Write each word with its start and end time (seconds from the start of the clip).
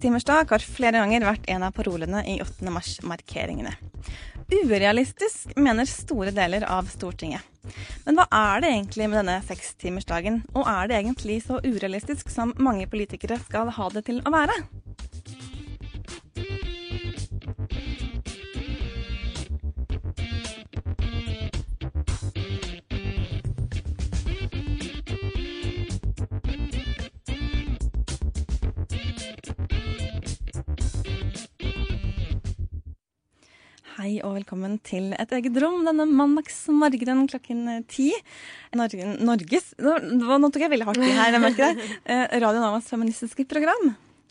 sekstimersdag 0.00 0.48
har 0.48 0.62
flere 0.64 0.96
ganger 0.96 1.26
vært 1.28 1.48
en 1.52 1.64
av 1.66 1.74
parolene 1.76 2.22
i 2.24 2.38
8. 2.40 2.70
mars-markeringene. 2.72 3.74
Urealistisk, 4.48 5.52
mener 5.60 5.84
store 5.84 6.32
deler 6.32 6.64
av 6.64 6.88
Stortinget. 6.88 7.44
Men 8.06 8.16
hva 8.16 8.24
er 8.32 8.64
det 8.64 8.70
egentlig 8.70 9.10
med 9.10 9.20
denne 9.20 9.36
sekstimersdagen, 9.44 10.40
og 10.56 10.64
er 10.64 10.88
det 10.88 10.96
egentlig 11.02 11.42
så 11.44 11.60
urealistisk 11.60 12.32
som 12.32 12.56
mange 12.56 12.88
politikere 12.88 13.36
skal 13.44 13.68
ha 13.76 13.90
det 13.92 14.06
til 14.08 14.24
å 14.24 14.32
være? 14.32 14.56
Hei 34.00 34.14
og 34.24 34.32
velkommen 34.32 34.78
til 34.80 35.10
Et 35.20 35.32
eget 35.36 35.56
rom 35.60 35.82
denne 35.84 36.06
mandagsmorgenen 36.08 37.26
klokken 37.28 37.66
ti. 37.90 38.06
Norge, 38.72 39.08
Norges 39.20 39.66
nå, 39.76 40.38
tok 40.46 40.62
jeg 40.64 40.72
veldig 40.72 40.86
hardt 40.88 41.02
i 41.04 41.10
her, 41.18 41.34
jeg 41.34 41.42
merker 41.42 41.74
det. 41.74 41.88
Eh, 42.14 42.38
Radio 42.40 42.62
Novas 42.62 42.88
feministiske 42.88 43.44
program. 43.50 43.90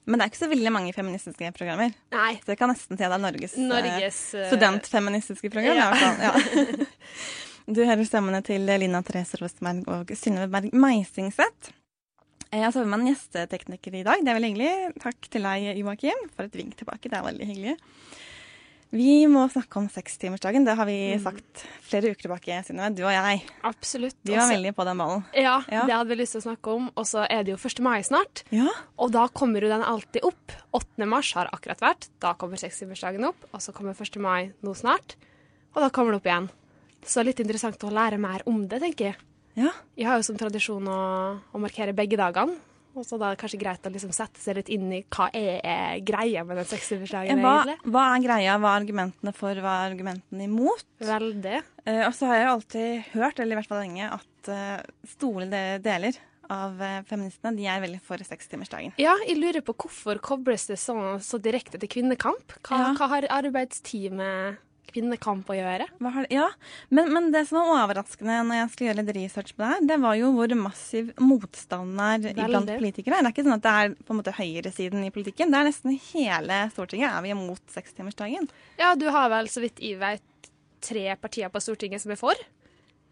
Men 0.10 0.18
det 0.18 0.26
er 0.26 0.32
ikke 0.32 0.42
så 0.42 0.50
veldig 0.50 0.72
mange 0.74 0.94
feministiske 0.96 1.52
programmer. 1.54 1.94
Nei. 2.16 2.32
Så 2.42 2.56
jeg 2.56 2.60
kan 2.64 2.74
nesten 2.74 2.98
si 2.98 3.06
at 3.06 3.14
det 3.14 3.20
er 3.20 3.24
Norges, 3.28 3.54
eh, 3.60 3.68
Norges 3.70 4.18
uh, 4.34 4.48
studentfeministiske 4.50 5.52
program. 5.54 5.78
ja. 5.78 5.86
i 5.86 6.02
hvert 6.02 6.08
fall. 6.08 6.80
Ja. 6.90 6.96
Du 7.70 7.84
hører 7.86 8.02
stemmene 8.02 8.40
til 8.42 8.64
Lina 8.66 9.04
Therese 9.06 9.38
Rostberg 9.38 9.84
og 9.94 10.10
Synnøve 10.18 10.50
Berg 10.50 10.74
Meisingseth. 10.74 11.70
Jeg 12.50 12.66
har 12.66 12.90
med 12.90 13.04
en 13.04 13.12
gjestetekniker 13.12 14.00
i 14.00 14.02
dag. 14.08 14.24
Det 14.26 14.34
er 14.34 14.40
veldig 14.40 14.50
hyggelig. 14.56 15.04
Takk 15.04 15.30
til 15.30 15.46
deg, 15.46 15.68
Joakim, 15.78 16.26
for 16.34 16.50
et 16.50 16.58
vink 16.58 16.74
tilbake. 16.80 17.06
Det 17.06 17.20
er 17.20 17.28
veldig 17.28 17.50
hyggelig. 17.52 17.76
Vi 18.92 19.28
må 19.30 19.44
snakke 19.54 19.78
om 19.78 19.86
sekstimersdagen. 19.94 20.64
Det 20.66 20.74
har 20.76 20.86
vi 20.90 21.14
Mm. 21.14 21.22
sagt 21.22 21.62
flere 21.86 22.10
uker 22.10 22.24
tilbake, 22.26 22.56
Synnøve. 22.66 22.96
Du 22.96 23.04
og 23.04 23.12
jeg. 23.14 23.44
Absolutt. 23.64 24.16
Vi 24.26 24.34
var 24.34 24.50
veldig 24.50 24.74
på 24.76 24.84
den 24.86 24.98
ballen. 24.98 25.24
ja, 25.36 25.62
Ja. 25.70 25.86
det 25.86 25.94
hadde 25.94 26.08
vi 26.10 26.16
lyst 26.24 26.32
til 26.34 26.42
å 26.42 26.56
snakke 26.56 26.74
om. 26.76 26.92
Og 26.98 27.06
så 27.06 27.28
er 27.30 27.44
det 27.44 27.52
jo 27.52 27.58
1. 27.58 27.80
mai 27.82 28.02
snart. 28.02 28.44
Ja. 28.52 28.68
Og 28.98 29.12
da 29.12 29.28
kommer 29.28 29.62
jo 29.62 29.70
den 29.70 29.84
alltid 29.84 30.24
opp. 30.24 30.52
8. 30.74 31.06
mars 31.06 31.34
har 31.34 31.48
akkurat 31.54 31.80
vært. 31.80 32.10
Da 32.20 32.34
kommer 32.34 32.58
sekstimersdagen 32.58 33.24
opp. 33.28 33.36
Og 33.54 33.60
så 33.62 33.72
kommer 33.74 33.94
1. 33.94 34.18
mai 34.20 34.54
nå 34.64 34.74
snart. 34.76 35.16
Og 35.76 35.84
da 35.84 35.90
kommer 35.90 36.12
det 36.14 36.22
opp 36.22 36.26
igjen. 36.26 36.50
Så 37.06 37.24
litt 37.24 37.38
interessant 37.40 37.78
å 37.84 37.92
lære 37.94 38.18
mer 38.20 38.42
om 38.48 38.68
det, 38.68 38.82
tenker 38.82 39.06
jeg. 39.06 39.16
ja. 39.56 39.72
Jeg 39.96 40.06
har 40.08 40.18
jo 40.18 40.24
som 40.24 40.36
tradisjon 40.38 40.84
å, 40.88 41.40
å 41.54 41.60
markere 41.60 41.94
begge 41.94 42.18
dagene. 42.18 42.58
Og 43.00 43.08
så 43.08 43.18
da 43.20 43.30
er 43.32 43.36
det 43.38 43.42
kanskje 43.44 43.60
greit 43.62 43.88
å 43.88 43.92
liksom 43.94 44.12
sette 44.16 44.42
seg 44.44 44.58
litt 44.60 44.70
inn 44.76 44.88
i 44.94 45.02
hva 45.16 45.30
er, 45.34 46.00
greia 46.06 46.44
med 46.48 46.60
den 46.60 46.68
sekstimersdagen, 46.70 47.40
Hva, 47.44 47.54
egentlig. 47.64 47.92
hva 47.96 48.06
er 48.14 48.24
greia? 48.26 48.58
Hva 48.60 48.74
er 48.76 48.82
argumentene 48.84 49.34
for? 49.36 49.62
Hva 49.64 49.76
er 49.82 49.92
argumentene 49.94 50.48
imot? 50.50 50.84
Veldig. 51.00 51.62
Eh, 51.86 52.02
og 52.08 52.14
så 52.18 52.28
har 52.30 52.36
jeg 52.42 52.48
jo 52.50 52.56
alltid 52.58 53.14
hørt, 53.16 53.40
eller 53.40 53.56
i 53.56 53.60
hvert 53.62 53.72
fall 53.72 53.84
lenge, 53.86 54.10
at 54.20 54.52
eh, 54.54 54.82
store 55.16 55.48
deler 55.84 56.20
av 56.50 56.80
eh, 56.82 57.02
feministene 57.10 57.56
de 57.58 57.68
er 57.70 57.82
veldig 57.84 58.00
for 58.06 58.18
sekstimersdagen. 58.26 58.96
Ja, 59.02 59.14
jeg 59.28 59.38
lurer 59.40 59.62
på 59.66 59.76
hvorfor 59.84 60.18
kobles 60.24 60.66
det 60.72 60.80
så, 60.82 60.96
så 61.22 61.38
direkte 61.42 61.78
til 61.82 61.92
kvinnekamp? 61.92 62.56
Hva, 62.66 62.80
Ja. 62.82 62.94
hva 62.98 63.08
har 63.16 63.28
arbeidstid 63.40 64.12
med 64.18 64.58
kvinnekamp 64.90 65.48
å 65.50 65.56
gjøre? 65.58 65.88
Ja, 66.34 66.48
men, 66.94 67.12
men 67.16 67.30
det 67.34 67.46
som 67.50 67.60
var 67.62 67.86
overraskende 67.86 68.40
når 68.48 68.60
jeg 68.62 68.72
skulle 68.74 68.90
gjøre 68.92 69.00
litt 69.04 69.16
research 69.18 69.54
på 69.56 69.64
det 69.64 69.70
her, 69.74 69.88
det 69.94 69.98
var 70.04 70.18
jo 70.20 70.32
hvor 70.36 70.56
massiv 70.60 71.12
motstanden 71.22 72.02
er 72.06 72.30
iblant 72.34 72.68
Veldig. 72.68 72.78
politikere. 72.82 73.22
Det 73.22 73.30
er 73.30 73.36
ikke 73.36 73.48
sånn 73.48 73.58
at 73.60 73.66
det 73.68 73.76
er 73.84 73.96
på 74.04 74.16
en 74.16 74.22
måte 74.22 74.36
høyresiden 74.38 75.06
i 75.08 75.12
politikken. 75.16 75.54
Det 75.54 75.60
er 75.62 75.70
nesten 75.72 75.96
hele 76.12 76.60
Stortinget 76.76 77.10
er 77.14 77.26
vi 77.26 77.34
imot 77.36 77.64
sekstimersdagen. 77.76 78.50
Ja, 78.82 78.94
du 79.00 79.08
har 79.14 79.30
vel, 79.34 79.50
så 79.52 79.64
vidt 79.64 79.80
jeg 79.84 80.00
vet, 80.02 80.26
tre 80.86 81.08
partier 81.20 81.50
på 81.52 81.60
Stortinget 81.64 82.02
som 82.04 82.14
er 82.16 82.20
for. 82.22 82.46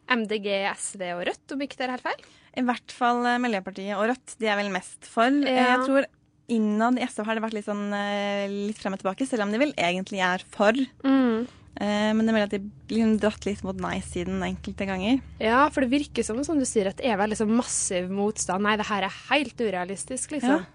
MDG, 0.07 0.47
SV 0.79 1.01
og 1.17 1.25
Rødt, 1.27 1.51
om 1.51 1.63
ikke 1.65 1.75
det 1.79 1.87
er 1.89 1.95
helt 1.97 2.05
feil. 2.05 2.21
I 2.57 2.63
hvert 2.67 2.93
fall 2.95 3.25
eh, 3.27 3.39
Miljøpartiet 3.43 3.97
og 3.99 4.05
Rødt. 4.13 4.37
De 4.39 4.47
er 4.47 4.55
vel 4.61 4.71
mest 4.73 5.09
for. 5.11 5.27
Eh, 5.27 5.57
Ja. 5.57 5.73
Jeg 5.75 5.83
tror 5.89 6.07
innad 6.47 6.95
i 6.95 7.03
SV 7.03 7.25
har 7.27 7.35
det 7.35 7.43
vært 7.43 7.55
litt 7.57 7.67
sånn 7.67 7.89
eh, 7.91 8.45
litt 8.47 8.77
frem 8.79 8.95
og 8.95 9.01
tilbake, 9.01 9.25
selv 9.27 9.43
om 9.43 9.51
de 9.51 9.59
vel 9.59 9.73
egentlig 9.75 10.21
er 10.23 10.45
for. 10.55 10.79
Mm. 11.03 11.43
Eh, 11.79 12.13
Men 12.13 12.25
det 12.25 12.31
er 12.31 12.37
mulig 12.37 12.47
at 12.47 12.55
de 12.55 12.95
liksom 12.95 13.17
dratt 13.21 13.45
litt 13.45 13.61
mot 13.65 13.77
nei-siden 13.77 14.41
enkelte 14.41 14.87
ganger. 14.89 15.19
Ja, 15.43 15.67
for 15.69 15.85
det 15.85 15.91
virker 15.93 16.25
som, 16.25 16.39
som 16.47 16.57
du 16.57 16.65
sier, 16.65 16.89
at 16.89 16.97
det 16.97 17.05
er 17.11 17.19
veldig 17.19 17.37
sånn 17.37 17.53
massiv 17.53 18.09
motstand. 18.09 18.65
Nei, 18.65 18.77
det 18.79 18.87
her 18.89 19.05
er 19.05 19.19
helt 19.29 19.61
urealistisk, 19.61 20.33
liksom. 20.33 20.63
Ja. 20.63 20.73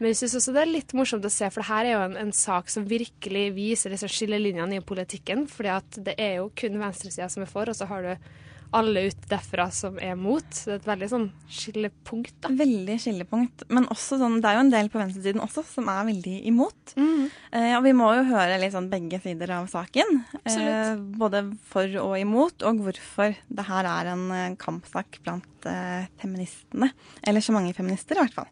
Men 0.00 0.14
jeg 0.14 0.16
syns 0.22 0.38
også 0.38 0.54
det 0.56 0.62
er 0.62 0.70
litt 0.70 0.94
morsomt 0.96 1.26
å 1.28 1.32
se, 1.32 1.50
for 1.52 1.60
det 1.60 1.68
her 1.68 1.84
er 1.84 1.92
jo 1.92 2.04
en, 2.06 2.14
en 2.22 2.30
sak 2.32 2.70
som 2.72 2.86
virkelig 2.88 3.50
viser 3.52 3.92
disse 3.92 4.08
skillelinjene 4.08 4.78
i 4.78 4.84
politikken. 4.84 5.44
fordi 5.50 5.74
at 5.74 5.98
det 6.06 6.14
er 6.16 6.38
jo 6.38 6.46
kun 6.56 6.80
venstresida 6.80 7.28
som 7.28 7.44
er 7.44 7.50
for, 7.52 7.68
og 7.68 7.76
så 7.76 7.84
har 7.90 8.06
du 8.06 8.30
alle 8.76 9.06
ut 9.10 9.26
derfra 9.30 9.66
som 9.74 9.96
er 10.02 10.16
mot. 10.18 10.46
Så 10.54 10.70
det 10.70 10.74
er 10.74 10.80
et 10.80 10.88
veldig 10.90 11.08
sånn 11.12 11.26
skillepunkt, 11.50 12.34
da. 12.44 12.52
Veldig 12.60 12.96
skillepunkt. 13.02 13.64
Men 13.72 13.88
også 13.92 14.18
sånn, 14.20 14.38
det 14.42 14.50
er 14.50 14.58
jo 14.58 14.64
en 14.64 14.72
del 14.72 14.90
på 14.92 15.00
venstresiden 15.00 15.42
også 15.44 15.64
som 15.66 15.90
er 15.92 16.08
veldig 16.10 16.36
imot. 16.50 16.94
Eh, 16.96 17.74
og 17.76 17.84
vi 17.86 17.94
må 17.96 18.12
jo 18.18 18.28
høre 18.30 18.58
litt 18.62 18.74
sånn 18.76 18.90
begge 18.92 19.20
sider 19.24 19.54
av 19.58 19.68
saken. 19.72 20.22
Eh, 20.44 20.94
både 21.20 21.44
for 21.70 22.00
og 22.02 22.16
imot, 22.20 22.64
og 22.66 22.82
hvorfor 22.86 23.36
det 23.48 23.68
her 23.68 23.90
er 23.90 24.12
en 24.14 24.26
eh, 24.36 24.56
kampsak 24.60 25.20
blant 25.24 25.70
eh, 25.70 26.08
feministene. 26.22 26.92
Eller 27.26 27.44
så 27.44 27.54
mange 27.56 27.74
feminister, 27.76 28.18
i 28.18 28.24
hvert 28.24 28.38
fall. 28.42 28.50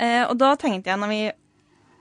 Eh, 0.00 0.24
og 0.24 0.36
da 0.40 0.54
tenkte 0.60 0.92
jeg, 0.92 1.00
når 1.00 1.12
vi 1.12 1.22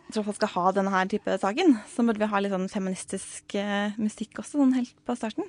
tross 0.10 0.30
alt 0.32 0.40
skal 0.40 0.54
ha 0.56 0.72
denne 0.74 0.94
her 0.94 1.10
type 1.12 1.36
saken, 1.42 1.76
så 1.92 2.06
burde 2.06 2.22
vi 2.24 2.30
ha 2.32 2.42
litt 2.42 2.54
sånn 2.54 2.70
feministisk 2.72 3.56
eh, 3.60 3.96
musikk 4.02 4.42
også, 4.42 4.58
sånn 4.58 4.76
helt 4.78 4.96
på 5.06 5.16
starten. 5.18 5.46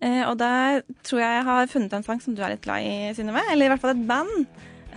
Eh, 0.00 0.22
og 0.28 0.38
der 0.40 0.82
tror 1.06 1.22
jeg 1.22 1.38
jeg 1.38 1.44
har 1.48 1.72
funnet 1.72 1.92
en 1.96 2.06
sang 2.06 2.22
som 2.22 2.34
du 2.34 2.42
er 2.42 2.54
litt 2.54 2.64
glad 2.64 2.86
i, 2.86 3.12
Synnøve. 3.16 3.44
Eller 3.52 3.68
i 3.68 3.74
hvert 3.74 3.84
fall 3.84 3.94
et 3.94 4.06
band. 4.08 4.46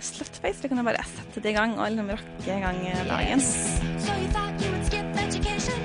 Slutface. 0.00 0.62
du 0.62 0.68
kan 0.70 0.78
jo 0.78 0.84
bare 0.86 1.02
sette 1.10 1.42
det 1.42 1.50
i 1.50 1.56
gang 1.56 1.72
og 1.74 1.90
liksom 1.90 2.10
rocke 2.14 2.46
i 2.46 2.60
gang 2.62 2.76
eh, 2.86 3.04
dagen. 3.08 3.40
So 3.42 4.14
you 4.14 4.30
you 4.62 4.70
would 4.70 4.86
skip 4.86 5.06
education? 5.18 5.80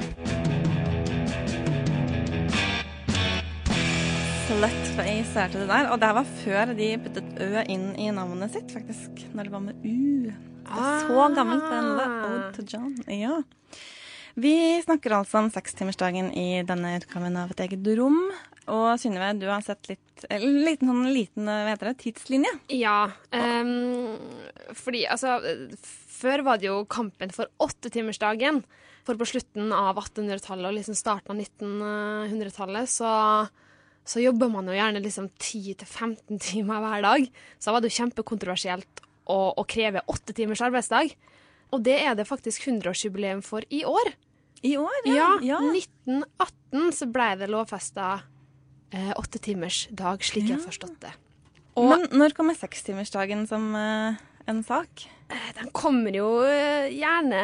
Slutface 4.45 5.33
hørte 5.39 5.63
du 5.63 5.67
der. 5.67 5.89
Og 5.89 5.99
det 5.99 6.09
her 6.09 6.17
var 6.19 6.29
før 6.43 6.73
de 6.77 6.89
puttet 7.01 7.41
Ø 7.41 7.65
inn 7.65 7.89
i 7.97 8.11
navnet 8.13 8.53
sitt, 8.53 8.69
faktisk. 8.73 9.25
Når 9.33 9.49
det 9.49 9.53
var 9.55 9.63
med 9.65 9.81
U. 9.81 10.29
Det 10.63 10.77
er 10.77 11.05
så 11.07 11.27
gammelt. 11.35 11.65
Den 11.71 11.89
Ode 11.97 12.51
to 12.55 12.65
John. 12.69 12.93
Ja. 13.09 13.41
Vi 14.35 14.81
snakker 14.81 15.13
altså 15.17 15.43
om 15.43 15.49
sekstimersdagen 15.53 16.31
i 16.37 16.63
denne 16.65 16.95
utgaven 16.97 17.37
av 17.37 17.51
Et 17.53 17.65
eget 17.67 17.89
rom. 17.99 18.19
Og 18.71 18.93
Synnøve, 19.01 19.33
du 19.41 19.47
har 19.51 19.63
sett 19.65 19.89
litt 19.91 20.23
en 20.31 20.43
liten, 20.63 20.87
sånn 20.87 21.09
liten 21.11 21.49
hva 21.49 21.73
heter 21.73 21.89
det, 21.91 21.97
tidslinje. 22.05 22.53
Ja, 22.77 23.11
Um, 23.33 24.15
fordi 24.77 25.03
altså 25.09 25.39
Før 26.13 26.43
var 26.45 26.59
det 26.61 26.69
jo 26.69 26.83
kampen 26.87 27.33
for 27.35 27.49
åttetimersdagen. 27.59 28.61
For 29.03 29.19
på 29.19 29.27
slutten 29.27 29.73
av 29.75 29.97
1800-tallet 29.99 30.69
og 30.69 30.77
liksom 30.77 30.95
starten 30.95 31.33
av 31.33 31.41
1900-tallet 31.43 32.87
så, 32.87 33.11
så 34.07 34.21
jobber 34.23 34.47
man 34.53 34.69
jo 34.71 34.77
gjerne 34.77 35.01
liksom 35.03 35.27
10-15 35.35 36.39
timer 36.39 36.79
hver 36.85 37.03
dag. 37.03 37.27
Så 37.59 37.67
da 37.67 37.75
var 37.75 37.83
det 37.83 37.91
jo 37.91 37.97
kjempekontroversielt 37.99 39.03
å, 39.27 39.39
å 39.59 39.65
kreve 39.67 40.05
åtte 40.07 40.35
timers 40.37 40.63
arbeidsdag. 40.63 41.11
Og 41.75 41.83
det 41.83 41.97
er 42.05 42.15
det 42.15 42.29
faktisk 42.29 42.69
100-årsjubileum 42.69 43.43
for 43.43 43.67
i 43.73 43.83
år. 43.83 44.13
I 44.63 44.77
år, 44.79 45.01
Ja, 45.11 45.33
ja. 45.43 45.59
1918 45.59 46.93
så 46.95 47.09
ble 47.11 47.33
det 47.41 47.51
lovfesta 47.51 48.21
eh, 48.93 49.11
åttetimersdag, 49.19 50.23
slik 50.25 50.47
jeg 50.49 50.59
har 50.59 50.65
forstått 50.65 50.99
det. 51.03 51.13
Og 51.79 51.89
Men 51.89 52.07
når 52.13 52.35
kommer 52.37 52.57
sekstimersdagen 52.57 53.47
som 53.49 53.73
eh, 53.75 54.21
en 54.47 54.63
sak? 54.65 55.07
den 55.57 55.71
kommer 55.73 56.13
jo 56.13 56.27
eh, 56.45 56.91
gjerne 56.93 57.39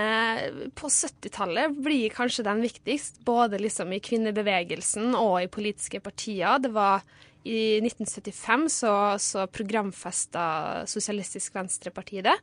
på 0.78 0.90
70-tallet, 0.94 1.78
blir 1.82 2.14
kanskje 2.14 2.46
den 2.46 2.62
viktigst. 2.62 3.22
Både 3.26 3.60
liksom 3.62 3.94
i 3.96 4.02
kvinnebevegelsen 4.04 5.16
og 5.18 5.40
i 5.42 5.50
politiske 5.52 6.02
partier. 6.04 6.60
Det 6.62 6.72
var 6.76 7.02
i 7.50 7.80
1975 7.82 8.68
så, 8.70 8.94
så 9.18 9.48
programfesta 9.48 10.86
Sosialistisk 10.90 11.56
Venstreparti 11.56 12.22
det. 12.26 12.36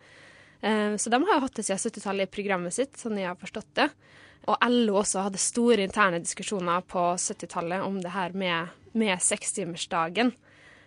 Eh, 0.60 0.96
Så 0.96 1.12
de 1.12 1.20
har 1.22 1.38
jo 1.38 1.44
hatt 1.44 1.58
det 1.58 1.66
siden 1.68 1.82
70-tallet 1.84 2.28
i 2.28 2.34
programmet 2.38 2.74
sitt, 2.74 2.96
sånn 2.98 3.20
jeg 3.20 3.30
har 3.30 3.38
forstått 3.40 3.74
det. 3.78 3.90
Og 4.46 4.58
LO 4.70 5.00
også 5.00 5.24
hadde 5.26 5.42
store 5.42 5.82
interne 5.82 6.22
diskusjoner 6.22 6.84
på 6.86 7.02
70-tallet 7.18 7.82
om 7.86 7.98
det 8.02 8.14
her 8.14 8.34
med, 8.38 8.74
med 8.96 9.20
sekstimersdagen. 9.22 10.32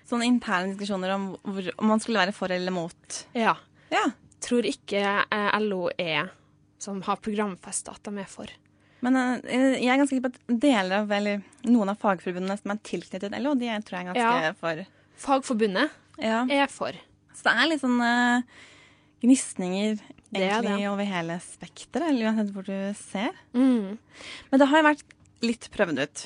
Sånne 0.10 0.26
interne 0.26 0.72
diskusjoner 0.74 1.12
om, 1.14 1.28
hvor, 1.46 1.68
om 1.78 1.92
man 1.94 2.02
skulle 2.02 2.24
være 2.24 2.34
for 2.34 2.52
eller 2.52 2.74
mot. 2.74 3.20
Ja. 3.38 3.56
Ja. 3.94 4.08
Tror 4.42 4.66
ikke 4.66 5.04
eh, 5.22 5.60
LO 5.62 5.90
er 6.00 6.32
som 6.82 7.02
har 7.06 7.20
programfesta 7.22 7.92
at 7.94 8.08
de 8.08 8.22
er 8.24 8.30
for. 8.32 8.50
Men 9.06 9.16
eh, 9.20 9.76
jeg 9.80 9.92
er 9.92 10.00
ganske 10.02 10.16
sikker 10.16 10.30
på 10.30 10.34
at 10.34 10.60
deler 10.64 11.02
av, 11.04 11.12
eller 11.16 11.44
noen 11.68 11.92
av 11.94 12.00
fagforbundene 12.02 12.58
som 12.60 12.74
er 12.74 12.82
tilknyttet 12.88 13.36
LO, 13.44 13.54
de 13.60 13.70
er, 13.72 13.84
tror 13.86 14.00
jeg 14.00 14.08
er 14.08 14.10
ganske 14.14 14.48
Ja. 14.48 14.56
for. 14.60 14.82
Fagforbundet 15.20 15.94
Ja. 16.24 16.42
er 16.50 16.68
for. 16.72 16.96
Så 17.36 17.46
det 17.46 17.54
er 17.56 17.70
litt 17.72 17.84
sånn 17.84 18.00
uh, 18.04 18.42
gnisninger 19.24 20.00
Det 20.32 20.42
er 20.42 20.58
egentlig 20.60 20.82
det. 20.84 20.90
over 20.92 21.08
hele 21.08 21.38
spekteret, 21.44 22.10
eller 22.10 22.30
uansett 22.32 22.52
hvor 22.56 22.66
du 22.68 22.76
ser. 23.00 23.32
Mm. 23.56 23.98
Men 24.52 24.60
det 24.62 24.68
har 24.72 24.82
jo 24.82 24.88
vært 24.90 25.04
litt 25.48 25.70
prøvd 25.74 26.02
ut. 26.04 26.26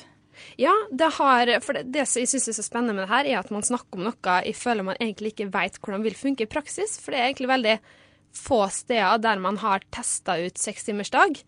Ja, 0.60 0.72
det 0.90 1.10
har 1.18 1.50
For 1.64 1.76
det, 1.76 1.86
det 1.94 2.04
jeg 2.04 2.28
syns 2.28 2.48
er 2.50 2.56
så 2.56 2.64
spennende 2.66 2.96
med 2.96 3.06
det 3.06 3.12
her, 3.12 3.28
er 3.30 3.42
at 3.42 3.52
man 3.54 3.66
snakker 3.66 3.98
om 3.98 4.06
noe 4.08 4.38
jeg 4.44 4.56
føler 4.58 4.86
man 4.86 5.00
egentlig 5.00 5.34
ikke 5.34 5.52
vet 5.54 5.78
hvordan 5.80 6.04
vil 6.06 6.18
funke 6.18 6.46
i 6.46 6.50
praksis. 6.50 6.98
For 7.00 7.14
det 7.14 7.20
er 7.20 7.28
egentlig 7.30 7.52
veldig 7.52 7.76
få 8.34 8.64
steder 8.74 9.20
der 9.22 9.42
man 9.42 9.60
har 9.62 9.84
testa 9.94 10.36
ut 10.42 10.58
sekstimersdag. 10.58 11.42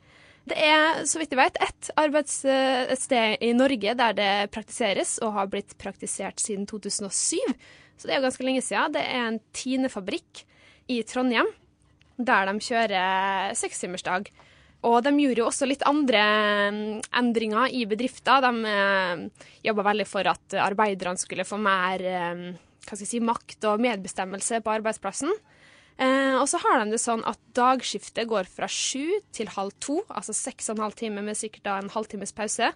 Det 0.47 0.59
er, 0.63 1.01
så 1.11 1.19
vidt 1.19 1.33
jeg 1.35 1.41
vet, 1.41 1.57
ett 1.59 1.89
arbeids, 1.99 2.37
eh, 2.47 2.85
et 2.95 3.03
sted 3.03 3.43
i 3.43 3.51
Norge 3.57 3.97
der 3.99 4.15
det 4.15 4.33
praktiseres, 4.55 5.17
og 5.19 5.35
har 5.35 5.49
blitt 5.51 5.75
praktisert 5.83 6.39
siden 6.39 6.69
2007. 6.71 7.41
Så 7.97 8.07
det 8.07 8.15
er 8.15 8.21
jo 8.21 8.27
ganske 8.29 8.47
lenge 8.47 8.63
siden. 8.63 8.95
Det 8.95 9.03
er 9.03 9.25
en 9.25 9.41
tinefabrikk 9.57 10.45
i 10.93 11.01
Trondheim 11.03 11.51
der 12.17 12.47
de 12.49 12.63
kjører 12.63 13.57
sekstimersdag. 13.59 14.31
Og 14.87 15.01
de 15.03 15.13
gjorde 15.19 15.43
jo 15.43 15.49
også 15.49 15.67
litt 15.69 15.83
andre 15.89 16.23
mm, 16.71 17.01
endringer 17.19 17.75
i 17.75 17.83
bedrifter. 17.91 18.45
De 18.45 18.71
eh, 18.71 19.47
jobba 19.67 19.89
veldig 19.91 20.07
for 20.09 20.31
at 20.31 20.57
arbeiderne 20.63 21.21
skulle 21.21 21.47
få 21.49 21.59
mer 21.59 22.05
eh, 22.07 22.47
si, 22.95 23.21
makt 23.25 23.67
og 23.71 23.83
medbestemmelse 23.83 24.63
på 24.63 24.75
arbeidsplassen. 24.77 25.33
Eh, 25.97 26.35
og 26.37 26.45
så 26.51 26.61
har 26.61 26.83
de 26.83 26.93
det 26.93 27.01
sånn 27.01 27.25
at 27.27 27.41
dagskiftet 27.57 28.29
går 28.29 28.49
fra 28.53 28.69
sju 28.71 29.17
til 29.35 29.51
halv 29.55 29.73
to, 29.81 30.03
altså 30.13 30.37
seks 30.37 30.69
og 30.69 30.77
en 30.77 30.87
halv 30.87 30.99
time 30.99 31.25
med 31.25 31.39
sikkert 31.39 31.65
da 31.67 31.79
en 31.81 31.93
halvtimes 31.93 32.37
pause. 32.37 32.71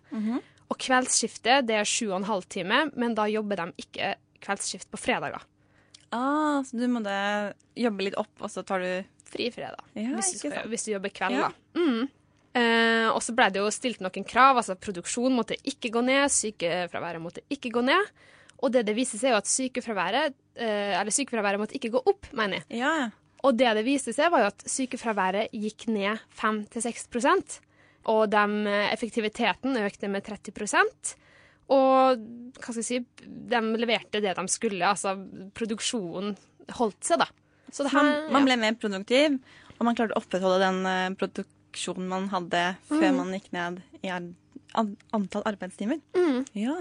Og 0.71 0.79
kveldsskiftet 0.81 1.69
det 1.69 1.81
er 1.81 1.89
sju 1.89 2.11
og 2.11 2.21
en 2.23 2.31
halv 2.31 2.47
time, 2.51 2.87
men 2.97 3.17
da 3.19 3.29
jobber 3.31 3.61
de 3.61 3.85
ikke 3.85 4.15
kveldsskift 4.41 4.89
på 4.91 5.01
fredager. 5.01 5.43
Ah, 6.11 6.62
så 6.67 6.79
du 6.79 6.89
måtte 6.91 7.15
jobbe 7.79 8.07
litt 8.07 8.19
opp, 8.19 8.33
og 8.41 8.51
så 8.51 8.65
tar 8.67 8.83
du 8.83 8.93
Fri 9.31 9.50
fredag, 9.55 9.85
Ja, 9.94 10.11
hvis, 10.17 10.32
du 10.43 10.49
hvis 10.71 10.87
du 10.88 10.93
jobber 10.94 11.12
kveld, 11.15 11.37
Ja. 11.38 11.49
da. 11.49 11.81
Mm. 11.81 12.09
Eh, 12.50 13.06
og 13.12 13.21
så 13.23 13.35
ble 13.37 13.47
det 13.55 13.61
jo 13.62 13.71
stilt 13.71 14.00
noen 14.03 14.27
krav. 14.27 14.59
altså 14.59 14.75
Produksjon 14.75 15.35
måtte 15.37 15.55
ikke 15.62 15.93
gå 15.94 16.03
ned, 16.03 16.27
sykefraværet 16.35 17.23
måtte 17.23 17.44
ikke 17.50 17.71
gå 17.71 17.85
ned. 17.87 18.11
Og 18.61 18.73
det 18.75 18.85
det 18.88 18.97
viser 18.97 19.21
seg, 19.21 19.31
er 19.31 19.37
jo 19.37 19.41
at 19.41 19.50
sykefraværet 19.50 20.35
eh, 20.56 20.99
eller 20.99 21.15
sykefraværet 21.15 21.62
måtte 21.62 21.79
ikke 21.79 21.93
gå 21.94 22.03
opp, 22.05 22.27
mener 22.37 22.61
jeg. 22.61 22.81
Ja, 22.82 22.93
ja. 23.05 23.09
Og 23.47 23.56
det 23.56 23.71
det 23.79 23.87
viste 23.87 24.12
seg, 24.12 24.29
var 24.32 24.43
jo 24.43 24.50
at 24.50 24.65
sykefraværet 24.69 25.55
gikk 25.56 25.87
ned 25.88 26.21
5-6 26.37 27.61
Og 28.11 28.29
de, 28.31 28.44
eh, 28.67 28.93
effektiviteten 28.93 29.76
økte 29.81 30.11
med 30.11 30.25
30 30.25 31.17
Og 31.71 32.19
hva 32.59 32.73
skal 32.75 32.83
jeg 32.83 32.85
si, 32.85 32.99
de 33.25 33.61
leverte 33.79 34.21
det 34.21 34.35
de 34.37 34.47
skulle. 34.49 34.83
Altså 34.83 35.15
produksjonen 35.55 36.37
holdt 36.76 37.05
seg, 37.05 37.23
da. 37.23 37.29
Så 37.72 37.87
det 37.87 37.93
her, 37.94 38.02
Man, 38.02 38.32
man 38.32 38.44
ble 38.49 38.56
mer 38.61 38.75
produktiv, 38.81 39.38
og 39.78 39.84
man 39.88 39.96
klarte 39.99 40.17
å 40.17 40.20
opprettholde 40.22 40.61
den 40.64 40.81
eh, 40.87 41.11
produksjonen 41.20 42.08
man 42.11 42.28
hadde 42.32 42.64
før 42.90 43.11
man 43.17 43.32
gikk 43.37 43.50
ned 43.56 43.81
i 44.02 44.11
ar 44.12 44.26
antall 44.75 45.43
arbeidstimer. 45.50 45.99
Mm, 46.14 46.44
Ja. 46.55 46.76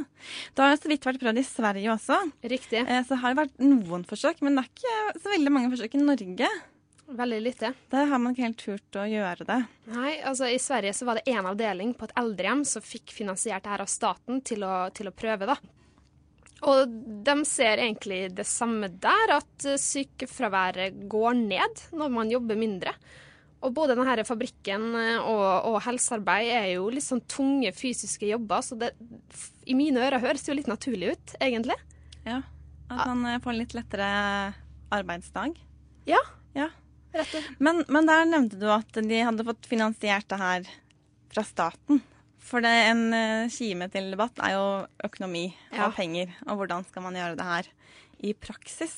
Det 0.53 0.61
har 0.61 0.75
så 0.77 0.89
vidt 0.91 1.05
vært 1.07 1.21
prøvd 1.23 1.39
i 1.41 1.45
Sverige 1.47 1.89
også. 1.95 2.19
riktig. 2.43 2.83
Eh, 2.87 3.03
så 3.07 3.17
har 3.17 3.33
det 3.33 3.39
vært 3.47 3.55
noen 3.63 4.03
forsøk, 4.05 4.43
men 4.45 4.55
det 4.55 4.65
er 4.65 4.69
ikke 4.75 5.21
så 5.23 5.31
veldig 5.33 5.51
mange 5.55 5.71
forsøk 5.73 5.95
i 5.97 6.03
Norge. 6.03 6.49
Veldig 7.09 7.39
lite. 7.41 7.71
Der 7.89 8.05
har 8.05 8.19
man 8.21 8.35
ikke 8.35 8.45
helt 8.45 8.57
turt 8.61 8.99
å 9.01 9.07
gjøre 9.09 9.45
det. 9.49 9.57
Nei, 9.89 10.11
altså 10.21 10.45
I 10.53 10.59
Sverige 10.61 10.93
så 10.93 11.07
var 11.09 11.17
det 11.17 11.25
én 11.33 11.41
avdeling 11.49 11.95
på 11.97 12.05
et 12.05 12.13
eldrehjem 12.21 12.61
som 12.69 12.85
fikk 12.85 13.09
finansiert 13.15 13.63
det 13.65 13.71
her 13.73 13.81
av 13.81 13.89
staten 13.89 14.43
til 14.45 14.61
å, 14.67 14.91
til 14.93 15.09
å 15.09 15.15
prøve. 15.17 15.47
da. 15.49 15.55
Og 16.67 16.91
de 17.23 17.35
ser 17.47 17.79
egentlig 17.85 18.25
det 18.35 18.45
samme 18.49 18.89
der, 18.99 19.35
at 19.37 19.67
sykefraværet 19.79 21.05
går 21.11 21.37
ned 21.39 21.83
når 21.95 22.11
man 22.13 22.31
jobber 22.33 22.59
mindre. 22.59 22.93
Og 23.59 23.73
både 23.75 23.95
denne 23.97 24.23
fabrikken 24.23 24.85
eh, 24.95 25.17
og, 25.19 25.67
og 25.67 25.81
helsearbeid 25.83 26.51
er 26.55 26.67
jo 26.77 26.85
litt 26.93 27.03
sånn 27.03 27.23
tunge 27.27 27.73
fysiske 27.75 28.29
jobber, 28.29 28.63
så 28.63 28.77
det 28.79 28.93
i 29.67 29.75
mine 29.75 29.99
ører 30.05 30.23
høres 30.23 30.47
jo 30.47 30.55
litt 30.55 30.69
naturlig 30.71 31.11
ut, 31.15 31.33
egentlig. 31.43 31.75
Ja. 32.23 32.39
At 32.89 33.03
man 33.11 33.25
eh, 33.27 33.41
får 33.43 33.51
en 33.53 33.59
litt 33.59 33.75
lettere 33.75 34.11
arbeidsdag. 34.95 35.57
Ja, 36.09 36.21
Ja. 36.55 36.69
rett 37.13 37.35
og. 37.35 37.49
Men, 37.59 37.83
men 37.91 38.07
der 38.07 38.23
nevnte 38.29 38.57
du 38.61 38.65
at 38.71 38.95
de 38.95 39.19
hadde 39.27 39.45
fått 39.45 39.67
finansiert 39.69 40.29
det 40.31 40.39
her 40.39 40.71
fra 41.29 41.43
staten. 41.45 41.99
For 42.49 42.65
det, 42.65 42.71
en 42.89 43.03
eh, 43.13 43.49
kime 43.53 43.85
til 43.93 44.09
debatt 44.13 44.39
er 44.41 44.55
jo 44.55 44.65
økonomi 45.05 45.47
Ja. 45.71 45.85
og 45.87 45.95
penger. 45.99 46.31
Og 46.47 46.57
hvordan 46.63 46.85
skal 46.89 47.05
man 47.05 47.13
gjøre 47.19 47.37
det 47.37 47.45
her 47.45 47.69
i 48.25 48.33
praksis. 48.33 48.95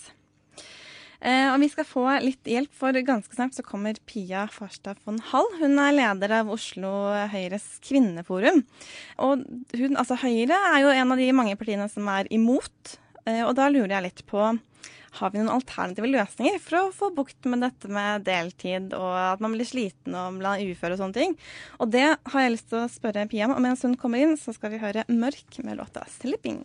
Eh, 1.22 1.52
og 1.54 1.60
vi 1.62 1.68
skal 1.70 1.86
få 1.86 2.06
litt 2.24 2.48
hjelp, 2.50 2.72
for 2.74 2.96
ganske 3.06 3.36
snart 3.38 3.54
så 3.54 3.62
kommer 3.62 3.94
Pia 4.10 4.48
Farstad 4.50 4.98
von 5.06 5.20
Hall. 5.30 5.46
Hun 5.60 5.78
er 5.78 5.92
leder 5.94 6.34
av 6.40 6.50
Oslo 6.50 6.90
Høyres 7.30 7.68
kvinneforum. 7.86 8.64
Og 9.22 9.44
hun, 9.78 9.94
altså 10.02 10.18
Høyre 10.24 10.58
er 10.72 10.80
jo 10.82 10.96
en 10.96 11.14
av 11.14 11.22
de 11.22 11.28
mange 11.36 11.54
partiene 11.60 11.86
som 11.94 12.08
er 12.10 12.26
imot. 12.34 12.96
Eh, 13.28 13.44
og 13.46 13.54
da 13.60 13.68
lurer 13.70 14.00
jeg 14.00 14.08
litt 14.08 14.24
på 14.32 14.48
har 15.20 15.32
vi 15.32 15.42
noen 15.42 15.52
alternative 15.58 16.08
løsninger 16.08 16.60
for 16.64 16.78
å 16.80 16.94
få 16.96 17.10
bukt 17.16 17.48
med 17.52 17.66
dette 17.66 17.90
med 17.92 18.24
deltid 18.28 18.94
og 18.96 19.10
at 19.12 19.42
man 19.44 19.56
blir 19.56 19.68
sliten 19.68 20.16
og 20.16 20.40
blir 20.40 20.72
ufør 20.72 20.96
og 20.96 21.02
sånne 21.02 21.18
ting? 21.18 21.36
Og 21.84 21.92
det 21.92 22.06
har 22.16 22.46
jeg 22.46 22.54
lyst 22.54 22.70
til 22.72 22.80
å 22.84 22.92
spørre 22.92 23.28
Pia 23.32 23.50
om. 23.50 23.56
Og 23.58 23.64
mens 23.66 23.84
hun 23.84 23.98
kommer 24.00 24.24
inn, 24.24 24.38
så 24.40 24.56
skal 24.56 24.72
vi 24.74 24.80
høre 24.82 25.04
Mørk 25.12 25.60
med 25.66 25.82
låta 25.82 26.06
'Slipping'. 26.08 26.64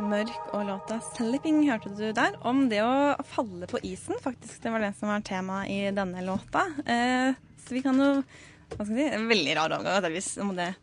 Mørk 0.00 0.54
og 0.56 0.64
låta 0.66 0.98
'Slipping' 1.12 1.68
hørte 1.68 1.92
du 1.96 2.12
der. 2.12 2.38
Om 2.40 2.68
det 2.72 2.80
å 2.80 3.20
falle 3.22 3.68
på 3.68 3.82
isen, 3.84 4.16
faktisk. 4.22 4.62
Det 4.62 4.72
var 4.72 4.80
det 4.80 4.94
som 4.96 5.12
var 5.12 5.20
tema 5.20 5.66
i 5.68 5.90
denne 5.92 6.24
låta. 6.24 6.64
Eh, 6.86 7.36
så 7.60 7.76
vi 7.76 7.82
kan 7.84 8.00
jo 8.00 8.24
hva 8.72 8.86
skal 8.86 8.96
vi 8.96 9.04
si, 9.04 9.14
En 9.14 9.28
veldig 9.28 9.56
rar 9.56 9.76
overgang, 9.76 10.12
vi 10.12 10.40
om 10.40 10.56
det 10.56 10.74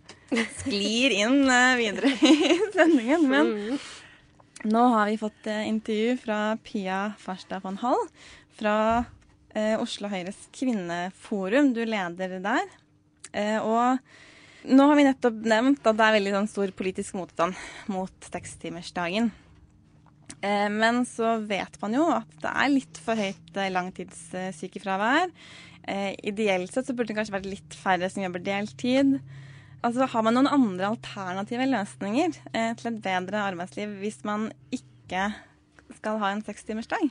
sklir 0.59 1.15
inn 1.15 1.43
eh, 1.49 1.77
videre 1.79 2.11
i 2.13 2.59
sendingen. 2.75 3.27
Men 3.29 3.79
nå 4.69 4.85
har 4.95 5.09
vi 5.09 5.19
fått 5.21 5.49
eh, 5.49 5.67
intervju 5.69 6.17
fra 6.23 6.39
Pia 6.63 7.01
Farstad 7.21 7.63
von 7.65 7.79
Hall 7.83 8.01
fra 8.59 8.77
eh, 9.53 9.75
Oslo 9.79 10.11
Høyres 10.11 10.47
kvinneforum. 10.55 11.73
Du 11.75 11.83
leder 11.85 12.39
der. 12.43 12.73
Og 13.61 13.99
nå 14.69 14.85
har 14.89 14.97
vi 14.97 15.05
nettopp 15.05 15.43
nevnt 15.47 15.85
at 15.87 15.97
det 15.99 16.05
er 16.07 16.15
veldig 16.17 16.33
sånn, 16.33 16.49
stor 16.51 16.71
politisk 16.75 17.15
motstand 17.19 17.55
mot 17.91 18.31
sekstimersdagen. 18.31 19.29
Eh, 20.41 20.69
men 20.71 21.03
så 21.07 21.37
vet 21.47 21.79
man 21.81 21.95
jo 21.97 22.05
at 22.13 22.31
det 22.43 22.51
er 22.51 22.71
litt 22.71 22.99
for 23.03 23.19
høyt 23.19 23.59
langtidssykefravær. 23.75 25.31
Eh, 25.89 26.11
ideelt 26.31 26.73
sett 26.73 26.89
så 26.89 26.95
burde 26.95 27.13
det 27.13 27.19
kanskje 27.19 27.37
vært 27.37 27.49
litt 27.49 27.77
færre 27.77 28.09
som 28.11 28.23
jobber 28.23 28.43
deltid. 28.45 29.17
Altså, 29.81 30.05
Har 30.11 30.25
man 30.27 30.35
noen 30.35 30.51
andre 30.51 30.91
alternative 30.91 31.69
løsninger 31.69 32.35
eh, 32.53 32.75
til 32.75 32.91
et 32.91 33.01
bedre 33.03 33.45
arbeidsliv 33.47 33.95
hvis 34.01 34.21
man 34.27 34.49
ikke 34.75 35.29
skal 35.99 36.19
ha 36.19 36.33
en 36.33 36.43
sekstimersdag? 36.45 37.09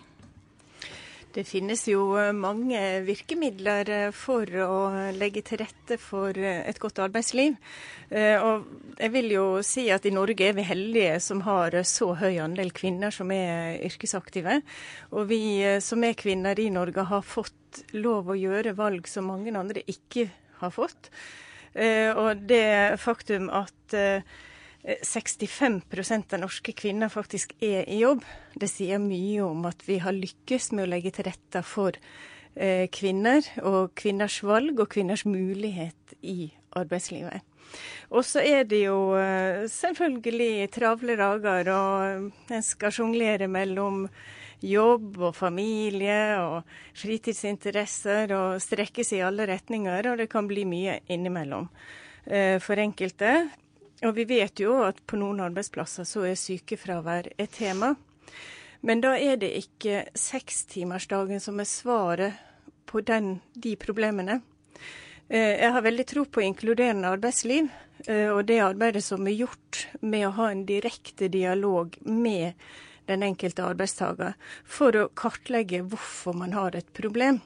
Det 1.39 1.45
finnes 1.45 1.83
jo 1.91 2.15
eh, 2.17 2.33
mange 2.33 2.79
virkemidler 3.05 3.91
eh, 3.93 4.11
for 4.17 4.49
å 4.65 4.79
legge 5.15 5.43
til 5.45 5.61
rette 5.61 5.99
for 6.01 6.33
eh, 6.33 6.63
et 6.67 6.81
godt 6.81 7.03
arbeidsliv. 7.05 7.59
Og 8.09 8.95
jeg 8.97 9.13
vil 9.13 9.27
jo 9.35 9.43
si 9.67 9.85
at 9.93 10.07
i 10.09 10.13
Norge 10.15 10.47
er 10.47 10.55
vi 10.57 10.65
heldige 10.65 11.19
som 11.21 11.43
har 11.45 11.75
så 11.85 12.15
høy 12.17 12.39
andel 12.41 12.73
kvinner 12.73 13.13
som 13.13 13.29
er 13.35 13.77
yrkesaktive. 13.85 14.63
Og 15.13 15.29
vi 15.29 15.43
som 15.85 16.07
er 16.09 16.17
kvinner 16.17 16.57
i 16.57 16.71
Norge 16.73 17.05
har 17.11 17.27
fått 17.27 17.83
lov 17.93 18.33
å 18.33 18.39
gjøre 18.39 18.73
valg 18.79 19.11
som 19.13 19.29
mange 19.29 19.53
andre 19.53 19.85
ikke 19.93 20.31
har 20.63 20.73
fått. 20.73 21.13
Eh, 21.75 22.11
Og 22.17 22.47
det 22.49 22.99
faktum 23.01 23.51
at 23.51 23.95
eh, 23.95 24.23
65% 25.05 26.35
av 26.35 26.41
norske 26.41 26.73
kvinner 26.73 27.11
faktisk 27.13 27.53
er 27.61 27.85
i 27.89 28.01
jobb. 28.01 28.25
Det 28.55 28.71
sier 28.71 29.03
mye 29.03 29.43
om 29.45 29.67
at 29.69 29.83
vi 29.87 29.99
har 29.99 30.17
lykkes 30.17 30.73
med 30.73 30.87
å 30.87 30.91
legge 30.95 31.13
til 31.13 31.29
rette 31.29 31.63
for 31.67 31.99
eh, 32.55 32.87
kvinner, 32.89 33.43
og 33.63 33.93
kvinners 33.99 34.41
valg 34.47 34.81
og 34.81 34.89
kvinners 34.95 35.27
mulighet 35.29 36.17
i 36.23 36.51
arbeidslivet. 36.79 37.45
Og 38.09 38.25
så 38.25 38.41
er 38.41 38.65
det 38.65 38.85
jo 38.87 39.13
eh, 39.19 39.67
selvfølgelig 39.69 40.71
travle 40.73 41.19
dager, 41.21 41.69
og 41.75 42.55
en 42.55 42.65
skal 42.65 42.95
sjonglere 42.95 43.51
mellom 43.51 44.07
jobb 44.65 45.21
og 45.29 45.37
familie 45.37 46.39
og 46.43 46.69
fritidsinteresser 46.99 48.35
og 48.37 48.63
strekkes 48.63 49.15
i 49.17 49.23
alle 49.27 49.47
retninger, 49.49 50.11
og 50.11 50.19
det 50.19 50.29
kan 50.33 50.49
bli 50.51 50.65
mye 50.69 50.99
innimellom 51.07 51.69
eh, 52.27 52.59
for 52.63 52.81
enkelte. 52.83 53.49
Og 54.07 54.15
vi 54.15 54.29
vet 54.31 54.61
jo 54.63 54.77
at 54.87 55.01
på 55.07 55.19
noen 55.19 55.43
arbeidsplasser 55.49 56.07
så 56.07 56.27
er 56.29 56.39
sykefravær 56.39 57.33
et 57.39 57.55
tema. 57.55 57.95
Men 58.87 59.03
da 59.03 59.17
er 59.19 59.41
det 59.41 59.51
ikke 59.59 60.05
sekstimersdagen 60.15 61.43
som 61.43 61.59
er 61.59 61.67
svaret 61.67 62.45
på 62.87 63.03
den, 63.03 63.41
de 63.55 63.75
problemene. 63.77 64.41
Eh, 65.29 65.59
jeg 65.61 65.73
har 65.75 65.85
veldig 65.85 66.07
tro 66.09 66.25
på 66.25 66.45
inkluderende 66.47 67.11
arbeidsliv, 67.11 67.69
eh, 68.07 68.29
og 68.31 68.47
det 68.49 68.63
arbeidet 68.65 69.05
som 69.05 69.27
er 69.27 69.37
gjort 69.43 69.87
med 70.01 70.29
å 70.29 70.37
ha 70.39 70.51
en 70.53 70.65
direkte 70.69 71.29
dialog 71.29 71.99
med 72.07 72.55
den 73.09 73.25
enkelte 73.27 73.67
arbeidstaker 73.67 74.37
for 74.69 74.97
å 74.97 75.09
kartlegge 75.19 75.83
hvorfor 75.89 76.37
man 76.37 76.55
har 76.57 76.77
et 76.79 76.89
problem, 76.97 77.41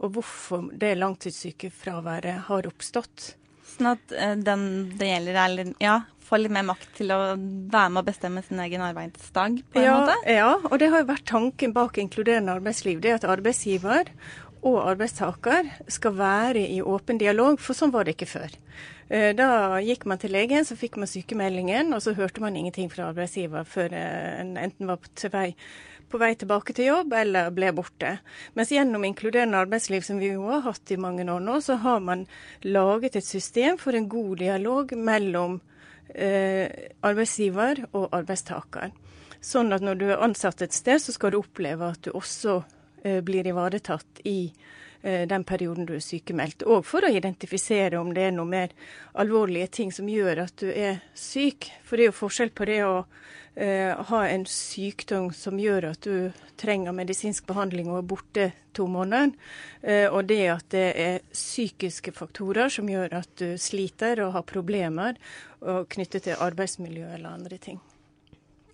og 0.00 0.16
hvorfor 0.16 0.70
det 0.78 0.94
langtidssykefraværet 0.98 2.46
har 2.48 2.70
oppstått. 2.70 3.34
Sånn 3.74 3.94
at 3.94 4.14
eh, 4.14 4.34
den 4.38 4.66
det 4.98 5.10
gjelder, 5.10 5.38
er 5.40 5.72
ja, 5.82 5.98
får 6.24 6.40
litt 6.40 6.54
mer 6.54 6.66
makt 6.66 6.90
til 6.98 7.12
å 7.14 7.18
være 7.34 7.90
med 7.92 8.00
å 8.00 8.06
bestemme 8.06 8.42
sin 8.44 8.60
egen 8.64 8.84
arbeidsdag, 8.84 9.60
på 9.72 9.80
en 9.80 9.86
ja, 9.86 9.96
måte? 10.00 10.16
Ja, 10.30 10.50
og 10.70 10.78
det 10.80 10.90
har 10.92 11.02
jo 11.02 11.10
vært 11.10 11.26
tanken 11.28 11.74
bak 11.76 11.98
inkluderende 12.00 12.56
arbeidsliv. 12.56 13.02
Det 13.04 13.16
at 13.18 13.28
arbeidsgiver 13.28 14.10
og 14.64 14.80
arbeidstaker 14.88 15.68
skal 15.92 16.16
være 16.16 16.64
i 16.72 16.80
åpen 16.80 17.20
dialog, 17.20 17.58
for 17.60 17.76
sånn 17.76 17.92
var 17.92 18.06
det 18.06 18.16
ikke 18.16 18.30
før. 18.30 18.54
Eh, 19.12 19.32
da 19.36 19.80
gikk 19.84 20.06
man 20.08 20.20
til 20.20 20.32
legen, 20.32 20.64
så 20.64 20.76
fikk 20.80 20.96
man 21.00 21.10
sykemeldingen, 21.10 21.92
og 21.92 22.00
så 22.04 22.14
hørte 22.16 22.40
man 22.40 22.56
ingenting 22.56 22.88
fra 22.92 23.10
arbeidsgiver 23.10 23.66
før 23.68 23.92
eh, 23.92 24.40
en 24.40 24.56
enten 24.60 24.88
var 24.88 25.02
på 25.04 25.32
vei 25.34 25.50
på 26.14 26.20
vei 26.20 26.34
tilbake 26.38 26.74
til 26.76 26.90
jobb 26.92 27.14
eller 27.16 27.48
ble 27.50 27.72
borte. 27.74 28.18
Mens 28.54 28.70
gjennom 28.70 29.02
inkluderende 29.08 29.58
arbeidsliv, 29.64 30.04
som 30.06 30.20
vi 30.22 30.28
jo 30.30 30.44
har 30.46 30.62
hatt 30.62 30.92
i 30.94 30.98
mange 31.00 31.24
år 31.26 31.40
nå, 31.42 31.56
så 31.64 31.78
har 31.82 32.04
man 32.04 32.26
laget 32.62 33.16
et 33.18 33.26
system 33.26 33.80
for 33.80 33.96
en 33.96 34.06
god 34.12 34.36
dialog 34.44 34.94
mellom 34.94 35.56
eh, 36.14 36.70
arbeidsgiver 37.02 37.86
og 37.92 38.14
arbeidstaker. 38.14 38.92
Sånn 39.44 39.74
at 39.74 39.82
når 39.84 39.98
du 39.98 40.06
er 40.12 40.22
ansatt 40.24 40.62
et 40.62 40.76
sted, 40.76 41.02
så 41.02 41.16
skal 41.16 41.34
du 41.34 41.40
oppleve 41.40 41.90
at 41.96 42.06
du 42.06 42.14
også 42.14 42.60
blir 43.04 43.46
ivaretatt 43.46 44.20
i 44.24 44.52
eh, 45.02 45.28
den 45.28 45.44
perioden 45.44 45.86
du 45.86 45.94
er 45.96 46.04
sykemeldt. 46.04 46.64
Og 46.64 46.84
for 46.86 47.04
å 47.04 47.12
identifisere 47.12 48.00
om 48.00 48.14
det 48.16 48.28
er 48.28 48.34
noe 48.36 48.48
mer 48.48 48.74
alvorlige 49.20 49.70
ting 49.80 49.92
som 49.92 50.08
gjør 50.08 50.44
at 50.46 50.56
du 50.62 50.70
er 50.72 51.02
syk. 51.14 51.70
For 51.84 51.96
det 51.96 52.06
er 52.06 52.12
jo 52.12 52.18
forskjell 52.22 52.52
på 52.56 52.68
det 52.70 52.80
å 52.86 52.96
eh, 53.54 53.92
ha 54.10 54.24
en 54.28 54.46
sykdom 54.48 55.30
som 55.36 55.60
gjør 55.60 55.90
at 55.92 56.08
du 56.08 56.44
trenger 56.60 56.96
medisinsk 56.96 57.46
behandling 57.50 57.90
og 57.92 58.00
er 58.00 58.10
borte 58.14 58.50
to 58.74 58.86
måneder, 58.90 59.34
eh, 59.82 60.06
og 60.08 60.26
det 60.30 60.44
at 60.50 60.68
det 60.74 60.86
er 60.98 61.24
psykiske 61.30 62.14
faktorer 62.16 62.72
som 62.72 62.88
gjør 62.90 63.20
at 63.20 63.34
du 63.38 63.58
sliter 63.60 64.24
og 64.24 64.34
har 64.38 64.46
problemer 64.48 65.18
knyttet 65.64 66.26
til 66.26 66.42
arbeidsmiljø 66.44 67.06
eller 67.14 67.38
andre 67.38 67.56
ting. 67.56 67.78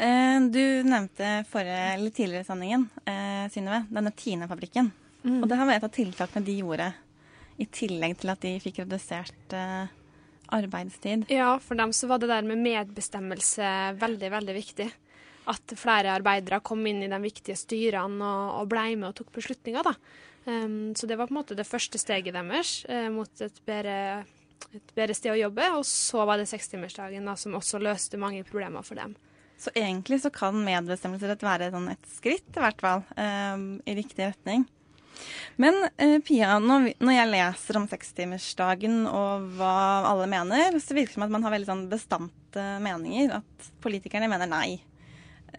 Eh, 0.00 0.40
du 0.48 0.64
nevnte 0.88 1.44
forrige, 1.50 1.94
eller 1.94 2.10
tidligere 2.16 2.46
i 2.46 2.48
sendingen, 2.48 2.88
eh, 3.04 3.44
Synnøve, 3.52 3.84
denne 3.92 4.12
Tine-fabrikken. 4.16 4.90
Mm. 5.22 5.42
Og 5.42 5.48
det 5.48 5.58
var 5.58 5.72
et 5.74 5.84
av 5.84 5.92
tiltakene 5.92 6.46
de 6.46 6.54
gjorde, 6.62 6.86
i 7.60 7.66
tillegg 7.68 8.16
til 8.22 8.32
at 8.32 8.40
de 8.40 8.54
fikk 8.64 8.80
redusert 8.80 9.52
eh, 9.52 9.92
arbeidstid. 10.56 11.28
Ja, 11.28 11.58
for 11.60 11.76
dem 11.76 11.92
så 11.92 12.08
var 12.08 12.22
det 12.22 12.30
der 12.30 12.48
med 12.48 12.62
medbestemmelse 12.64 13.98
veldig, 14.00 14.30
veldig 14.32 14.56
viktig. 14.56 14.88
At 15.50 15.76
flere 15.76 16.14
arbeidere 16.16 16.62
kom 16.64 16.86
inn 16.86 17.04
i 17.04 17.10
de 17.10 17.20
viktige 17.20 17.58
styrene 17.58 18.24
og, 18.24 18.56
og 18.62 18.72
ble 18.72 18.88
med 18.96 19.10
og 19.10 19.16
tok 19.20 19.32
beslutninger. 19.36 19.84
da. 19.84 19.94
Um, 20.46 20.94
så 20.96 21.06
det 21.06 21.18
var 21.20 21.28
på 21.28 21.34
en 21.34 21.42
måte 21.42 21.56
det 21.58 21.68
første 21.68 22.00
steget 22.00 22.32
deres 22.32 22.86
uh, 22.88 23.10
mot 23.12 23.42
et 23.44 23.58
bedre, 23.68 24.24
et 24.72 24.94
bedre, 24.96 25.16
sted 25.16 25.34
å 25.34 25.40
jobbe. 25.42 25.68
Og 25.76 25.84
så 25.84 26.24
var 26.24 26.40
det 26.40 26.48
sekstimersdagen 26.48 27.28
som 27.36 27.58
også 27.58 27.82
løste 27.82 28.20
mange 28.20 28.46
problemer 28.48 28.86
for 28.86 28.96
dem. 28.96 29.16
Så 29.60 29.72
egentlig 29.76 30.22
så 30.22 30.30
kan 30.32 30.56
medbestemmelsesrett 30.64 31.42
være 31.44 31.70
sånn 31.74 31.90
et 31.92 32.12
skritt, 32.14 32.48
i 32.56 32.62
hvert 32.62 32.80
fall, 32.80 33.02
um, 33.16 33.64
i 33.84 33.96
riktig 33.98 34.30
retning. 34.30 34.64
Men 35.60 35.76
uh, 36.00 36.18
Pia, 36.24 36.54
når, 36.62 36.94
jeg 37.12 37.28
leser 37.28 37.78
om 37.80 37.88
sekstimersdagen 37.90 39.02
og 39.10 39.50
hva 39.58 39.74
alle 40.08 40.28
mener, 40.32 40.78
så 40.80 40.96
virker 40.96 41.12
det 41.12 41.18
som 41.18 41.26
at 41.26 41.34
man 41.34 41.44
har 41.44 41.52
veldig 41.52 41.68
sånn 41.68 41.88
bestandte 41.90 42.64
meninger. 42.84 43.34
At 43.42 43.72
politikerne 43.84 44.30
mener 44.32 44.48
nei. 44.48 44.78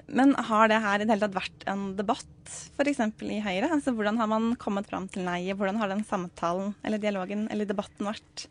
Men 0.07 0.33
har 0.49 0.71
det 0.71 0.79
her 0.81 1.01
i 1.01 1.05
det 1.05 1.13
hele 1.13 1.27
tatt 1.27 1.37
vært 1.37 1.67
en 1.69 1.91
debatt, 1.99 2.55
f.eks. 2.73 3.03
i 3.27 3.41
Høyre? 3.43 3.69
Altså 3.69 3.93
Hvordan 3.95 4.17
har 4.17 4.31
man 4.31 4.55
kommet 4.59 4.89
fram 4.89 5.05
til 5.11 5.27
nei? 5.27 5.43
Hvordan 5.53 5.77
har 5.81 5.91
den 5.91 6.01
samtalen 6.07 6.73
eller 6.81 7.01
dialogen 7.03 7.45
eller 7.51 7.69
debatten 7.69 8.09
vært 8.09 8.47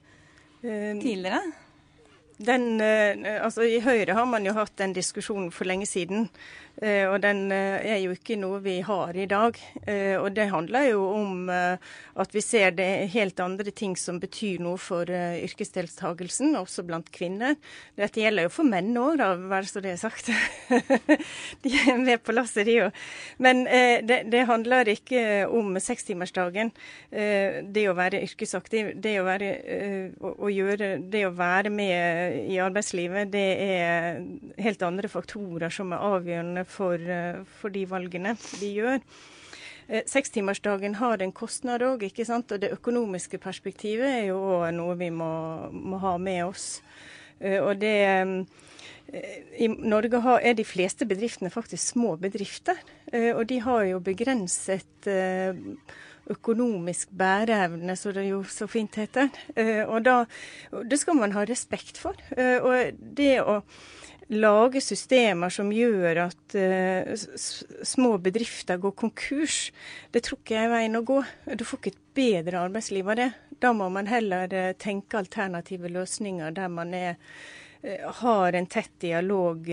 tidligere? 0.60 1.02
tidligere? 1.02 1.42
Den, 2.40 2.80
uh, 2.80 3.44
altså 3.44 3.66
I 3.68 3.82
Høyre 3.84 4.16
har 4.16 4.28
man 4.28 4.46
jo 4.48 4.54
hatt 4.56 4.76
den 4.80 4.94
diskusjonen 4.96 5.50
for 5.52 5.68
lenge 5.68 5.88
siden. 5.88 6.28
Eh, 6.80 7.04
og 7.10 7.18
den 7.20 7.50
eh, 7.52 7.82
er 7.92 7.98
jo 8.00 8.14
ikke 8.14 8.38
noe 8.40 8.60
vi 8.64 8.78
har 8.84 9.16
i 9.16 9.26
dag. 9.28 9.58
Eh, 9.84 10.16
og 10.16 10.32
det 10.36 10.48
handler 10.52 10.88
jo 10.88 11.02
om 11.12 11.50
at 11.50 12.34
vi 12.34 12.42
ser 12.44 12.72
det 12.76 13.10
helt 13.12 13.40
andre 13.42 13.72
ting 13.74 13.96
som 13.98 14.20
betyr 14.20 14.60
noe 14.62 14.78
for 14.80 15.08
yrkesdeltakelsen, 15.10 16.54
også 16.58 16.84
blant 16.88 17.10
kvinner. 17.12 17.56
Dette 17.98 18.22
gjelder 18.22 18.46
jo 18.46 18.52
for 18.54 18.68
menn 18.68 18.92
òg, 18.96 19.20
bare 19.50 19.68
så 19.68 19.82
det 19.82 19.94
er 19.94 20.00
sagt. 20.00 20.30
de 21.64 21.72
er 21.72 22.00
med 22.00 22.22
på 22.24 22.34
lasset, 22.36 22.64
de 22.68 22.76
òg. 22.86 23.00
Men 23.42 23.64
det, 23.64 24.22
det, 24.32 24.44
handler 24.48 24.88
ikke 24.92 25.46
om 25.48 25.76
sekstimersdagen. 25.80 26.72
Det 27.10 27.86
å 27.88 27.96
være 27.96 28.22
yrkesaktiv, 28.26 28.92
det 29.00 29.16
å, 29.20 29.26
være, 29.26 29.50
å 30.20 30.52
gjøre, 30.52 30.92
det 31.12 31.24
å 31.28 31.34
være 31.36 31.72
med 31.72 32.40
i 32.52 32.60
arbeidslivet, 32.62 33.32
det 33.32 33.48
er 33.64 34.22
helt 34.60 34.86
andre 34.86 35.10
faktorer 35.12 35.72
som 35.72 35.96
er 35.96 36.08
avgjørende 36.10 36.66
for, 36.70 36.94
eh, 36.94 37.42
for 37.60 37.72
de 37.74 37.84
valgene 37.88 38.36
de 38.60 38.72
gjør. 38.78 39.00
Eh, 39.88 40.04
sekstimersdagen 40.06 40.96
har 41.00 41.22
en 41.22 41.32
kostnad 41.32 41.82
òg, 41.82 42.04
og 42.04 42.60
det 42.60 42.72
økonomiske 42.72 43.38
perspektivet 43.38 44.06
er 44.06 44.26
jo 44.30 44.40
noe 44.72 44.96
vi 44.96 45.10
må, 45.10 45.70
må, 45.72 45.98
ha 45.98 46.16
med 46.18 46.44
oss. 46.44 46.82
Eh, 47.40 47.58
og 47.60 47.80
det 47.80 48.46
I 49.10 49.66
Norge 49.66 50.20
er 50.38 50.54
de 50.54 50.62
fleste 50.64 51.04
bedriftene 51.04 51.50
faktisk 51.50 51.96
små 51.96 52.14
bedrifter, 52.16 52.78
og 53.34 53.48
de 53.48 53.58
har 53.58 53.82
jo 53.88 53.98
begrenset 53.98 55.08
økonomisk 56.30 57.08
bæreevne, 57.10 57.96
som 57.96 58.14
det 58.14 58.28
jo 58.28 58.44
så 58.44 58.68
fint 58.70 58.94
heter. 58.94 59.26
Og 59.88 60.04
da, 60.04 60.24
det 60.86 61.00
skal 61.00 61.18
man 61.18 61.32
ha 61.32 61.42
respekt 61.42 61.98
for. 61.98 62.14
Og 62.38 62.94
det 63.18 63.40
å 63.42 63.64
lage 64.30 64.80
systemer 64.82 65.50
som 65.50 65.70
gjør 65.74 66.24
at 66.28 66.56
uh, 66.56 67.14
små 67.86 68.16
bedrifter 68.22 68.78
går 68.80 68.94
konkurs, 68.98 69.70
det 70.14 70.24
tror 70.26 70.40
ikke 70.40 70.56
jeg 70.56 70.68
er 70.68 70.74
veien 70.74 70.98
å 70.98 71.06
gå. 71.06 71.20
Du 71.58 71.64
får 71.66 71.80
ikke 71.80 71.94
et 71.94 72.04
bedre 72.20 72.60
arbeidsliv 72.66 73.10
av 73.10 73.18
det. 73.18 73.30
Da 73.60 73.72
må 73.76 73.88
man 73.92 74.10
heller 74.10 74.52
uh, 74.54 74.70
tenke 74.78 75.18
alternative 75.18 75.90
løsninger 75.90 76.54
der 76.54 76.70
man 76.70 76.94
er, 76.94 77.16
uh, 77.82 78.06
har 78.20 78.54
en 78.54 78.68
tett 78.70 78.92
dialog 79.02 79.66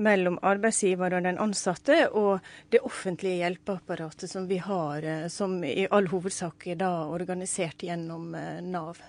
mellom 0.00 0.38
arbeidsgiver 0.40 1.18
og 1.18 1.26
den 1.26 1.40
ansatte, 1.42 2.06
og 2.08 2.40
det 2.72 2.80
offentlige 2.86 3.42
hjelpeapparatet 3.42 4.30
som 4.30 4.46
vi 4.48 4.60
har, 4.62 5.04
som 5.28 5.58
i 5.66 5.84
all 5.90 6.08
hovedsak 6.12 6.70
er 6.72 6.80
da 6.80 6.94
organisert 7.12 7.84
gjennom 7.84 8.32
Nav. 8.72 9.02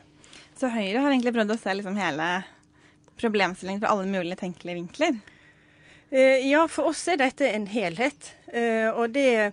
Så 0.59 0.69
Høyre 0.73 1.05
har 1.05 1.13
egentlig 1.13 1.33
prøvd 1.37 1.55
å 1.55 1.57
se 1.61 1.77
liksom 1.77 1.95
hele 1.97 2.27
problemstilling 3.19 3.79
fra 3.81 3.93
alle 3.93 4.09
mulige 4.09 4.41
tenkelige 4.41 4.79
vinkler? 4.81 5.21
Eh, 6.13 6.49
ja, 6.49 6.67
for 6.69 6.91
oss 6.91 7.07
er 7.09 7.17
dette 7.17 7.47
en 7.49 7.65
helhet. 7.65 8.35
Eh, 8.53 8.85
og, 8.91 9.15
det, 9.15 9.51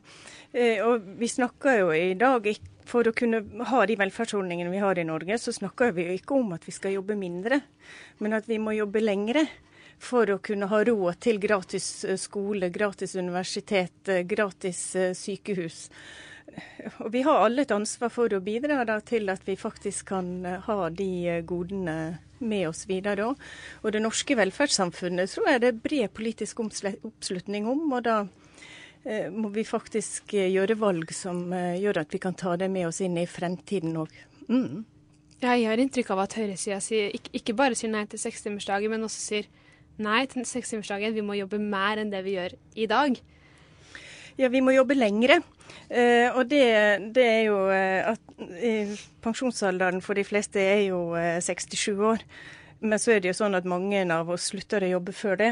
eh, 0.53 0.83
og 0.85 1.07
vi 1.17 1.29
snakker 1.33 1.79
jo 1.79 1.95
i 1.97 2.13
dag 2.21 2.51
for 2.85 3.09
å 3.09 3.15
kunne 3.17 3.41
ha 3.71 3.85
de 3.89 3.97
velferdsordningene 3.97 4.73
vi 4.73 4.83
har 4.83 4.99
i 5.01 5.07
Norge, 5.09 5.39
så 5.41 5.55
snakker 5.57 5.95
vi 5.97 6.05
jo 6.09 6.19
ikke 6.19 6.37
om 6.37 6.53
at 6.53 6.67
vi 6.69 6.75
skal 6.77 6.99
jobbe 6.99 7.17
mindre, 7.17 7.63
men 8.19 8.37
at 8.37 8.51
vi 8.51 8.59
må 8.61 8.75
jobbe 8.77 9.01
lengre 9.01 9.47
for 10.01 10.29
å 10.35 10.41
kunne 10.45 10.69
ha 10.69 10.83
råd 10.85 11.21
til 11.23 11.41
gratis 11.41 11.87
skole, 12.21 12.69
gratis 12.75 13.15
universitet, 13.17 14.13
gratis 14.29 14.83
sykehus. 15.17 15.87
Og 17.05 17.13
vi 17.15 17.23
har 17.27 17.45
alle 17.45 17.65
et 17.65 17.75
ansvar 17.75 18.13
for 18.13 18.33
å 18.33 18.43
bidra 18.45 18.83
da, 18.89 18.99
til 19.05 19.31
at 19.33 19.47
vi 19.49 19.57
faktisk 19.61 20.11
kan 20.13 20.33
ha 20.67 20.79
de 20.91 21.41
godene 21.47 21.97
med 22.41 22.69
oss 22.71 22.87
videre 22.89 23.31
òg. 23.31 23.41
Og 23.85 23.95
det 23.95 24.03
norske 24.03 24.37
velferdssamfunnet 24.39 25.33
tror 25.33 25.51
jeg 25.53 25.63
det 25.63 25.73
er 25.73 25.83
bred 25.85 26.15
politisk 26.17 26.63
oppslutning 26.65 27.69
om. 27.69 27.85
og 27.93 28.05
da 28.07 28.17
eh, 29.05 29.29
må 29.31 29.53
vi 29.55 29.65
faktisk 29.65 30.35
eh, 30.35 30.51
gjøre 30.55 30.79
valg 30.81 31.13
som 31.15 31.53
eh, 31.53 31.81
gjør 31.81 32.05
at 32.05 32.15
vi 32.15 32.23
kan 32.23 32.35
ta 32.35 32.57
det 32.57 32.71
med 32.71 32.89
oss 32.89 33.01
inn 33.05 33.19
i 33.21 33.29
fremtiden 33.29 33.97
òg. 34.01 34.15
Mm. 34.49 34.85
Ja, 35.41 35.55
jeg 35.55 35.71
har 35.71 35.81
inntrykk 35.81 36.11
av 36.13 36.27
at 36.27 36.37
høyresida 36.37 36.81
ikke, 37.17 37.33
ikke 37.33 37.57
bare 37.57 37.77
sier 37.79 37.93
nei 37.93 38.05
til 38.11 38.21
sekstimersdagen, 38.21 38.93
men 38.93 39.07
også 39.07 39.23
sier 39.23 39.47
nei 40.01 40.25
til 40.29 40.45
sekstimersdagen. 40.49 41.15
Vi 41.17 41.25
må 41.25 41.39
jobbe 41.39 41.61
mer 41.61 42.01
enn 42.01 42.13
det 42.13 42.21
vi 42.27 42.37
gjør 42.37 42.57
i 42.77 42.89
dag. 42.91 43.21
Ja, 44.41 44.49
vi 44.49 44.63
må 44.65 44.73
jobbe 44.73 44.97
lengre. 44.97 45.43
Uh, 45.91 46.33
og 46.39 46.47
det, 46.49 46.65
det, 47.13 47.25
er 47.27 47.43
jo 47.51 47.59
eh, 47.75 48.07
at 48.09 48.21
uh, 48.41 48.93
pensjonsalderen 49.21 50.01
for 50.01 50.17
de 50.17 50.25
fleste 50.25 50.63
er 50.63 50.87
jo 50.87 51.01
67 51.45 51.75
eh, 51.91 52.05
år. 52.13 52.25
Men 52.81 53.03
så 53.03 53.13
er 53.13 53.21
det 53.21 53.35
jo 53.35 53.41
sånn 53.43 53.59
at 53.59 53.69
mange 53.69 54.01
av 54.15 54.31
oss 54.33 54.49
slutter 54.55 54.87
å 54.87 54.95
jobbe 54.95 55.13
før 55.13 55.37
det. 55.43 55.51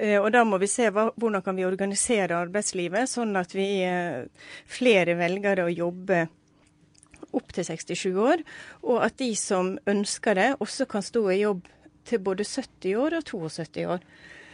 Og 0.00 0.30
da 0.32 0.40
må 0.48 0.56
vi 0.62 0.68
se 0.70 0.86
hva, 0.94 1.10
hvordan 1.18 1.42
kan 1.44 1.58
vi 1.58 1.66
organisere 1.66 2.38
arbeidslivet, 2.38 3.10
sånn 3.10 3.34
at 3.36 3.52
vi 3.52 3.66
flere 4.70 5.16
velger 5.18 5.60
å 5.60 5.66
jobbe 5.68 6.22
opp 7.36 7.52
til 7.52 7.66
67 7.68 8.06
år, 8.16 8.42
og 8.86 9.02
at 9.04 9.18
de 9.20 9.28
som 9.36 9.74
ønsker 9.90 10.38
det, 10.38 10.48
også 10.62 10.86
kan 10.88 11.04
stå 11.04 11.24
i 11.34 11.40
jobb 11.42 11.68
til 12.08 12.22
både 12.24 12.46
70 12.48 12.96
år 13.02 13.18
og 13.18 13.28
72 13.28 13.86
år. 13.98 14.06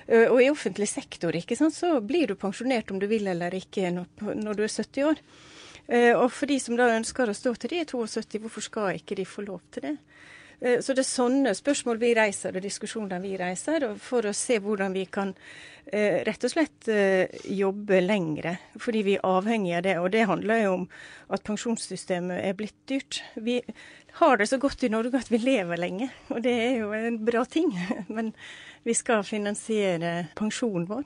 Eh, 0.06 0.26
og 0.30 0.40
i 0.42 0.50
offentlig 0.50 0.88
sektor 0.90 1.36
ikke 1.36 1.58
sant, 1.58 1.74
så 1.74 1.98
blir 2.00 2.30
du 2.30 2.38
pensjonert 2.38 2.90
om 2.90 3.00
du 3.02 3.08
vil 3.10 3.26
eller 3.30 3.54
ikke 3.54 3.92
når 3.92 4.58
du 4.58 4.64
er 4.66 4.72
70 4.72 5.12
år. 5.12 5.22
Og 5.86 6.32
for 6.34 6.50
de 6.50 6.56
som 6.58 6.74
da 6.74 6.88
ønsker 6.96 7.30
å 7.30 7.34
stå 7.36 7.52
til 7.62 7.70
de 7.70 7.76
er 7.84 7.86
72, 7.86 8.40
hvorfor 8.42 8.64
skal 8.64 8.96
ikke 8.98 9.14
de 9.20 9.22
få 9.22 9.44
lov 9.46 9.60
til 9.70 9.84
det? 9.84 9.92
Eh, 10.60 10.80
så 10.80 10.94
det 10.94 11.04
er 11.04 11.08
sånne 11.08 11.54
spørsmål 11.56 12.00
vi 12.00 12.14
reiser, 12.16 12.56
og 12.56 12.64
diskusjoner 12.64 13.20
vi 13.22 13.34
reiser, 13.40 13.90
for 14.00 14.26
å 14.26 14.34
se 14.36 14.58
hvordan 14.62 14.94
vi 14.96 15.04
kan 15.12 15.34
eh, 15.84 16.22
rett 16.26 16.46
og 16.48 16.52
slett 16.52 16.88
eh, 16.92 17.28
jobbe 17.52 18.00
lengre. 18.04 18.56
Fordi 18.80 19.04
vi 19.06 19.18
er 19.18 19.26
avhengig 19.28 19.76
av 19.76 19.84
det. 19.86 19.98
Og 20.00 20.10
det 20.14 20.26
handler 20.30 20.62
jo 20.64 20.72
om 20.80 20.88
at 21.36 21.44
pensjonssystemet 21.46 22.40
er 22.44 22.56
blitt 22.58 22.78
dyrt. 22.88 23.20
Vi 23.34 23.60
har 24.20 24.40
det 24.40 24.48
så 24.48 24.60
godt 24.60 24.86
i 24.86 24.92
Norge 24.92 25.20
at 25.20 25.32
vi 25.32 25.42
lever 25.42 25.80
lenge, 25.80 26.08
og 26.32 26.40
det 26.46 26.54
er 26.56 26.78
jo 26.80 26.94
en 26.96 27.20
bra 27.24 27.44
ting. 27.44 27.74
Men 28.16 28.32
vi 28.86 28.94
skal 28.94 29.26
finansiere 29.26 30.28
pensjonen 30.38 30.86
vår, 30.88 31.04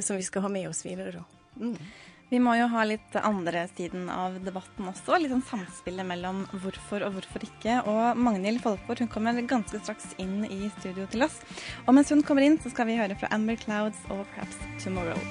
som 0.00 0.16
vi 0.16 0.24
skal 0.26 0.46
ha 0.46 0.50
med 0.50 0.70
oss 0.70 0.82
videre. 0.86 1.22
Mm. 1.60 1.76
Vi 2.28 2.40
må 2.42 2.56
jo 2.58 2.66
ha 2.72 2.82
litt 2.82 3.14
andre 3.20 3.68
siden 3.70 4.08
av 4.10 4.40
debatten 4.42 4.88
også. 4.90 5.14
Litt 5.20 5.30
sånn 5.30 5.44
samspillet 5.46 6.08
mellom 6.08 6.42
hvorfor 6.58 7.04
og 7.06 7.14
hvorfor 7.14 7.46
ikke. 7.46 7.78
Og 7.86 8.18
Magnhild 8.18 8.64
Folkvord 8.64 9.04
hun 9.04 9.12
kommer 9.12 9.38
ganske 9.46 9.78
straks 9.84 10.16
inn 10.22 10.40
i 10.48 10.66
studio 10.80 11.06
til 11.12 11.22
oss. 11.28 11.38
Og 11.86 11.94
mens 11.94 12.10
hun 12.10 12.26
kommer 12.26 12.48
inn, 12.48 12.58
så 12.58 12.74
skal 12.74 12.90
vi 12.90 12.98
høre 12.98 13.14
fra 13.20 13.30
Amber 13.36 13.60
Clouds 13.62 14.02
og 14.10 14.26
Perhaps 14.34 14.58
Tomorrow. 14.82 15.22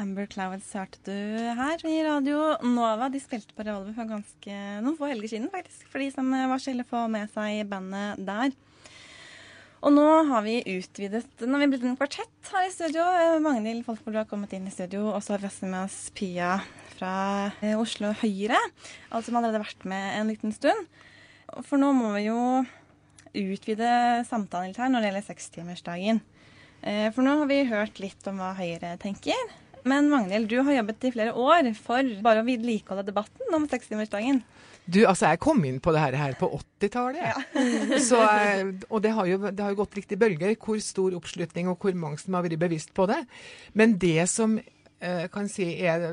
Amber 0.00 0.26
Clouds 0.26 0.72
hørte 0.74 0.98
du 1.06 1.38
her 1.58 1.82
i 1.86 1.98
Radio 2.02 2.38
Nova. 2.66 3.06
De 3.12 3.20
spilte 3.22 3.54
på 3.54 3.62
Revolver 3.62 3.94
for 3.94 4.10
ganske 4.10 4.56
noen 4.82 4.96
få 4.98 5.10
helger 5.12 5.36
siden, 5.36 5.50
faktisk. 5.52 5.86
For 5.92 6.02
de 6.02 6.08
som 6.10 6.30
var 6.34 6.58
så 6.58 6.72
heldige 6.72 6.88
å 6.88 6.92
få 6.96 7.02
med 7.12 7.30
seg 7.30 7.62
bandet 7.70 8.24
der. 8.26 8.56
Og 9.84 9.92
nå 9.92 10.06
har 10.30 10.44
vi 10.46 10.62
utvidet 10.78 11.26
Nå 11.44 11.58
har 11.58 11.62
vi 11.62 11.70
blitt 11.74 11.84
en 11.84 11.98
kvartett 11.98 12.50
her 12.50 12.66
i 12.66 12.72
studio. 12.72 13.04
Magnhild 13.44 13.84
Folkvold 13.86 14.22
har 14.22 14.28
kommet 14.30 14.54
inn 14.56 14.66
i 14.66 14.72
studio, 14.72 15.10
og 15.12 15.20
så 15.22 15.36
har 15.36 15.44
vi 15.44 15.68
med 15.68 15.82
oss 15.84 15.98
Pia 16.16 16.56
fra 16.94 17.14
eh, 17.60 17.76
Oslo 17.78 18.14
Høyre. 18.22 18.58
Altså 19.10 19.28
som 19.28 19.38
allerede 19.38 19.60
har 19.60 19.66
vært 19.66 19.84
med 19.90 20.06
en 20.18 20.32
liten 20.32 20.54
stund. 20.56 20.88
For 21.68 21.78
nå 21.78 21.92
må 21.94 22.14
vi 22.16 22.26
jo 22.30 22.38
utvide 23.34 24.24
samtalen 24.26 24.72
litt 24.72 24.80
her 24.80 24.90
når 24.90 25.04
det 25.04 25.10
gjelder 25.12 25.28
sekstimersdagen. 25.28 26.24
Eh, 26.82 27.10
for 27.12 27.26
nå 27.26 27.36
har 27.42 27.52
vi 27.52 27.66
hørt 27.68 28.00
litt 28.02 28.26
om 28.30 28.40
hva 28.40 28.56
Høyre 28.58 28.96
tenker. 29.02 29.52
Men 29.84 30.08
Magnhild, 30.12 30.48
du 30.48 30.58
har 30.64 30.78
jobbet 30.78 31.04
i 31.04 31.12
flere 31.12 31.32
år 31.36 31.70
for 31.76 32.12
bare 32.24 32.42
å 32.42 32.46
vedlikeholde 32.46 33.06
debatten 33.08 33.56
om 33.56 33.66
sekstimersdagen. 33.68 34.40
Du, 34.84 35.00
altså 35.08 35.30
jeg 35.32 35.40
kom 35.40 35.62
inn 35.64 35.80
på 35.80 35.92
det 35.96 36.02
her 36.04 36.36
på 36.40 36.48
80-tallet. 36.58 37.24
Ja. 37.24 37.42
Eh, 38.24 38.70
og 38.90 39.02
det 39.04 39.12
har, 39.16 39.28
jo, 39.28 39.38
det 39.44 39.60
har, 39.60 39.72
jo, 39.72 39.78
gått 39.78 39.96
litt 39.96 40.12
i 40.12 40.18
bølger 40.20 40.54
hvor 40.60 40.80
stor 40.84 41.16
oppslutning 41.16 41.68
og 41.70 41.80
hvor 41.80 41.96
mange 41.98 42.20
som 42.20 42.36
har 42.36 42.44
vært 42.44 42.60
bevisst 42.60 42.92
på 42.96 43.06
det. 43.10 43.22
Men 43.72 43.96
det 44.00 44.26
som 44.32 44.58
eh, 44.58 45.26
kan 45.32 45.48
si 45.52 45.70
er 45.84 46.08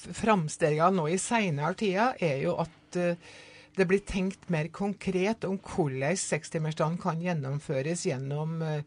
framstegene 0.00 0.96
nå 0.96 1.06
i 1.10 1.18
seinere 1.20 1.76
tider, 1.78 2.18
er 2.22 2.42
jo 2.44 2.56
at 2.62 2.98
eh, 2.98 3.30
det 3.76 3.86
blir 3.88 4.02
tenkt 4.06 4.48
mer 4.52 4.68
konkret 4.74 5.46
om 5.48 5.56
hvordan 5.62 6.18
sekstimersdagen 6.18 6.98
kan 7.00 7.22
gjennomføres 7.22 8.04
gjennom, 8.08 8.58
eh, 8.66 8.82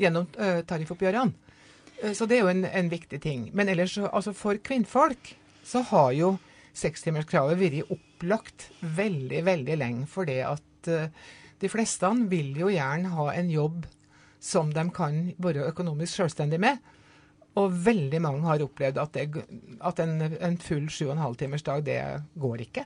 gjennom 0.00 0.26
uh, 0.36 0.60
tariffoppgjørene. 0.66 1.43
Uh, 2.02 2.12
så 2.16 2.28
det 2.30 2.38
er 2.38 2.44
jo 2.44 2.52
en, 2.52 2.64
en 2.64 2.90
viktig 2.92 3.20
ting. 3.22 3.48
Men 3.52 3.70
ellers, 3.72 3.96
altså 3.98 4.34
for 4.36 4.58
kvinnfolk, 4.64 5.34
så 5.64 5.84
har 5.92 6.12
jo 6.16 6.34
sekstimerskravet 6.74 7.60
vært 7.60 7.94
opplagt 7.94 8.68
veldig, 8.82 9.44
veldig 9.46 9.78
lenge. 9.80 10.08
For 10.10 10.28
det 10.28 10.40
at 10.48 10.90
uh, 10.90 11.06
de 11.62 11.70
fleste 11.70 12.10
vil 12.30 12.56
jo 12.58 12.72
gjerne 12.72 13.14
ha 13.14 13.28
en 13.34 13.52
jobb 13.52 13.84
som 14.44 14.72
de 14.74 14.84
kan 14.92 15.22
være 15.40 15.70
økonomisk 15.70 16.18
selvstendig 16.18 16.60
med. 16.60 16.82
Og 17.60 17.70
veldig 17.86 18.18
mange 18.22 18.42
har 18.48 18.64
opplevd 18.64 18.98
at, 18.98 19.14
det, 19.14 19.44
at 19.80 20.02
en, 20.02 20.18
en 20.20 20.58
full 20.58 20.90
7,5 20.90 21.38
timers 21.38 21.64
dag, 21.64 21.84
det 21.86 22.00
går 22.40 22.66
ikke. 22.66 22.84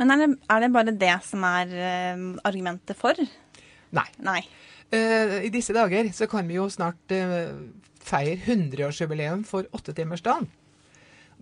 Men 0.00 0.10
er 0.10 0.22
det, 0.22 0.28
er 0.50 0.64
det 0.64 0.72
bare 0.74 0.96
det 1.04 1.14
som 1.26 1.44
er 1.46 1.72
uh, 1.76 2.24
argumentet 2.48 2.98
for? 2.98 3.18
Nei. 3.92 4.08
Nei. 4.24 4.40
Uh, 4.92 5.38
I 5.46 5.50
disse 5.52 5.72
dager 5.72 6.10
så 6.12 6.28
kan 6.28 6.48
vi 6.48 6.58
jo 6.58 6.68
snart 6.68 7.14
uh, 7.16 7.54
feire 8.04 8.36
100-årsjubileum 8.36 9.44
for 9.48 9.68
åttetimersdagen. 9.72 10.50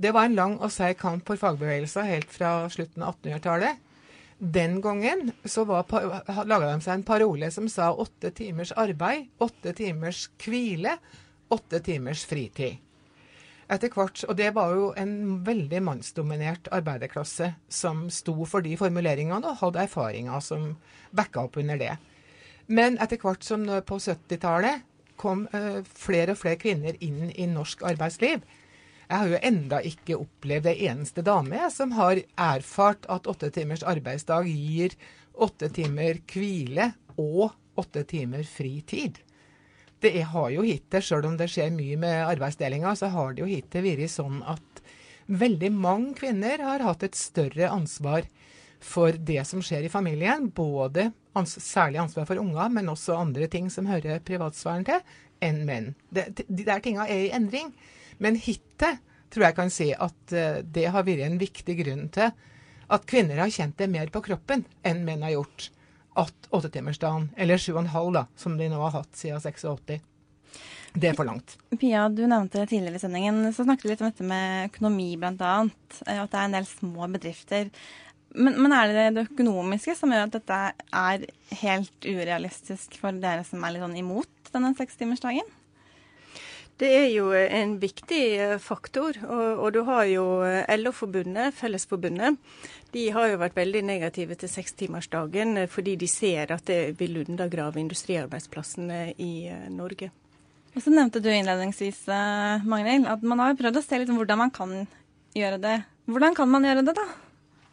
Det 0.00 0.14
var 0.14 0.28
en 0.28 0.36
lang 0.38 0.54
og 0.62 0.70
seig 0.72 0.96
kamp 1.00 1.26
for 1.28 1.40
fagbevegelsen 1.40 2.06
helt 2.08 2.30
fra 2.32 2.68
slutten 2.72 3.02
av 3.04 3.18
1800-tallet. 3.18 3.80
Den 4.40 4.78
gangen 4.80 5.34
så 5.44 5.66
laga 5.68 6.70
de 6.70 6.78
seg 6.80 6.94
en 6.94 7.04
parole 7.04 7.50
som 7.52 7.66
sa 7.68 7.90
åtte 7.92 8.30
timers 8.32 8.72
arbeid, 8.72 9.26
åtte 9.36 9.74
timers 9.76 10.30
hvile, 10.40 10.94
åtte 11.52 11.82
timers 11.84 12.22
fritid. 12.24 12.78
Etter 13.70 13.92
hvert, 13.92 14.24
og 14.26 14.36
Det 14.36 14.48
var 14.54 14.72
jo 14.74 14.86
en 14.98 15.44
veldig 15.46 15.82
mannsdominert 15.84 16.70
arbeiderklasse 16.72 17.52
som 17.68 18.08
sto 18.10 18.34
for 18.48 18.64
de 18.64 18.72
formuleringene 18.80 19.46
og 19.46 19.60
hadde 19.60 19.84
erfaringer 19.84 20.40
som 20.42 20.72
backa 21.12 21.44
opp 21.44 21.60
under 21.60 21.78
det. 21.78 21.92
Men 22.70 22.98
etter 23.02 23.18
hvert 23.18 23.44
som 23.44 23.66
på 23.66 23.98
70-tallet 23.98 24.86
kom 25.20 25.44
uh, 25.52 25.82
flere 25.84 26.36
og 26.36 26.40
flere 26.40 26.60
kvinner 26.60 26.96
inn 27.02 27.32
i 27.34 27.48
norsk 27.50 27.82
arbeidsliv, 27.90 28.44
jeg 29.10 29.18
har 29.18 29.26
jo 29.32 29.40
enda 29.42 29.80
ikke 29.82 30.20
opplevd 30.22 30.68
ei 30.70 30.86
eneste 30.86 31.24
dame 31.26 31.64
som 31.74 31.96
har 31.96 32.20
erfart 32.38 33.08
at 33.10 33.26
åtte 33.26 33.50
timers 33.56 33.82
arbeidsdag 33.82 34.46
gir 34.46 34.94
åtte 35.34 35.66
timer 35.74 36.20
hvile 36.30 36.92
og 37.18 37.50
åtte 37.80 38.04
timer 38.06 38.46
fri 38.46 38.78
tid. 38.86 39.18
Det 40.00 40.22
har 40.30 40.52
jo 40.54 40.62
hittil, 40.64 41.02
sjøl 41.02 41.26
om 41.28 41.34
det 41.36 41.50
skjer 41.50 41.74
mye 41.74 41.98
med 42.00 42.22
arbeidsdelinga, 42.28 42.94
så 42.96 43.10
har 43.12 43.34
det 43.34 43.42
jo 43.42 43.50
hittil 43.50 43.84
vært 43.84 44.14
sånn 44.14 44.44
at 44.48 44.84
veldig 45.26 45.72
mange 45.74 46.14
kvinner 46.22 46.62
har 46.64 46.86
hatt 46.86 47.02
et 47.06 47.18
større 47.18 47.68
ansvar 47.70 48.30
for 48.80 49.12
det 49.12 49.42
som 49.48 49.60
skjer 49.62 49.88
i 49.88 49.92
familien. 49.92 50.48
Både 50.54 51.10
ans 51.38 51.56
særlig 51.62 52.00
ansvar 52.02 52.26
for 52.28 52.40
unger, 52.42 52.70
men 52.72 52.90
også 52.92 53.18
andre 53.18 53.48
ting 53.50 53.70
som 53.72 53.88
hører 53.90 54.22
privatsfæren 54.26 54.86
til, 54.88 55.02
enn 55.44 55.62
menn. 55.68 55.92
Det, 56.10 56.44
de 56.48 56.66
der 56.66 56.82
tinga 56.84 57.06
er 57.06 57.26
i 57.26 57.32
endring. 57.36 57.72
Men 58.20 58.36
hittil 58.36 58.98
tror 59.30 59.46
jeg 59.46 59.56
kan 59.56 59.72
si 59.72 59.90
at 59.94 60.34
uh, 60.34 60.60
det 60.62 60.88
har 60.92 61.06
vært 61.06 61.24
en 61.26 61.38
viktig 61.40 61.76
grunn 61.84 62.08
til 62.12 62.32
at 62.90 63.06
kvinner 63.06 63.38
har 63.38 63.52
kjent 63.54 63.78
det 63.78 63.86
mer 63.90 64.10
på 64.10 64.22
kroppen 64.26 64.64
enn 64.86 65.04
menn 65.06 65.22
har 65.22 65.36
gjort. 65.38 65.70
At 66.18 66.50
åttetimersdagen, 66.50 67.30
eller 67.38 67.60
sju 67.60 67.72
og 67.76 67.84
en 67.84 67.92
halv, 67.94 68.14
da, 68.18 68.24
som 68.36 68.56
de 68.58 68.66
nå 68.68 68.80
har 68.82 68.96
hatt 68.98 69.12
siden 69.16 69.40
86. 69.40 70.00
Det 70.90 71.06
er 71.06 71.14
for 71.14 71.28
langt. 71.28 71.54
Pia, 71.78 72.08
du 72.10 72.24
nevnte 72.26 72.64
tidligere 72.66 72.98
i 72.98 73.02
sendingen, 73.02 73.44
så 73.54 73.62
snakket 73.62 73.86
du 73.86 73.92
litt 73.92 74.00
om 74.02 74.10
dette 74.10 74.26
med 74.26 74.72
økonomi 74.72 75.12
bl.a. 75.20 75.52
Eh, 76.02 76.18
at 76.18 76.32
det 76.32 76.40
er 76.40 76.48
en 76.48 76.56
del 76.58 76.66
små 76.66 77.06
bedrifter. 77.12 77.70
Men, 78.34 78.56
men, 78.62 78.72
er 78.72 78.92
det 78.94 79.06
det 79.16 79.28
økonomiske 79.32 79.96
som 79.98 80.12
gjør 80.14 80.28
at 80.28 80.36
dette 80.36 80.58
er 80.94 81.24
helt 81.62 82.06
urealistisk 82.06 82.94
for 83.00 83.16
dere 83.18 83.42
som 83.46 83.64
er 83.64 83.74
litt 83.74 83.82
sånn 83.82 83.98
imot 83.98 84.52
denne 84.54 84.70
sekstimersdagen? 84.78 85.48
Det 86.80 86.88
er 86.96 87.08
jo 87.12 87.26
en 87.36 87.74
viktig 87.80 88.22
eh, 88.40 88.58
faktor. 88.62 89.18
Og, 89.26 89.64
og 89.66 89.72
du 89.74 89.82
har 89.84 90.06
jo 90.08 90.24
eh, 90.46 90.64
LO-forbundet, 90.78 91.52
Fellesforbundet. 91.58 92.38
De 92.94 93.02
har 93.12 93.28
jo 93.28 93.40
vært 93.42 93.58
veldig 93.58 93.82
negative 93.84 94.38
til 94.40 94.48
sekstimersdagen 94.48 95.60
eh, 95.60 95.68
fordi 95.68 95.98
de 96.00 96.08
ser 96.08 96.54
at 96.54 96.64
det 96.70 96.96
vil 97.00 97.20
undergrave 97.20 97.82
industriarbeidsplassene 97.82 99.02
i 99.20 99.50
Norge. 99.74 100.08
Og 100.70 100.80
så 100.80 100.92
nevnte 100.94 101.20
du 101.20 101.28
innledningsvis, 101.34 102.04
Magnhild, 102.62 103.08
at 103.10 103.24
man 103.26 103.42
har 103.42 103.58
prøvd 103.58 103.80
å 103.80 103.84
se 103.84 103.98
litt 103.98 104.12
hvordan 104.14 104.38
man 104.46 104.52
kan 104.54 104.76
gjøre 105.36 105.58
det. 105.60 105.80
Hvordan 106.08 106.38
kan 106.38 106.48
man 106.48 106.64
gjøre 106.64 106.86
det, 106.86 106.94
da? 106.96 107.08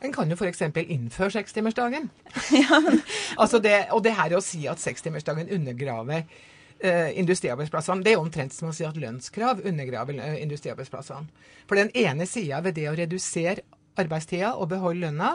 En 0.05 0.13
kan 0.13 0.29
jo 0.29 0.37
f.eks. 0.37 0.61
innføre 0.61 1.33
sekstimersdagen. 1.33 2.11
ja. 2.53 2.81
altså 3.41 3.61
det, 3.63 3.87
og 3.95 4.03
det 4.05 4.13
her 4.17 4.35
å 4.37 4.43
si 4.45 4.67
at 4.69 4.81
sekstimersdagen 4.81 5.49
undergraver 5.53 6.21
eh, 6.79 7.17
industriarbeidsplassene. 7.17 8.05
Det 8.05 8.13
er 8.13 8.21
omtrent 8.21 8.53
som 8.53 8.69
å 8.69 8.75
si 8.75 8.85
at 8.85 8.99
lønnskrav 8.99 9.63
undergraver 9.65 10.19
eh, 10.21 10.37
industriarbeidsplassene. 10.43 11.49
For 11.69 11.81
den 11.81 11.89
ene 11.97 12.29
sida 12.29 12.61
ved 12.65 12.77
det 12.77 12.85
å 12.91 12.95
redusere 12.97 13.65
arbeidstida 13.97 14.53
og 14.55 14.69
beholde 14.75 15.07
lønna, 15.07 15.33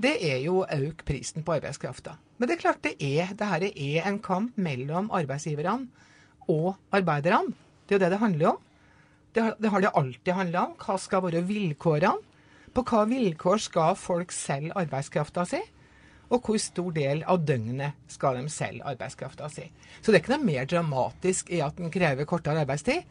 det 0.00 0.14
er 0.24 0.40
jo 0.46 0.62
å 0.62 0.68
øke 0.72 1.04
prisen 1.04 1.44
på 1.44 1.58
arbeidskrafta. 1.58 2.16
Men 2.40 2.48
det 2.48 2.56
er 2.56 2.62
klart 2.62 2.84
det 2.86 2.94
er, 3.04 3.34
det 3.36 3.50
her 3.50 3.66
er 3.68 4.08
en 4.08 4.16
kamp 4.24 4.56
mellom 4.56 5.10
arbeidsgiverne 5.12 5.90
og 6.48 6.72
arbeiderne. 6.96 7.52
Det 7.84 7.94
er 7.94 7.98
jo 7.98 8.04
det 8.06 8.12
det 8.14 8.22
handler 8.22 8.54
om. 8.54 8.66
Det 9.30 9.42
har 9.44 9.54
det, 9.60 9.70
har 9.70 9.84
det 9.84 9.92
alltid 10.00 10.34
handla 10.34 10.62
om. 10.70 10.76
Hva 10.80 10.96
skal 10.98 11.22
være 11.26 11.44
vilkårene? 11.46 12.29
På 12.74 12.84
hva 12.86 13.04
vilkår 13.10 13.62
skal 13.66 13.96
folk 13.98 14.32
selge 14.34 14.74
arbeidskrafta 14.78 15.46
si? 15.48 15.60
Og 16.30 16.46
hvor 16.46 16.60
stor 16.62 16.92
del 16.94 17.24
av 17.26 17.42
døgnet 17.42 17.98
skal 18.10 18.38
de 18.38 18.52
selge 18.52 18.86
arbeidskrafta 18.86 19.48
si? 19.50 19.66
Så 19.98 20.10
det 20.10 20.20
er 20.20 20.22
ikke 20.22 20.36
noe 20.36 20.46
mer 20.46 20.68
dramatisk 20.70 21.50
i 21.50 21.58
at 21.64 21.80
en 21.82 21.90
krever 21.90 22.28
kortere 22.30 22.62
arbeidstid, 22.62 23.02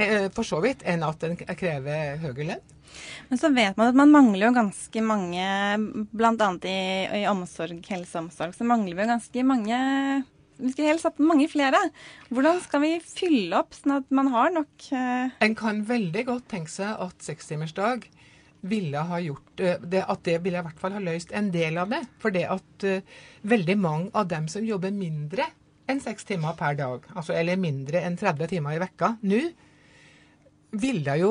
eh, 0.00 0.30
for 0.32 0.48
så 0.48 0.62
vidt, 0.64 0.86
enn 0.88 1.04
at 1.04 1.26
en 1.28 1.36
krever 1.36 2.16
høyere 2.22 2.48
lønn. 2.54 2.74
Men 3.28 3.40
så 3.40 3.50
vet 3.52 3.76
man 3.76 3.90
at 3.90 3.98
man 4.00 4.14
mangler 4.14 4.46
jo 4.46 4.54
ganske 4.56 5.04
mange, 5.04 5.44
bl.a. 6.08 6.48
I, 6.64 6.78
i 7.20 7.26
omsorg, 7.28 7.84
helse 7.92 8.16
og 8.16 8.24
omsorg, 8.24 8.56
så 8.56 8.64
mangler 8.64 8.96
vi 8.96 9.04
jo 9.04 9.12
ganske 9.12 9.44
mange 9.44 9.80
Vi 10.58 10.72
skulle 10.72 10.88
helst 10.88 11.06
hatt 11.06 11.20
mange 11.22 11.44
flere. 11.52 11.78
Hvordan 12.34 12.56
skal 12.64 12.80
vi 12.82 12.96
fylle 13.04 13.60
opp 13.60 13.76
sånn 13.76 14.00
at 14.00 14.08
man 14.10 14.32
har 14.32 14.48
nok 14.50 14.88
uh... 14.90 15.28
En 15.44 15.54
kan 15.54 15.84
veldig 15.86 16.24
godt 16.32 16.48
tenke 16.50 16.72
seg 16.72 16.96
at 17.04 17.22
sekstimersdag 17.22 18.08
ville 18.60 19.02
ha 19.10 19.20
gjort 19.22 19.60
eh, 19.60 19.78
det, 19.80 20.02
At 20.08 20.24
det 20.26 20.38
ville 20.44 20.60
i 20.60 20.66
hvert 20.66 20.80
fall 20.80 20.96
ha 20.96 21.02
løst 21.02 21.32
en 21.36 21.50
del 21.54 21.78
av 21.78 21.92
det. 21.92 22.02
For 22.22 22.34
det 22.34 22.44
at 22.50 22.86
uh, 22.88 23.22
veldig 23.48 23.76
mange 23.78 24.10
av 24.18 24.28
dem 24.30 24.48
som 24.50 24.66
jobber 24.66 24.94
mindre 24.94 25.46
enn 25.88 26.02
seks 26.04 26.26
timer 26.28 26.56
per 26.58 26.76
dag, 26.76 27.06
altså, 27.14 27.32
eller 27.32 27.56
mindre 27.56 28.02
enn 28.04 28.18
30 28.20 28.50
timer 28.50 28.76
i 28.76 28.82
vekka 28.82 29.14
nå, 29.24 29.40
ville 30.76 31.14
jo 31.16 31.30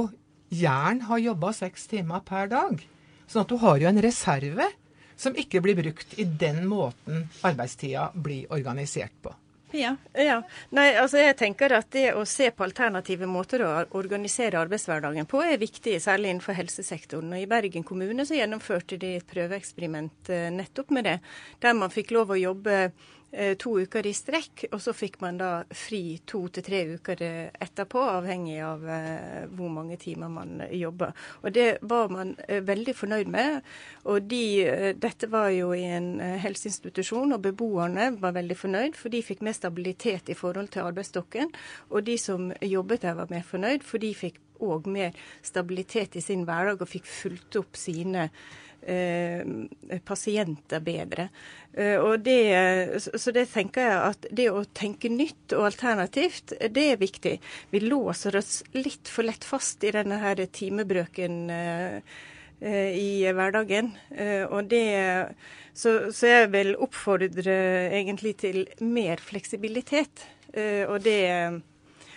gjerne 0.50 1.06
ha 1.10 1.20
jobba 1.22 1.52
seks 1.54 1.86
timer 1.92 2.24
per 2.26 2.50
dag. 2.50 2.82
Sånn 3.28 3.44
at 3.44 3.52
du 3.52 3.60
har 3.62 3.78
jo 3.78 3.90
en 3.90 4.02
reserve 4.02 4.72
som 5.18 5.38
ikke 5.38 5.62
blir 5.66 5.78
brukt 5.78 6.16
i 6.18 6.26
den 6.26 6.64
måten 6.70 7.28
arbeidstida 7.46 8.10
blir 8.16 8.50
organisert 8.54 9.14
på. 9.22 9.34
Pia? 9.72 9.98
Ja. 10.16 10.38
Nei, 10.72 10.86
altså 10.96 11.20
jeg 11.20 11.36
tenker 11.42 11.74
at 11.76 11.90
det 11.92 12.14
å 12.16 12.24
se 12.30 12.48
på 12.56 12.64
alternative 12.64 13.28
måter 13.28 13.66
å 13.68 13.72
organisere 14.00 14.62
arbeidshverdagen 14.62 15.28
på, 15.28 15.42
er 15.44 15.60
viktig, 15.60 15.98
særlig 16.04 16.32
innenfor 16.32 16.56
helsesektoren. 16.56 17.34
Og 17.36 17.44
I 17.44 17.50
Bergen 17.52 17.84
kommune 17.88 18.24
så 18.28 18.38
gjennomførte 18.38 19.00
de 19.02 19.18
et 19.18 19.28
prøveeksperiment 19.28 20.32
eh, 20.32 20.48
nettopp 20.56 20.96
med 20.96 21.10
det, 21.10 21.18
der 21.64 21.76
man 21.76 21.92
fikk 21.92 22.16
lov 22.16 22.32
å 22.32 22.40
jobbe 22.40 22.78
to 23.60 23.74
uker 23.84 24.08
i 24.08 24.14
strekk, 24.16 24.68
og 24.72 24.80
så 24.82 24.94
fikk 24.96 25.18
man 25.22 25.38
da 25.40 25.50
fri 25.76 26.20
to 26.26 26.46
til 26.54 26.64
tre 26.64 26.80
uker 26.96 27.24
eh, 27.26 27.50
etterpå, 27.60 28.00
avhengig 28.00 28.62
av 28.64 28.86
eh, 28.88 29.44
hvor 29.52 29.72
mange 29.74 29.98
timer 30.00 30.32
man 30.32 30.62
eh, 30.64 30.78
jobber. 30.80 31.12
Og 31.44 31.52
Det 31.54 31.68
var 31.82 32.08
man 32.14 32.36
eh, 32.48 32.64
veldig 32.64 32.96
fornøyd 32.96 33.28
med. 33.28 33.62
og 34.06 34.30
de, 34.32 34.44
eh, 34.64 34.96
Dette 34.96 35.28
var 35.32 35.50
jo 35.52 35.74
i 35.76 35.84
en 35.84 36.22
eh, 36.22 36.38
helseinstitusjon, 36.40 37.36
og 37.36 37.44
beboerne 37.44 38.14
var 38.22 38.38
veldig 38.40 38.58
fornøyd, 38.58 38.96
for 38.96 39.10
de 39.10 39.22
fikk 39.22 39.44
mer 39.44 39.58
stabilitet 39.60 40.30
i 40.30 40.38
forhold 40.38 40.72
til 40.72 40.88
arbeidsstokken. 40.88 41.52
Og 41.90 42.06
de 42.08 42.18
som 42.18 42.52
jobbet 42.62 43.02
der, 43.02 43.20
var 43.20 43.28
mer 43.30 43.44
fornøyd, 43.44 43.84
for 43.84 44.00
de 44.00 44.16
fikk 44.16 44.40
òg 44.64 44.88
mer 44.90 45.18
stabilitet 45.46 46.16
i 46.18 46.24
sin 46.24 46.46
hverdag 46.48 46.82
og 46.82 46.90
fikk 46.90 47.06
fulgt 47.06 47.60
opp 47.60 47.78
sine 47.78 48.30
eh, 48.30 48.66
pasienter 50.08 50.80
bedre. 50.80 51.30
Eh, 51.78 51.98
og 52.02 52.24
det, 52.26 53.02
så 53.22 53.34
det 53.36 53.48
tenker 53.52 53.86
jeg 53.86 53.98
at 54.02 54.26
det 54.34 54.48
å 54.50 54.64
tenke 54.78 55.12
nytt 55.14 55.54
og 55.58 55.68
alternativt, 55.70 56.56
det 56.74 56.86
er 56.94 57.02
viktig. 57.02 57.36
Vi 57.74 57.82
låser 57.84 58.40
oss 58.40 58.64
litt 58.74 59.12
for 59.12 59.28
lett 59.28 59.46
fast 59.46 59.86
i 59.86 59.94
denne 59.94 60.18
her 60.24 60.42
timebrøken 60.42 61.38
eh, 61.54 62.18
eh, 62.62 62.98
i 62.98 63.12
hverdagen. 63.30 63.94
Eh, 64.10 64.46
og 64.48 64.72
det, 64.74 64.88
så, 65.78 66.10
så 66.10 66.34
jeg 66.34 66.50
vil 66.56 66.74
oppfordre 66.82 67.60
egentlig 67.92 68.38
til 68.42 68.64
mer 68.82 69.22
fleksibilitet. 69.22 70.26
Eh, 70.58 70.84
og 70.90 71.04
det, 71.06 71.22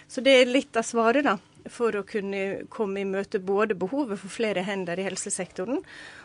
så 0.09 0.25
det 0.25 0.39
er 0.41 0.55
litt 0.57 0.81
av 0.81 0.89
svaret, 0.89 1.29
da. 1.29 1.37
For 1.69 1.97
å 1.99 2.05
kunne 2.09 2.67
komme 2.73 3.03
i 3.03 3.09
møte 3.09 3.41
både 3.43 3.75
behovet 3.79 4.21
for 4.23 4.33
flere 4.33 4.63
hender 4.65 4.99
i 5.01 5.05
helsesektoren, 5.09 5.83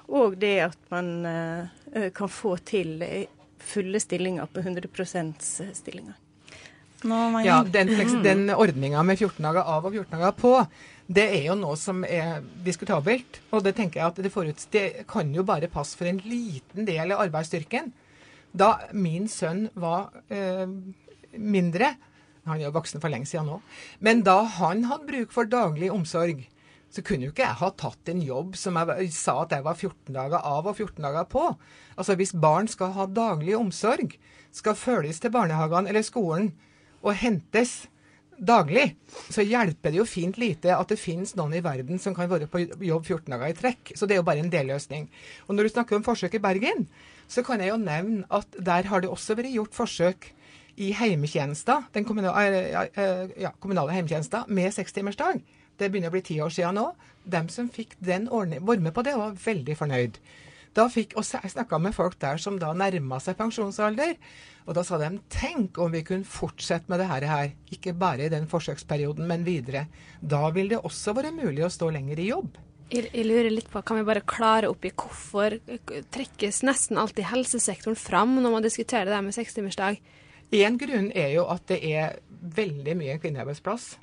og 0.08 0.38
det 0.40 0.54
at 0.70 0.78
man 0.94 1.10
eh, 1.26 2.12
kan 2.16 2.32
få 2.32 2.56
til 2.64 3.02
eh, 3.04 3.26
fulle 3.60 4.00
stillinger 4.00 4.48
på 4.54 4.62
100 4.62 4.88
stillinger. 5.74 6.16
Nå, 7.06 7.42
Ja, 7.46 7.64
Den, 7.64 7.90
fleks- 7.90 8.24
den 8.24 8.50
ordninga 8.50 9.04
med 9.04 9.20
14 9.20 9.44
dager 9.44 9.62
av 9.62 9.86
og 9.86 9.94
14 9.94 10.16
dager 10.20 10.32
på, 10.32 10.54
det 11.08 11.26
er 11.38 11.44
jo 11.52 11.56
noe 11.60 11.76
som 11.78 12.04
er 12.04 12.42
diskutabelt. 12.66 13.42
Og 13.52 13.64
det 13.64 13.76
tenker 13.78 14.00
jeg 14.00 14.08
at 14.08 14.22
det, 14.24 14.32
foruts 14.34 14.66
det 14.74 15.06
kan 15.08 15.30
jo 15.36 15.44
bare 15.46 15.70
passe 15.70 15.98
for 15.98 16.10
en 16.10 16.22
liten 16.26 16.86
del 16.88 17.12
av 17.14 17.22
arbeidsstyrken. 17.28 17.92
Da 18.56 18.72
min 18.94 19.28
sønn 19.30 19.68
var 19.76 20.10
eh, 20.34 20.66
mindre 21.38 21.94
Han 22.46 22.60
er 22.60 22.68
jo 22.68 22.76
voksen 22.76 23.02
for 23.02 23.14
lenge 23.14 23.30
siden 23.30 23.50
nå. 23.50 23.62
Men 24.06 24.22
da 24.26 24.42
han 24.60 24.86
hadde 24.90 25.10
bruk 25.10 25.34
for 25.34 25.50
daglig 25.50 25.90
omsorg, 25.94 26.44
så 26.94 27.04
kunne 27.04 27.28
jo 27.28 27.34
ikke 27.34 27.44
jeg 27.44 27.60
ha 27.60 27.72
tatt 27.76 28.12
en 28.12 28.22
jobb 28.24 28.54
som 28.60 28.78
jeg 28.80 29.10
sa 29.16 29.42
at 29.42 29.56
jeg 29.56 29.66
var 29.66 29.76
14 29.76 30.16
dager 30.16 30.46
av 30.46 30.70
og 30.70 30.78
14 30.78 31.02
dager 31.04 31.26
på. 31.32 31.50
Altså 31.98 32.16
Hvis 32.16 32.36
barn 32.38 32.70
skal 32.72 32.94
ha 32.96 33.08
daglig 33.10 33.58
omsorg, 33.58 34.16
skal 34.56 34.78
følges 34.80 35.20
til 35.20 35.34
barnehagene 35.34 35.92
eller 35.92 36.06
skolen 36.06 36.54
og 37.02 37.18
hentes 37.20 37.90
daglig, 38.36 38.94
så 39.32 39.44
hjelper 39.44 39.92
det 39.92 40.00
jo 40.00 40.08
fint 40.08 40.38
lite 40.40 40.76
at 40.76 40.92
det 40.92 41.00
finnes 41.00 41.36
noen 41.40 41.56
i 41.56 41.64
verden 41.64 42.00
som 42.02 42.16
kan 42.16 42.30
være 42.32 42.48
på 42.52 42.64
jobb 42.64 43.04
14 43.04 43.32
dager 43.32 43.52
i 43.52 43.58
trekk. 43.58 43.94
Så 43.96 44.08
det 44.08 44.16
er 44.16 44.22
jo 44.22 44.28
bare 44.28 44.44
en 44.44 44.52
delløsning. 44.52 45.10
Og 45.48 45.56
når 45.56 45.68
du 45.68 45.76
snakker 45.76 45.98
om 45.98 46.06
forsøk 46.06 46.38
i 46.38 46.44
Bergen, 46.44 46.88
så 47.28 47.44
kan 47.44 47.64
jeg 47.64 47.72
jo 47.74 47.82
nevne 47.82 48.28
at 48.30 48.48
der 48.56 48.88
har 48.92 49.04
det 49.04 49.12
også 49.12 49.38
vært 49.40 49.56
gjort 49.56 49.76
forsøk 49.76 50.32
i 50.76 50.92
den 50.94 52.06
kommunale, 52.06 52.88
eh, 52.94 53.28
ja, 53.42 53.52
kommunale 53.60 53.92
heimetjenester, 53.92 54.44
med 54.48 54.74
sekstimersdag. 54.74 55.42
Det 55.78 55.90
begynner 55.92 56.10
å 56.10 56.16
bli 56.16 56.22
ti 56.22 56.40
år 56.42 56.50
siden 56.50 56.76
nå. 56.76 56.90
De 57.24 57.48
som 57.50 57.70
fikk 57.70 57.96
den 58.00 58.30
ordning, 58.30 58.66
var 58.66 58.78
med 58.78 58.94
på 58.94 59.04
det, 59.04 59.16
var 59.16 59.32
veldig 59.32 59.78
fornøyd. 59.78 60.20
Da 60.76 60.90
fikk, 60.92 61.16
og 61.16 61.24
Jeg 61.24 61.52
snakka 61.54 61.80
med 61.80 61.96
folk 61.96 62.20
der 62.20 62.38
som 62.38 62.60
da 62.60 62.74
nærma 62.74 63.20
seg 63.24 63.38
pensjonsalder. 63.38 64.16
Og 64.68 64.76
da 64.76 64.84
sa 64.84 64.98
de 64.98 65.20
tenk 65.30 65.78
om 65.78 65.92
vi 65.92 66.04
kunne 66.04 66.28
fortsette 66.28 66.90
med 66.90 67.00
det 67.00 67.08
her. 67.08 67.54
Ikke 67.72 67.94
bare 67.94 68.26
i 68.26 68.30
den 68.30 68.48
forsøksperioden, 68.48 69.28
men 69.28 69.46
videre. 69.46 69.88
Da 70.22 70.50
vil 70.50 70.70
det 70.70 70.82
også 70.84 71.14
være 71.16 71.32
mulig 71.32 71.64
å 71.64 71.72
stå 71.72 71.92
lenger 71.96 72.20
i 72.20 72.30
jobb. 72.32 72.58
Jeg, 72.92 73.08
jeg 73.14 73.26
lurer 73.26 73.50
litt 73.50 73.70
på, 73.72 73.82
Kan 73.82 73.98
vi 73.98 74.04
bare 74.06 74.22
klare 74.22 74.70
opp 74.70 74.84
i 74.86 74.92
hvorfor 74.92 75.58
trekkes 76.14 76.62
nesten 76.68 77.00
alltid 77.02 77.32
helsesektoren 77.32 77.96
fram 77.98 78.36
når 78.42 78.52
man 78.52 78.66
diskuterer 78.66 79.08
det 79.08 79.16
der 79.16 79.26
med 79.26 79.38
sekstimersdag? 79.38 80.02
En 80.54 80.78
grunn 80.78 81.12
er 81.18 81.32
jo 81.34 81.46
at 81.50 81.66
det 81.72 81.80
er 81.90 82.20
veldig 82.56 82.96
mye 83.00 83.18
kvinnearbeidsplass. 83.22 83.96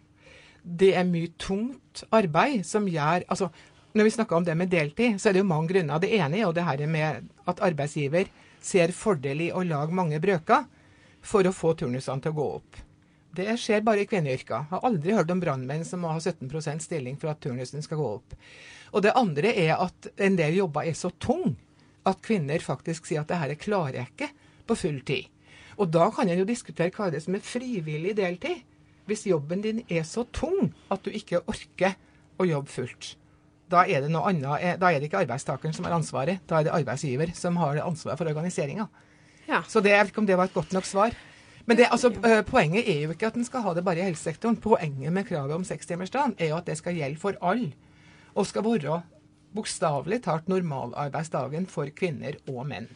Det 0.63 0.93
er 0.99 1.07
mye 1.09 1.33
tungt 1.43 2.05
arbeid 2.15 2.63
som 2.67 2.87
gjør 2.87 3.25
altså, 3.27 3.51
Når 3.93 4.05
vi 4.05 4.11
snakker 4.15 4.37
om 4.37 4.45
det 4.45 4.55
med 4.57 4.71
deltid, 4.73 5.19
så 5.21 5.29
er 5.29 5.35
det 5.35 5.43
jo 5.43 5.49
mange 5.51 5.69
grunner. 5.69 5.99
Det 6.01 6.09
ene 6.17 6.39
er 6.39 6.47
jo 6.47 6.55
det 6.57 6.65
her 6.65 6.87
med 6.89 7.27
at 7.45 7.61
arbeidsgiver 7.61 8.31
ser 8.65 8.95
fordel 8.97 9.43
i 9.45 9.51
å 9.53 9.61
lage 9.69 9.93
mange 9.93 10.21
brøker 10.23 10.65
for 11.21 11.45
å 11.45 11.53
få 11.53 11.75
turnusene 11.77 12.23
til 12.25 12.33
å 12.33 12.39
gå 12.39 12.47
opp. 12.55 12.79
Det 13.37 13.53
skjer 13.61 13.85
bare 13.85 14.05
i 14.05 14.09
kvinneyrker. 14.09 14.65
Har 14.71 14.87
aldri 14.89 15.13
hørt 15.13 15.31
om 15.33 15.43
brannmenn 15.43 15.85
som 15.85 16.01
må 16.05 16.15
ha 16.15 16.21
17% 16.21 16.81
stilling 16.85 17.19
for 17.21 17.35
at 17.35 17.43
turnusen 17.45 17.85
skal 17.85 18.01
gå 18.01 18.09
opp. 18.17 18.35
Og 18.93 19.05
det 19.05 19.13
andre 19.17 19.53
er 19.57 19.77
at 19.77 20.09
en 20.17 20.41
del 20.41 20.57
jobber 20.63 20.89
er 20.89 20.97
så 20.97 21.13
tung 21.21 21.55
at 22.09 22.25
kvinner 22.25 22.65
faktisk 22.65 23.07
sier 23.09 23.23
at 23.23 23.31
det 23.31 23.41
her 23.41 23.55
klarer 23.61 24.03
jeg 24.03 24.13
ikke 24.13 24.33
på 24.69 24.79
full 24.87 25.01
tid. 25.09 25.29
Og 25.83 25.91
da 25.91 26.07
kan 26.15 26.31
en 26.31 26.39
jo 26.39 26.47
diskutere 26.47 26.95
hva 26.95 27.09
er 27.09 27.17
det 27.17 27.25
som 27.25 27.35
er 27.35 27.43
frivillig 27.43 28.15
deltid. 28.19 28.63
Hvis 29.11 29.27
jobben 29.27 29.65
din 29.65 29.81
er 29.91 30.05
så 30.07 30.23
tung 30.31 30.71
at 30.95 31.03
du 31.03 31.11
ikke 31.11 31.43
orker 31.51 31.97
å 32.39 32.47
jobbe 32.47 32.71
fullt. 32.71 33.17
Da 33.73 33.83
er 33.89 34.05
det 34.05 34.13
noe 34.13 34.29
annet, 34.31 34.63
eh, 34.63 34.77
da 34.79 34.93
er 34.93 35.01
det 35.01 35.09
ikke 35.09 35.25
arbeidstakeren 35.25 35.75
som 35.75 35.89
har 35.89 35.97
ansvaret, 35.97 36.43
da 36.47 36.61
er 36.61 36.69
det 36.69 36.75
arbeidsgiver 36.77 37.33
som 37.35 37.57
har 37.59 37.81
ansvaret 37.83 38.21
for 38.21 38.31
organiseringa. 38.31 38.87
Ja. 39.49 39.63
Så 39.67 39.83
det, 39.83 39.91
jeg 39.91 40.05
vet 40.05 40.13
ikke 40.13 40.23
om 40.23 40.29
det 40.29 40.39
var 40.39 40.51
et 40.51 40.55
godt 40.55 40.73
nok 40.77 40.87
svar. 40.87 41.17
Men 41.67 41.79
det, 41.79 41.89
altså, 41.91 42.13
eh, 42.27 42.43
poenget 42.47 42.89
er 42.89 43.03
jo 43.03 43.15
ikke 43.15 43.31
at 43.33 43.39
en 43.39 43.47
skal 43.47 43.63
ha 43.63 43.75
det 43.75 43.85
bare 43.85 44.03
i 44.03 44.07
helsesektoren. 44.07 44.61
Poenget 44.61 45.13
med 45.13 45.27
kravet 45.27 45.55
om 45.55 45.65
sekstimersdagen 45.65 46.37
er 46.39 46.53
jo 46.53 46.59
at 46.59 46.67
det 46.67 46.77
skal 46.79 46.95
gjelde 46.95 47.19
for 47.23 47.39
alle. 47.43 47.73
Og 48.35 48.47
skal 48.47 48.65
være 48.67 49.03
bokstavelig 49.55 50.23
talt 50.23 50.49
normalarbeidsdagen 50.49 51.67
for 51.67 51.91
kvinner 51.97 52.39
og 52.49 52.67
menn. 52.67 52.89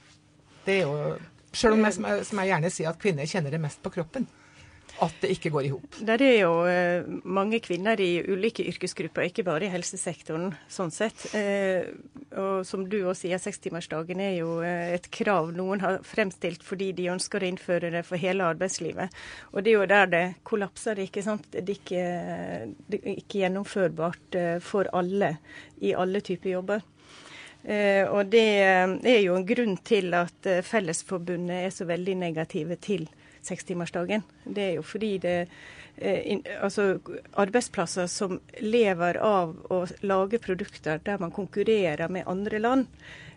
Det 0.66 0.80
er 0.80 0.86
jo 0.86 1.16
Selv 1.56 1.78
om 1.78 1.86
jeg, 1.86 1.96
som 1.96 2.08
jeg, 2.10 2.26
som 2.28 2.42
jeg 2.42 2.52
gjerne 2.52 2.72
sier 2.74 2.90
at 2.92 3.00
kvinner 3.00 3.30
kjenner 3.30 3.54
det 3.54 3.62
mest 3.62 3.80
på 3.84 3.94
kroppen. 3.94 4.28
At 5.02 5.12
det 5.20 5.28
ikke 5.34 5.50
går 5.52 5.66
i 5.66 5.70
hop. 5.74 5.96
Der 6.08 6.22
er 6.24 6.38
jo 6.38 6.52
eh, 6.70 7.04
mange 7.28 7.58
kvinner 7.60 8.00
i 8.00 8.22
ulike 8.24 8.64
yrkesgrupper, 8.64 9.26
ikke 9.28 9.44
bare 9.44 9.66
i 9.66 9.72
helsesektoren, 9.72 10.54
sånn 10.72 10.92
sett. 10.94 11.26
Eh, 11.36 11.90
og 12.32 12.62
som 12.64 12.86
du 12.88 12.96
også 13.02 13.26
sier, 13.26 13.42
sekstimersdagen 13.42 14.22
er 14.24 14.38
jo 14.38 14.54
eh, 14.64 14.94
et 14.96 15.10
krav 15.12 15.52
noen 15.56 15.84
har 15.84 16.00
fremstilt 16.06 16.64
fordi 16.64 16.94
de 16.96 17.10
ønsker 17.12 17.44
å 17.44 17.50
innføre 17.50 17.92
det 17.92 18.06
for 18.08 18.20
hele 18.20 18.48
arbeidslivet. 18.48 19.12
Og 19.52 19.66
det 19.66 19.74
er 19.74 19.76
jo 19.76 19.90
der 19.92 20.10
det 20.14 20.24
kollapser, 20.48 21.04
ikke 21.04 21.24
sant. 21.26 21.50
Det 21.52 21.66
er 21.66 21.76
ikke, 21.76 22.08
det 22.88 23.02
er 23.02 23.20
ikke 23.20 23.44
gjennomførbart 23.44 24.42
for 24.64 24.88
alle 24.96 25.34
i 25.84 25.92
alle 25.92 26.24
typer 26.24 26.56
jobber. 26.56 26.84
Eh, 27.66 28.06
og 28.06 28.28
det 28.30 28.46
er 28.62 29.22
jo 29.24 29.34
en 29.34 29.46
grunn 29.46 29.76
til 29.82 30.14
at 30.14 30.46
eh, 30.46 30.62
Fellesforbundet 30.62 31.64
er 31.66 31.72
så 31.74 31.86
veldig 31.88 32.14
negative 32.20 32.76
til 32.78 33.08
sekstimersdagen. 33.46 34.22
Det 34.44 34.62
er 34.62 34.72
jo 34.78 34.84
fordi 34.86 35.16
det 35.22 35.36
eh, 35.98 36.38
altså 36.62 37.00
arbeidsplasser 37.42 38.06
som 38.10 38.38
lever 38.62 39.18
av 39.18 39.56
å 39.72 39.82
lage 40.06 40.38
produkter 40.42 41.02
der 41.02 41.18
man 41.22 41.34
konkurrerer 41.34 42.06
med 42.12 42.30
andre 42.30 42.62
land, 42.62 42.86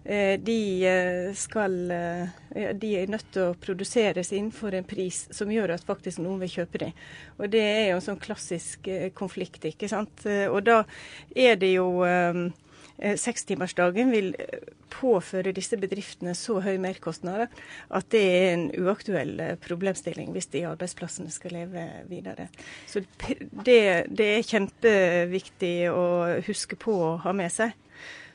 eh, 0.04 0.38
de, 0.38 0.60
eh, 0.86 1.34
skal, 1.34 1.80
eh, 1.92 2.72
de 2.78 2.94
er 3.02 3.10
nødt 3.10 3.32
til 3.34 3.50
å 3.50 3.58
produseres 3.58 4.30
innenfor 4.34 4.78
en 4.78 4.88
pris 4.88 5.26
som 5.32 5.50
gjør 5.50 5.74
at 5.74 5.90
faktisk 5.90 6.22
noen 6.22 6.42
vil 6.46 6.54
kjøpe 6.60 6.86
dem. 6.86 6.94
Og 7.40 7.50
det 7.50 7.66
er 7.66 7.86
jo 7.90 8.00
en 8.00 8.08
sånn 8.12 8.22
klassisk 8.22 8.88
eh, 8.88 9.10
konflikt, 9.10 9.66
ikke 9.66 9.90
sant. 9.90 10.26
Eh, 10.26 10.48
Og 10.50 10.64
da 10.70 10.84
er 11.36 11.56
det 11.56 11.74
jo 11.74 12.04
eh, 12.06 12.30
eh, 12.30 12.68
Sekstimersdagen 13.00 14.12
vil 14.12 14.34
eh, 14.40 14.72
påføre 14.92 15.54
disse 15.56 15.78
bedriftene 15.80 16.34
så 16.36 16.58
høye 16.64 16.82
merkostnader 16.82 17.48
at 17.96 18.10
det 18.12 18.24
er 18.28 18.48
en 18.54 18.66
uaktuell 18.82 19.36
eh, 19.44 19.56
problemstilling 19.64 20.34
hvis 20.36 20.52
de 20.54 20.66
arbeidsplassene 20.68 21.32
skal 21.32 21.56
leve 21.56 21.86
videre. 22.10 22.50
Så 22.90 23.04
det, 23.66 23.82
det 24.12 24.30
er 24.36 24.48
kjempeviktig 24.50 25.76
å 25.94 26.06
huske 26.48 26.80
på 26.80 26.98
å 27.12 27.14
ha 27.24 27.36
med 27.36 27.54
seg. 27.56 27.76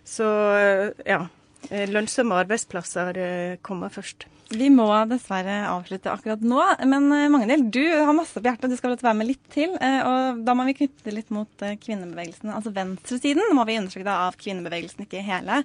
Så 0.04 0.28
eh, 0.56 0.90
ja, 1.08 1.24
eh, 1.24 1.43
lønnsomme 1.70 2.36
arbeidsplasser 2.44 3.12
komme 3.14 3.58
kommer 3.64 3.92
først. 3.94 4.26
Vi 4.52 4.66
må 4.70 4.84
dessverre 5.08 5.62
avslutte 5.70 6.12
akkurat 6.12 6.42
nå, 6.44 6.58
men 6.84 7.06
eh, 7.16 7.28
Magnhild, 7.32 7.70
du 7.72 7.80
har 8.04 8.12
masse 8.14 8.36
på 8.36 8.44
hjertet. 8.44 8.70
Du 8.70 8.76
skal 8.76 8.92
være 9.00 9.16
med 9.16 9.30
litt 9.30 9.44
til. 9.54 9.72
eh, 9.80 10.00
Og 10.04 10.42
da 10.44 10.54
må 10.54 10.66
vi 10.68 10.74
knytte 10.76 11.06
det 11.06 11.14
litt 11.16 11.30
mot 11.34 11.64
eh, 11.64 11.78
kvinnebevegelsen, 11.80 12.52
altså 12.52 12.74
venstresiden, 12.76 13.54
må 13.56 13.64
vi 13.66 13.78
undersøke 13.80 14.04
det 14.06 14.12
av 14.26 14.36
kvinnebevegelsen, 14.40 15.06
ikke 15.06 15.24
hele. 15.24 15.62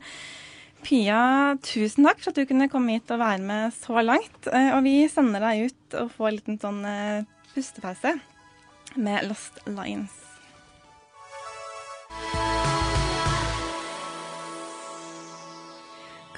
Pia, 0.80 1.20
tusen 1.60 2.08
takk 2.08 2.24
for 2.24 2.32
at 2.32 2.40
du 2.40 2.48
kunne 2.48 2.70
komme 2.72 2.96
hit 2.96 3.12
og 3.12 3.20
være 3.20 3.44
med 3.44 3.76
så 3.76 4.00
langt. 4.06 4.48
Eh, 4.48 4.72
Og 4.78 4.86
vi 4.88 4.96
sender 5.12 5.44
deg 5.44 5.68
ut 5.68 6.00
og 6.00 6.14
får 6.16 6.30
en 6.32 6.40
liten 6.40 6.62
sånn 6.64 6.82
eh, 6.88 7.28
pustepause 7.52 8.16
med 8.96 9.28
Lost 9.28 9.60
Lines. 9.68 10.19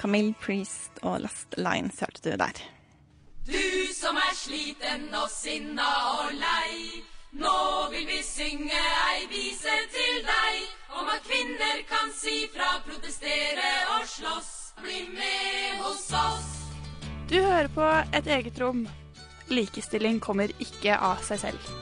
Camille 0.02 0.34
Priest 0.34 0.98
og 1.06 1.20
Last 1.22 1.54
Lines 1.56 2.00
hørte 2.02 2.24
du 2.24 2.32
der. 2.34 2.56
Du 3.46 3.92
som 3.94 4.16
er 4.18 4.32
sliten 4.34 5.04
og 5.14 5.28
sinna 5.30 5.90
og 6.18 6.32
lei. 6.34 7.04
Nå 7.38 7.58
vil 7.92 8.08
vi 8.08 8.18
synge 8.26 8.80
ei 9.12 9.28
vise 9.30 9.76
til 9.94 10.18
deg 10.26 10.98
om 10.98 11.06
at 11.14 11.22
kvinner 11.28 11.84
kan 11.86 12.10
si 12.18 12.48
fra, 12.50 12.72
protestere 12.88 13.70
og 13.94 14.08
slåss. 14.10 14.50
Bli 14.82 15.04
med 15.14 15.78
hos 15.84 16.08
oss. 16.18 16.50
Du 17.30 17.38
hører 17.38 17.70
på 17.70 17.86
Et 18.18 18.26
eget 18.26 18.58
rom. 18.60 18.88
Likestilling 19.54 20.18
kommer 20.20 20.50
ikke 20.58 20.98
av 20.98 21.22
seg 21.22 21.44
selv. 21.46 21.81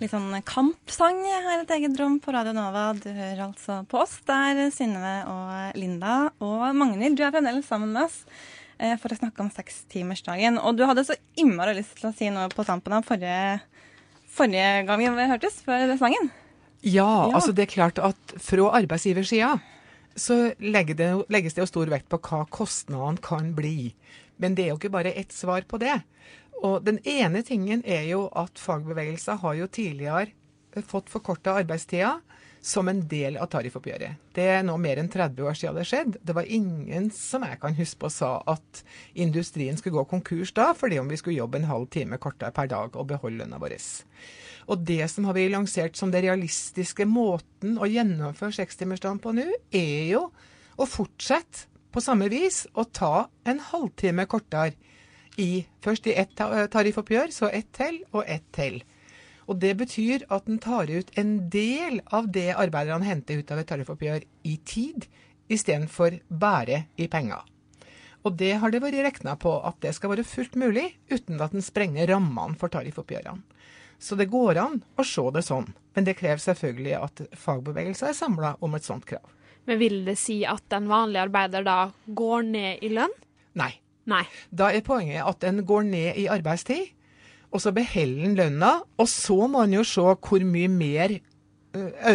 Litt 0.00 0.14
sånn 0.14 0.32
kampsang 0.48 1.18
her 1.28 1.58
i 1.58 1.62
et 1.62 1.72
eget 1.76 1.98
rom 2.00 2.14
på 2.24 2.32
Radio 2.32 2.54
Nova. 2.56 2.86
Du 2.96 3.10
hører 3.12 3.42
altså 3.44 3.82
på 3.90 3.98
oss. 4.00 4.14
Det 4.24 4.32
er 4.32 4.70
Synnøve 4.72 5.12
og 5.28 5.76
Linda 5.76 6.14
og 6.40 6.62
Magnhild. 6.78 7.18
Du 7.18 7.24
er 7.26 7.34
fremdeles 7.34 7.68
sammen 7.68 7.92
med 7.92 8.06
oss 8.06 8.22
eh, 8.80 8.94
for 8.96 9.12
å 9.12 9.18
snakke 9.18 9.44
om 9.44 9.50
sekstimersdagen. 9.52 10.56
Og 10.64 10.78
du 10.78 10.86
hadde 10.88 11.04
så 11.04 11.18
innmari 11.36 11.76
lyst 11.82 11.98
til 12.00 12.08
å 12.08 12.14
si 12.16 12.30
noe 12.32 12.48
på 12.54 12.64
tampen 12.64 12.96
av 12.96 13.04
forrige, 13.08 13.60
forrige 14.32 14.86
gang 14.88 15.04
vi 15.04 15.28
hørtes, 15.34 15.60
før 15.68 15.92
sangen. 16.00 16.32
Ja, 16.80 17.04
Ja. 17.28 17.34
altså 17.36 17.52
det 17.52 17.66
er 17.66 17.74
klart 17.74 18.00
at 18.00 18.34
fra 18.40 18.70
arbeidsgiversida 18.80 19.58
så 20.16 20.54
legger 20.64 20.96
det, 20.96 21.10
legges 21.28 21.52
det 21.54 21.60
jo 21.60 21.68
stor 21.68 21.92
vekt 21.92 22.08
på 22.08 22.18
hva 22.24 22.46
kostnadene 22.48 23.20
kan 23.20 23.52
bli. 23.52 23.92
Men 24.40 24.56
det 24.56 24.66
er 24.66 24.72
jo 24.72 24.80
ikke 24.80 24.94
bare 24.96 25.14
ett 25.16 25.34
svar 25.36 25.66
på 25.68 25.80
det. 25.82 26.00
Og 26.60 26.82
den 26.84 27.00
ene 27.08 27.44
tingen 27.46 27.84
er 27.88 28.04
jo 28.10 28.26
at 28.36 28.60
fagbevegelsen 28.60 29.40
har 29.40 29.56
jo 29.56 29.68
tidligere 29.72 30.82
fått 30.86 31.10
forkorta 31.10 31.56
arbeidstida 31.60 32.18
som 32.60 32.88
en 32.88 33.00
del 33.08 33.38
av 33.40 33.48
tariffoppgjøret. 33.52 34.20
Det 34.36 34.44
er 34.52 34.64
nå 34.66 34.74
mer 34.80 35.00
enn 35.00 35.08
30 35.10 35.46
år 35.48 35.56
siden 35.56 35.78
det 35.78 35.86
skjedde. 35.88 36.20
Det 36.20 36.36
var 36.36 36.50
ingen 36.52 37.08
som 37.14 37.46
jeg 37.46 37.56
kan 37.62 37.76
huske 37.78 38.02
på 38.02 38.10
sa 38.12 38.34
at 38.52 38.82
industrien 39.16 39.80
skulle 39.80 39.96
gå 39.96 40.04
konkurs 40.12 40.52
da, 40.56 40.70
fordi 40.76 41.00
om 41.00 41.08
vi 41.08 41.18
skulle 41.20 41.38
jobbe 41.40 41.60
en 41.60 41.70
halv 41.70 41.88
time 41.92 42.20
kortere 42.20 42.52
per 42.54 42.68
dag 42.70 42.96
og 42.96 43.08
beholde 43.08 43.40
lønna 43.40 43.60
vår. 43.62 43.78
Og 44.70 44.84
det 44.86 45.02
som 45.10 45.24
har 45.26 45.36
blitt 45.36 45.54
lansert 45.54 45.96
som 45.96 46.12
den 46.12 46.26
realistiske 46.26 47.08
måten 47.08 47.80
å 47.80 47.88
gjennomføre 47.88 48.54
sekstimersdagen 48.60 49.22
på 49.24 49.32
nå, 49.40 49.48
er 49.72 50.12
jo 50.12 50.26
å 50.76 50.88
fortsette 50.88 51.69
på 51.90 52.02
samme 52.04 52.28
vis 52.30 52.64
å 52.78 52.84
ta 52.86 53.28
en 53.48 53.60
halvtime 53.70 54.26
kortere 54.30 54.76
i 55.40 55.64
først 55.82 56.06
i 56.10 56.16
ett 56.18 56.34
tariffoppgjør, 56.36 57.30
så 57.34 57.50
ett 57.50 57.70
til 57.76 58.02
og 58.12 58.24
ett 58.26 58.46
til. 58.54 58.80
Og 59.50 59.58
Det 59.58 59.72
betyr 59.76 60.26
at 60.30 60.46
en 60.48 60.60
tar 60.62 60.90
ut 60.90 61.10
en 61.18 61.48
del 61.50 62.00
av 62.14 62.30
det 62.30 62.52
arbeiderne 62.54 63.06
henter 63.06 63.40
ut 63.40 63.50
av 63.50 63.58
et 63.58 63.66
tariffoppgjør 63.66 64.26
i 64.46 64.56
tid, 64.64 65.06
istedenfor 65.50 66.20
bare 66.28 66.84
i 66.96 67.08
penger. 67.10 67.42
Og 68.22 68.36
det 68.36 68.52
har 68.60 68.70
det 68.70 68.82
vært 68.84 69.00
regna 69.00 69.34
på 69.40 69.56
at 69.64 69.80
det 69.82 69.94
skal 69.96 70.12
være 70.12 70.28
fullt 70.28 70.54
mulig, 70.60 70.92
uten 71.10 71.40
at 71.40 71.54
en 71.56 71.64
sprenger 71.64 72.12
rammene 72.12 72.58
for 72.60 72.70
tariffoppgjørene. 72.70 73.42
Så 74.00 74.16
det 74.16 74.30
går 74.32 74.56
an 74.56 74.78
å 74.96 75.04
se 75.04 75.26
det 75.34 75.42
sånn, 75.44 75.66
men 75.96 76.06
det 76.06 76.16
krever 76.16 76.40
selvfølgelig 76.40 76.94
at 76.96 77.20
fagbevegelsen 77.36 78.08
er 78.08 78.16
samla 78.16 78.54
om 78.64 78.76
et 78.76 78.86
sånt 78.86 79.04
krav. 79.08 79.26
Men 79.68 79.80
vil 79.80 80.00
det 80.06 80.16
si 80.18 80.40
at 80.48 80.76
en 80.76 80.88
vanlig 80.90 81.20
arbeider 81.22 81.64
da 81.66 81.78
går 82.06 82.46
ned 82.48 82.84
i 82.86 82.92
lønn? 82.96 83.12
Nei. 83.60 83.72
Nei. 84.10 84.24
Da 84.50 84.70
er 84.72 84.84
poenget 84.84 85.26
at 85.26 85.44
en 85.46 85.62
går 85.66 85.84
ned 85.86 86.18
i 86.18 86.28
arbeidstid, 86.32 86.88
og 87.50 87.62
så 87.62 87.72
beholder 87.74 88.26
en 88.26 88.38
lønna, 88.38 88.70
og 88.98 89.08
så 89.10 89.46
må 89.50 89.64
en 89.66 89.76
jo 89.80 89.84
se 89.86 90.06
hvor 90.14 90.46
mye 90.46 90.70
mer 90.70 91.18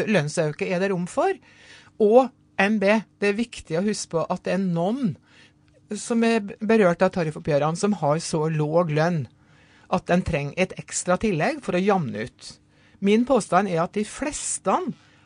lønnsøkning 0.10 0.73
er 0.73 0.81
det 0.84 0.91
rom 0.91 1.05
for. 1.12 1.36
Og 2.03 2.31
MB, 2.60 2.84
det 3.21 3.29
er 3.29 3.38
viktig 3.38 3.77
å 3.79 3.86
huske 3.86 4.15
på 4.15 4.25
at 4.31 4.43
det 4.47 4.55
er 4.55 4.63
noen 4.63 5.15
som 5.95 6.23
er 6.25 6.41
berørt 6.65 7.03
av 7.05 7.13
tariffoppgjørene, 7.13 7.77
som 7.77 7.95
har 8.01 8.19
så 8.23 8.47
låg 8.49 8.93
lønn 8.95 9.25
at 9.93 10.10
en 10.10 10.23
trenger 10.25 10.58
et 10.58 10.73
ekstra 10.81 11.17
tillegg 11.21 11.62
for 11.63 11.77
å 11.77 11.84
jamne 11.84 12.25
ut. 12.25 12.47
Min 13.05 13.25
påstand 13.27 13.69
er 13.69 13.84
at 13.84 13.93
de 13.93 14.05
fleste 14.08 14.71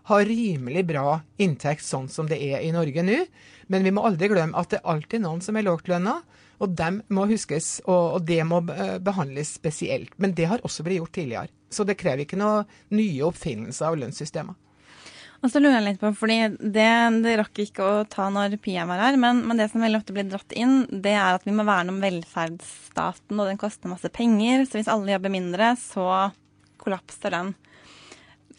har 0.09 0.25
rimelig 0.27 0.83
bra 0.89 1.19
inntekt 1.41 1.85
sånn 1.85 2.09
som 2.11 2.29
det 2.29 2.39
er 2.41 2.63
i 2.65 2.73
Norge 2.75 3.03
nå, 3.05 3.21
men 3.69 3.85
vi 3.85 3.93
må 3.93 4.03
aldri 4.07 4.31
glemme 4.31 4.57
at 4.57 4.71
det 4.73 4.81
er 4.81 4.91
alltid 4.93 5.23
noen 5.23 5.43
som 5.45 5.57
er 5.59 5.67
lavtlønna, 5.67 6.15
og 6.59 6.73
dem 6.75 7.01
må 7.13 7.27
huskes, 7.29 7.77
og, 7.85 8.17
og 8.17 8.25
det 8.27 8.41
må 8.47 8.59
eh, 8.73 8.97
behandles 9.03 9.53
spesielt. 9.55 10.11
Men 10.19 10.33
det 10.35 10.49
har 10.51 10.63
også 10.65 10.83
blitt 10.83 10.99
gjort 10.99 11.13
tidligere. 11.15 11.53
Så 11.71 11.85
det 11.87 11.99
krever 11.99 12.25
ikke 12.25 12.39
noen 12.39 12.67
nye 12.91 13.29
oppfinnelser 13.29 13.87
av 13.91 13.99
lønnssystemer. 14.01 14.57
Og 15.39 15.53
så 15.53 15.61
lurer 15.61 15.77
jeg 15.77 15.85
litt 15.85 16.01
på, 16.01 16.09
fordi 16.19 16.39
det, 16.59 16.89
det 17.23 17.37
rakk 17.39 17.61
ikke 17.63 17.85
å 17.85 18.01
ta 18.11 18.25
når 18.33 18.57
Pia 18.59 18.83
var 18.89 18.99
her, 19.05 19.15
men, 19.21 19.39
men 19.47 19.61
det 19.61 19.69
som 19.71 19.85
veldig 19.85 20.01
ofte 20.01 20.15
blir 20.15 20.27
dratt 20.27 20.51
inn, 20.51 20.81
det 20.91 21.13
er 21.15 21.37
at 21.37 21.45
vi 21.47 21.53
må 21.55 21.63
verne 21.67 21.93
om 21.93 22.01
velferdsstaten, 22.03 23.39
og 23.39 23.47
den 23.47 23.61
koster 23.61 23.91
masse 23.91 24.11
penger. 24.11 24.65
Så 24.67 24.81
hvis 24.81 24.91
alle 24.91 25.13
jobber 25.13 25.31
mindre, 25.31 25.71
så 25.79 26.09
kollapser 26.81 27.37
den. 27.37 27.53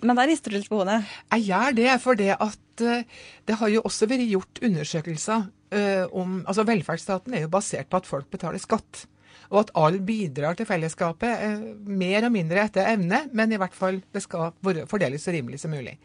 Men 0.06 0.16
der 0.16 0.30
rister 0.30 0.52
du 0.52 0.56
litt 0.58 0.70
på 0.70 0.80
hodet. 0.80 1.02
Jeg 1.34 1.46
gjør 1.50 1.76
det, 1.76 1.88
for 2.02 2.18
det 2.18 2.32
at 2.36 2.84
eh, 2.84 3.06
det 3.48 3.56
har 3.60 3.72
jo 3.72 3.84
også 3.84 4.08
vært 4.10 4.28
gjort 4.30 4.60
undersøkelser 4.64 5.48
eh, 5.76 6.04
om 6.16 6.40
Altså 6.48 6.64
velferdsstaten 6.68 7.36
er 7.36 7.44
jo 7.44 7.52
basert 7.52 7.90
på 7.90 8.00
at 8.00 8.08
folk 8.08 8.30
betaler 8.32 8.62
skatt. 8.62 9.04
Og 9.50 9.64
at 9.64 9.72
alle 9.78 10.00
bidrar 10.06 10.56
til 10.56 10.68
fellesskapet, 10.68 11.44
eh, 11.44 11.62
mer 11.84 12.28
og 12.28 12.34
mindre 12.34 12.64
etter 12.64 12.88
evne, 12.94 13.24
men 13.36 13.52
i 13.52 13.60
hvert 13.60 13.76
fall 13.76 14.00
det 14.14 14.24
skal 14.24 14.54
fordeles 14.90 15.26
så 15.26 15.34
rimelig 15.34 15.60
som 15.64 15.74
mulig. 15.74 15.98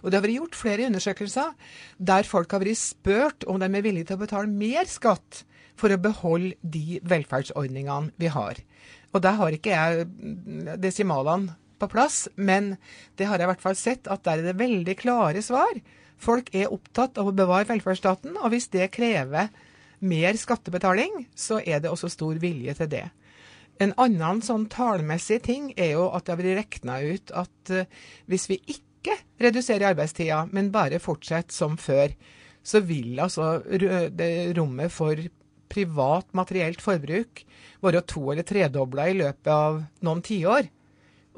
Og 0.00 0.10
det 0.10 0.20
har 0.20 0.24
vært 0.24 0.38
gjort 0.38 0.58
flere 0.58 0.88
undersøkelser 0.88 1.54
der 1.98 2.28
folk 2.28 2.52
har 2.54 2.62
vært 2.62 2.80
spurt 2.80 3.46
om 3.50 3.60
de 3.60 3.68
er 3.68 3.84
villige 3.84 4.10
til 4.10 4.20
å 4.20 4.24
betale 4.24 4.52
mer 4.52 4.88
skatt 4.88 5.44
for 5.80 5.92
å 5.92 6.00
beholde 6.00 6.56
de 6.60 7.00
velferdsordningene 7.08 8.12
vi 8.20 8.30
har. 8.32 8.60
Og 9.10 9.24
der 9.24 9.38
har 9.40 9.56
ikke 9.56 9.74
jeg 9.74 10.06
mm, 10.06 10.76
desimalene 10.80 11.56
på 11.80 11.88
plass, 11.90 12.26
men 12.36 12.74
det 13.18 13.28
har 13.28 13.40
jeg 13.40 13.48
i 13.48 13.50
hvert 13.54 13.64
fall 13.64 13.78
sett 13.78 14.10
at 14.12 14.24
der 14.26 14.40
er 14.40 14.50
det 14.50 14.60
veldig 14.60 14.96
klare 15.00 15.42
svar. 15.44 15.80
Folk 16.20 16.52
er 16.54 16.72
opptatt 16.72 17.18
av 17.20 17.30
å 17.30 17.36
bevare 17.36 17.68
velferdsstaten, 17.70 18.36
og 18.36 18.52
hvis 18.52 18.68
det 18.74 18.90
krever 18.92 19.48
mer 20.00 20.36
skattebetaling, 20.36 21.26
så 21.36 21.60
er 21.60 21.80
det 21.80 21.92
også 21.92 22.10
stor 22.12 22.40
vilje 22.40 22.76
til 22.78 22.92
det. 22.92 23.06
En 23.80 23.94
annen 23.96 24.42
sånn 24.44 24.66
tallmessig 24.68 25.40
ting 25.46 25.70
er 25.72 25.94
jo 25.94 26.10
at 26.12 26.26
det 26.26 26.34
har 26.34 26.40
blitt 26.40 26.58
regna 26.58 26.98
ut 27.00 27.32
at 27.32 27.72
eh, 27.72 27.88
hvis 28.28 28.44
vi 28.50 28.60
ikke 28.74 29.16
reduserer 29.40 29.94
arbeidstida, 29.94 30.42
men 30.52 30.68
bare 30.74 31.00
fortsetter 31.00 31.56
som 31.56 31.78
før, 31.80 32.12
så 32.60 32.82
vil 32.84 33.16
altså 33.24 33.62
rommet 34.58 34.92
for 34.92 35.16
privat 35.70 36.28
materielt 36.36 36.82
forbruk 36.84 37.44
være 37.80 38.02
to- 38.04 38.26
eller 38.34 38.44
tredobla 38.44 39.08
i 39.08 39.16
løpet 39.16 39.48
av 39.54 39.80
noen 40.04 40.20
tiår. 40.26 40.68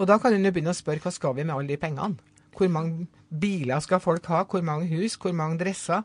Og 0.00 0.08
da 0.08 0.16
kan 0.18 0.32
en 0.34 0.44
jo 0.48 0.52
begynne 0.54 0.72
å 0.72 0.76
spørre 0.76 1.02
hva 1.04 1.12
skal 1.12 1.34
vi 1.36 1.44
med 1.44 1.54
alle 1.54 1.68
de 1.68 1.76
pengene? 1.80 2.16
Hvor 2.56 2.68
mange 2.72 3.06
biler 3.28 3.80
skal 3.84 4.00
folk 4.00 4.26
ha? 4.32 4.42
Hvor 4.48 4.64
mange 4.64 4.88
hus? 4.92 5.16
Hvor 5.20 5.32
mange 5.36 5.58
dresser? 5.60 6.02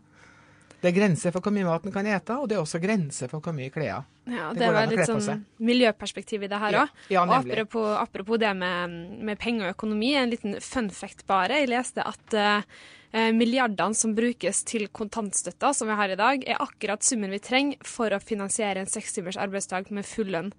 Det 0.77 0.91
er 0.91 0.93
grenser 0.93 1.33
for 1.33 1.41
hvor 1.41 1.51
mye 1.55 1.65
mat 1.65 1.85
en 1.89 1.93
kan 1.95 2.05
ete, 2.05 2.35
og 2.37 2.49
det 2.49 2.55
er 2.55 2.61
også 2.61 2.77
grenser 2.83 3.31
for 3.31 3.41
hvor 3.41 3.55
mye 3.57 3.71
klær. 3.73 4.03
Ja, 4.29 4.51
Det 4.53 4.59
det 4.61 4.67
var 4.75 4.85
litt 4.91 5.07
sånn 5.09 5.41
miljøperspektiv 5.65 6.43
i 6.45 6.49
det 6.51 6.59
her 6.61 6.75
Ja, 6.75 6.83
òg. 6.83 6.89
ja, 7.09 7.23
og 7.23 7.31
nemlig. 7.31 7.55
apropos, 7.55 7.87
apropos 7.97 8.37
det 8.37 8.51
med, 8.55 8.93
med 9.25 9.39
penger 9.41 9.65
og 9.71 9.73
økonomi, 9.73 10.13
en 10.15 10.29
liten 10.29 10.59
fun 10.61 10.89
fact 10.93 11.25
bare. 11.25 11.63
Jeg 11.63 11.71
leste 11.71 12.05
at 12.05 12.37
eh, 12.37 13.31
milliardene 13.33 13.95
som 13.97 14.13
brukes 14.13 14.61
til 14.69 14.87
kontantstøtta, 14.93 15.73
som 15.73 15.89
vi 15.89 15.95
har 15.97 16.13
i 16.13 16.19
dag, 16.19 16.45
er 16.45 16.61
akkurat 16.61 17.01
summen 17.01 17.33
vi 17.33 17.39
trenger 17.39 17.77
for 17.83 18.13
å 18.13 18.21
finansiere 18.21 18.83
en 18.83 18.91
sekstimers 18.91 19.39
arbeidsdag 19.41 19.89
med 19.89 20.05
full 20.05 20.29
lønn 20.29 20.53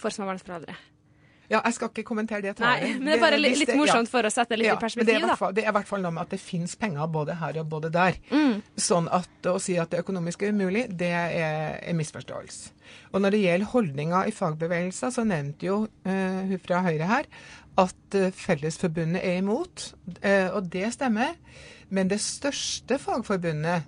for 0.00 0.08
småbarnsforeldre. 0.14 0.74
Ja, 1.48 1.62
jeg 1.64 1.78
skal 1.78 1.88
ikke 1.88 2.04
kommentere 2.10 2.42
det. 2.44 2.52
Nei, 2.60 2.94
men 2.98 3.08
det 3.08 3.14
er 3.14 3.22
bare 3.22 3.38
litt, 3.40 3.56
litt 3.62 3.70
morsomt 3.78 4.10
for 4.12 4.26
å 4.26 4.30
sette 4.32 4.52
det 4.52 4.60
litt 4.60 4.68
Ja, 4.68 4.74
i 4.76 4.76
men 4.76 5.06
det 5.08 5.14
er, 5.14 5.22
perspektiv, 5.22 5.36
fall, 5.40 5.54
det 5.56 5.62
er 5.64 5.70
i 5.70 5.74
hvert 5.78 5.88
fall 5.88 6.02
noe 6.04 6.12
med 6.12 6.26
at 6.26 6.34
det 6.34 6.40
finnes 6.42 6.74
penger 6.76 7.08
både 7.14 7.38
her 7.40 7.60
og 7.62 7.70
både 7.72 7.90
der. 7.94 8.18
Mm. 8.28 8.58
Sånn 8.76 9.08
at 9.16 9.48
å 9.48 9.54
si 9.62 9.78
at 9.80 9.94
det 9.94 10.02
økonomiske 10.04 10.44
er 10.44 10.52
umulig, 10.52 10.84
det 11.00 11.08
er 11.08 11.78
en 11.80 11.96
misforståelse. 11.96 12.74
Og 13.12 13.24
når 13.24 13.34
det 13.34 13.40
gjelder 13.46 13.72
holdninger 13.72 14.28
i 14.28 14.36
fagbevegelser, 14.36 15.14
så 15.14 15.24
nevnte 15.28 15.70
jo 15.70 15.78
uh, 15.88 16.42
hun 16.50 16.60
fra 16.64 16.82
Høyre 16.84 17.08
her 17.08 17.32
at 17.78 18.16
eh, 18.18 18.32
Fellesforbundet 18.34 19.22
er 19.22 19.36
imot, 19.38 19.92
uh, 20.24 20.48
og 20.56 20.66
det 20.72 20.88
stemmer. 20.96 21.36
Men 21.94 22.10
det 22.10 22.18
største 22.20 22.98
fagforbundet 23.00 23.86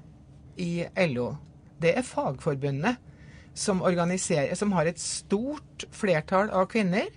i 0.63 0.85
LO, 1.11 1.33
det 1.83 1.97
er 1.99 2.07
Fagforbundet, 2.07 3.01
som, 3.55 3.83
som 4.55 4.73
har 4.73 4.89
et 4.89 5.01
stort 5.03 5.85
flertall 5.93 6.53
av 6.55 6.69
kvinner. 6.71 7.11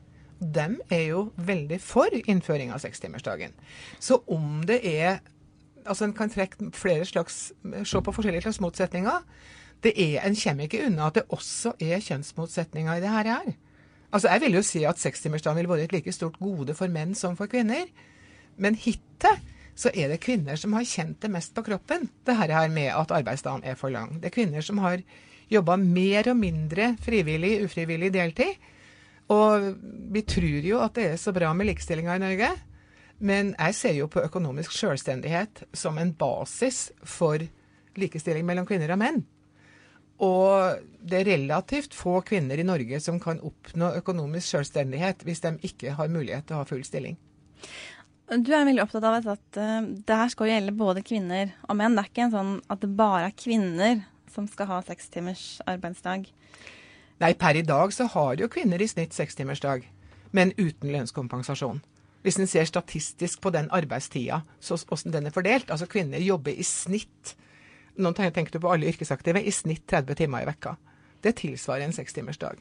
De 0.43 0.67
er 0.91 1.03
jo 1.07 1.27
veldig 1.37 1.79
for 1.81 2.13
innføring 2.23 2.73
av 2.73 2.81
sekstimersdagen. 2.83 3.55
Så 3.99 4.21
om 4.27 4.63
det 4.67 4.81
er 4.83 5.21
altså 5.85 6.05
En 6.05 6.13
kan 6.15 6.29
trekke 6.31 6.69
flere 6.71 7.05
slags, 7.05 7.51
se 7.83 8.01
på 8.01 8.11
forskjellige 8.15 8.45
slags 8.45 8.61
motsetninger. 8.63 9.23
Det 9.83 9.91
er, 9.99 10.21
En 10.23 10.35
kommer 10.35 10.63
ikke 10.63 10.85
unna 10.85 11.07
at 11.07 11.15
det 11.15 11.23
også 11.29 11.73
er 11.79 11.99
kjønnsmotsetninger 11.99 12.95
i 12.95 13.01
det 13.01 13.09
her. 13.09 13.53
Altså, 14.13 14.29
Jeg 14.29 14.41
vil 14.41 14.53
jo 14.53 14.61
si 14.61 14.83
at 14.83 14.99
sekstimersdagen 14.99 15.57
vil 15.57 15.69
være 15.69 15.83
et 15.83 15.91
like 15.91 16.11
stort 16.11 16.39
gode 16.39 16.73
for 16.73 16.87
menn 16.87 17.15
som 17.15 17.35
for 17.35 17.45
kvinner. 17.45 17.85
Men 18.57 18.75
hittil 18.75 19.41
så 19.75 19.89
er 19.93 20.07
det 20.07 20.21
kvinner 20.21 20.55
som 20.55 20.73
har 20.73 20.85
kjent 20.85 21.21
det 21.21 21.31
mest 21.33 21.53
på 21.55 21.63
kroppen, 21.65 22.09
det 22.25 22.35
her 22.37 22.67
med 22.69 22.91
at 22.93 23.11
arbeidsdagen 23.11 23.63
er 23.63 23.75
for 23.75 23.89
lang. 23.89 24.21
Det 24.21 24.29
er 24.29 24.35
kvinner 24.35 24.61
som 24.61 24.77
har 24.77 25.01
jobba 25.49 25.75
mer 25.77 26.29
og 26.29 26.37
mindre 26.37 26.95
frivillig, 27.01 27.63
ufrivillig 27.65 28.13
deltid. 28.13 28.53
Og 29.31 29.73
vi 30.13 30.23
tror 30.27 30.67
jo 30.67 30.79
at 30.83 30.95
det 30.97 31.09
er 31.13 31.19
så 31.21 31.33
bra 31.35 31.53
med 31.55 31.69
likestillinga 31.69 32.17
i 32.17 32.23
Norge. 32.23 32.49
Men 33.23 33.53
jeg 33.55 33.75
ser 33.77 33.95
jo 33.95 34.09
på 34.11 34.23
økonomisk 34.25 34.73
selvstendighet 34.75 35.63
som 35.73 35.97
en 35.97 36.11
basis 36.17 36.89
for 37.07 37.39
likestilling 37.99 38.45
mellom 38.45 38.67
kvinner 38.67 38.91
og 38.95 38.99
menn. 38.99 39.21
Og 40.23 40.83
det 41.01 41.21
er 41.21 41.29
relativt 41.33 41.95
få 41.97 42.19
kvinner 42.25 42.59
i 42.59 42.67
Norge 42.67 42.99
som 43.03 43.19
kan 43.23 43.41
oppnå 43.43 43.93
økonomisk 43.99 44.55
selvstendighet 44.57 45.23
hvis 45.25 45.43
de 45.45 45.55
ikke 45.69 45.95
har 45.97 46.11
mulighet 46.11 46.47
til 46.47 46.57
å 46.57 46.61
ha 46.61 46.69
full 46.69 46.83
stilling. 46.85 47.17
Du 48.33 48.53
er 48.55 48.65
veldig 48.65 48.83
opptatt 48.83 49.05
av 49.05 49.27
at 49.33 49.57
uh, 49.59 49.83
det 49.83 50.19
her 50.19 50.31
skal 50.31 50.49
gjelde 50.49 50.75
både 50.79 51.03
kvinner 51.05 51.51
og 51.67 51.77
menn. 51.79 51.95
Det 51.95 52.05
er 52.05 52.11
ikke 52.11 52.27
en 52.27 52.35
sånn 52.35 52.53
at 52.71 52.81
det 52.81 52.93
bare 52.97 53.27
er 53.29 53.35
kvinner 53.37 54.03
som 54.33 54.47
skal 54.49 54.69
ha 54.69 54.79
seks 54.85 55.11
timers 55.13 55.43
arbeidsdag. 55.69 56.29
Nei, 57.21 57.33
per 57.33 57.55
i 57.55 57.61
dag 57.61 57.93
så 57.93 58.07
har 58.15 58.39
jo 58.41 58.49
kvinner 58.51 58.81
i 58.81 58.87
snitt 58.89 59.13
sekstimersdag, 59.13 59.85
men 60.31 60.55
uten 60.57 60.91
lønnskompensasjon. 60.91 61.83
Hvis 62.23 62.39
en 62.39 62.47
ser 62.47 62.65
statistisk 62.65 63.41
på 63.43 63.51
den 63.51 63.69
arbeidstida, 63.71 64.41
så 64.59 64.79
hvordan 64.79 65.13
den 65.13 65.27
er 65.27 65.35
fordelt. 65.35 65.71
Altså 65.71 65.85
kvinner 65.91 66.23
jobber 66.23 66.55
i 66.55 66.63
snitt 66.63 67.35
nå 67.95 68.11
tenker 68.13 68.51
du 68.51 68.59
på 68.59 68.71
alle 68.73 68.89
yrkesaktive, 68.89 69.41
i 69.41 69.51
snitt 69.51 69.85
30 69.87 70.17
timer 70.17 70.43
i 70.43 70.47
vekka. 70.49 70.75
Det 71.21 71.35
tilsvarer 71.37 71.85
en 71.85 71.93
sekstimersdag. 71.93 72.57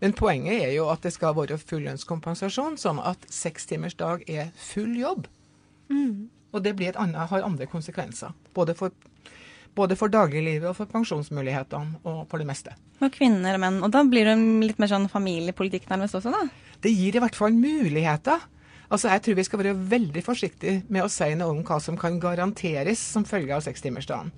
Men 0.00 0.12
poenget 0.12 0.62
er 0.62 0.72
jo 0.74 0.88
at 0.92 1.02
det 1.04 1.12
skal 1.14 1.34
være 1.36 1.58
full 1.58 1.84
lønnskompensasjon, 1.86 2.76
sånn 2.80 3.00
at 3.00 3.24
sekstimersdag 3.32 4.26
er 4.28 4.52
full 4.56 4.92
jobb. 4.98 5.28
Og 6.52 6.62
det 6.62 6.76
annet, 6.96 7.28
har 7.30 7.42
andre 7.42 7.66
konsekvenser. 7.66 8.32
Både 8.54 8.74
for, 8.74 8.92
både 9.74 9.96
for 9.98 10.12
dagliglivet 10.12 10.68
og 10.70 10.76
for 10.78 10.90
pensjonsmulighetene, 10.90 12.00
og 12.06 12.24
for 12.30 12.40
det 12.40 12.48
meste. 12.48 12.74
For 13.00 13.12
kvinner 13.12 13.56
og 13.56 13.62
menn. 13.64 13.80
Og 13.82 13.92
da 13.94 14.04
blir 14.06 14.28
det 14.28 14.36
litt 14.68 14.80
mer 14.82 14.90
sånn 14.90 15.08
familiepolitikk 15.10 15.88
nærmest 15.90 16.18
også, 16.18 16.32
da? 16.34 16.44
Det 16.84 16.92
gir 16.94 17.16
i 17.16 17.22
hvert 17.22 17.38
fall 17.38 17.54
muligheter. 17.56 18.46
Altså, 18.90 19.08
Jeg 19.08 19.22
tror 19.22 19.34
vi 19.34 19.44
skal 19.48 19.62
være 19.62 19.76
veldig 19.90 20.22
forsiktige 20.22 20.82
med 20.88 21.04
å 21.04 21.10
si 21.10 21.30
noe 21.34 21.50
om 21.50 21.62
hva 21.66 21.80
som 21.80 21.96
kan 21.98 22.20
garanteres 22.20 23.00
som 23.00 23.24
følge 23.24 23.56
av 23.56 23.64
sekstimersdagen. 23.64 24.30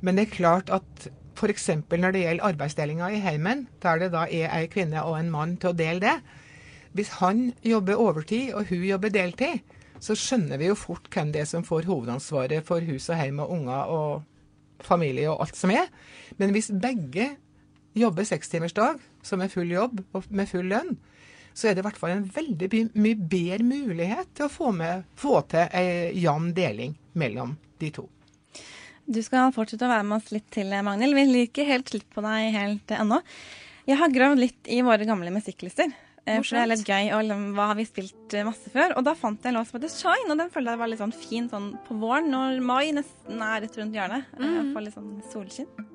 Men 0.00 0.16
det 0.16 0.26
er 0.26 0.36
klart 0.36 0.70
at 0.70 1.10
f.eks. 1.38 1.68
når 1.90 2.12
det 2.12 2.24
gjelder 2.24 2.48
arbeidsdelinga 2.50 3.10
i 3.12 3.20
heimen, 3.22 3.68
der 3.82 3.98
det 3.98 4.12
da 4.12 4.26
er 4.26 4.50
ei 4.50 4.66
kvinne 4.66 5.04
og 5.04 5.18
en 5.18 5.30
mann 5.30 5.56
til 5.56 5.70
å 5.70 5.76
dele 5.76 6.00
det 6.00 6.16
Hvis 6.92 7.08
han 7.22 7.52
jobber 7.64 7.96
overtid 7.96 8.52
og 8.52 8.68
hun 8.68 8.82
jobber 8.84 9.08
deltid, 9.08 9.62
så 10.02 10.16
skjønner 10.18 10.58
vi 10.58 10.66
jo 10.66 10.74
fort 10.76 11.08
hvem 11.08 11.30
det 11.32 11.40
er 11.40 11.48
som 11.48 11.64
får 11.64 11.86
hovedansvaret 11.88 12.66
for 12.66 12.84
hus 12.84 13.08
og 13.08 13.16
heim 13.16 13.38
og 13.40 13.54
unger 13.54 13.92
og 13.94 14.22
familie 14.86 15.30
og 15.32 15.44
alt 15.46 15.58
som 15.58 15.72
er. 15.74 15.88
Men 16.40 16.54
hvis 16.54 16.70
begge 16.72 17.32
jobber 17.98 18.26
sekstimersdag, 18.26 19.00
som 19.22 19.42
er 19.42 19.52
full 19.52 19.70
jobb 19.70 20.00
og 20.16 20.28
med 20.32 20.48
full 20.50 20.68
lønn, 20.72 20.96
så 21.52 21.68
er 21.68 21.76
det 21.76 21.82
i 21.82 21.86
hvert 21.86 22.00
fall 22.00 22.14
en 22.14 22.28
veldig 22.32 22.68
mye 22.96 23.16
bedre 23.28 23.64
mulighet 23.66 24.30
til 24.36 24.46
å 24.46 24.52
få, 24.52 24.70
med, 24.72 25.04
få 25.20 25.42
til 25.52 25.68
ei 25.76 26.12
jevn 26.22 26.52
deling 26.56 26.94
mellom 27.18 27.56
de 27.82 27.90
to. 27.92 28.06
Du 29.04 29.18
skal 29.24 29.52
fortsette 29.52 29.84
å 29.84 29.90
være 29.90 30.06
med 30.06 30.20
oss 30.20 30.32
litt 30.32 30.48
til, 30.54 30.72
Magnhild. 30.86 31.16
Vi 31.18 31.26
liker 31.28 31.68
helt 31.68 31.90
slutt 31.92 32.08
på 32.14 32.24
deg 32.24 32.54
helt 32.54 32.94
ennå. 32.96 33.18
Jeg 33.88 33.98
har 33.98 34.14
gravd 34.14 34.40
litt 34.40 34.70
i 34.70 34.78
våre 34.86 35.04
gamle 35.08 35.32
musikklister. 35.34 35.90
Eh, 36.26 36.40
For 36.40 36.56
det 36.56 36.62
er 36.62 36.70
litt 36.70 36.88
gøy, 36.88 37.10
og 37.16 37.24
liksom, 37.26 37.46
hva 37.56 37.68
har 37.72 37.78
vi 37.78 37.86
spilt 37.88 38.36
eh, 38.36 38.46
masse 38.46 38.72
før? 38.74 38.96
Og 38.98 39.06
da 39.06 39.14
fant 39.18 39.42
jeg 39.42 39.52
en 39.52 39.58
låt 39.60 39.70
som 39.70 39.78
heter 39.78 39.94
Shine, 39.94 40.28
og 40.30 40.42
den 40.42 40.52
følte 40.52 40.74
jeg 40.74 40.82
var 40.82 40.92
litt 40.92 41.02
sånn 41.02 41.16
fin 41.16 41.48
sånn 41.52 41.72
på 41.86 41.96
våren, 42.02 42.30
når 42.32 42.60
mai 42.64 42.92
nesten 42.96 43.42
er 43.42 43.64
rett 43.64 43.80
rundt 43.80 43.98
hjørnet. 43.98 44.30
Mm. 44.38 44.52
Jeg 44.58 44.68
får 44.74 44.86
litt 44.86 44.98
sånn 44.98 45.12
solskinn. 45.32 45.90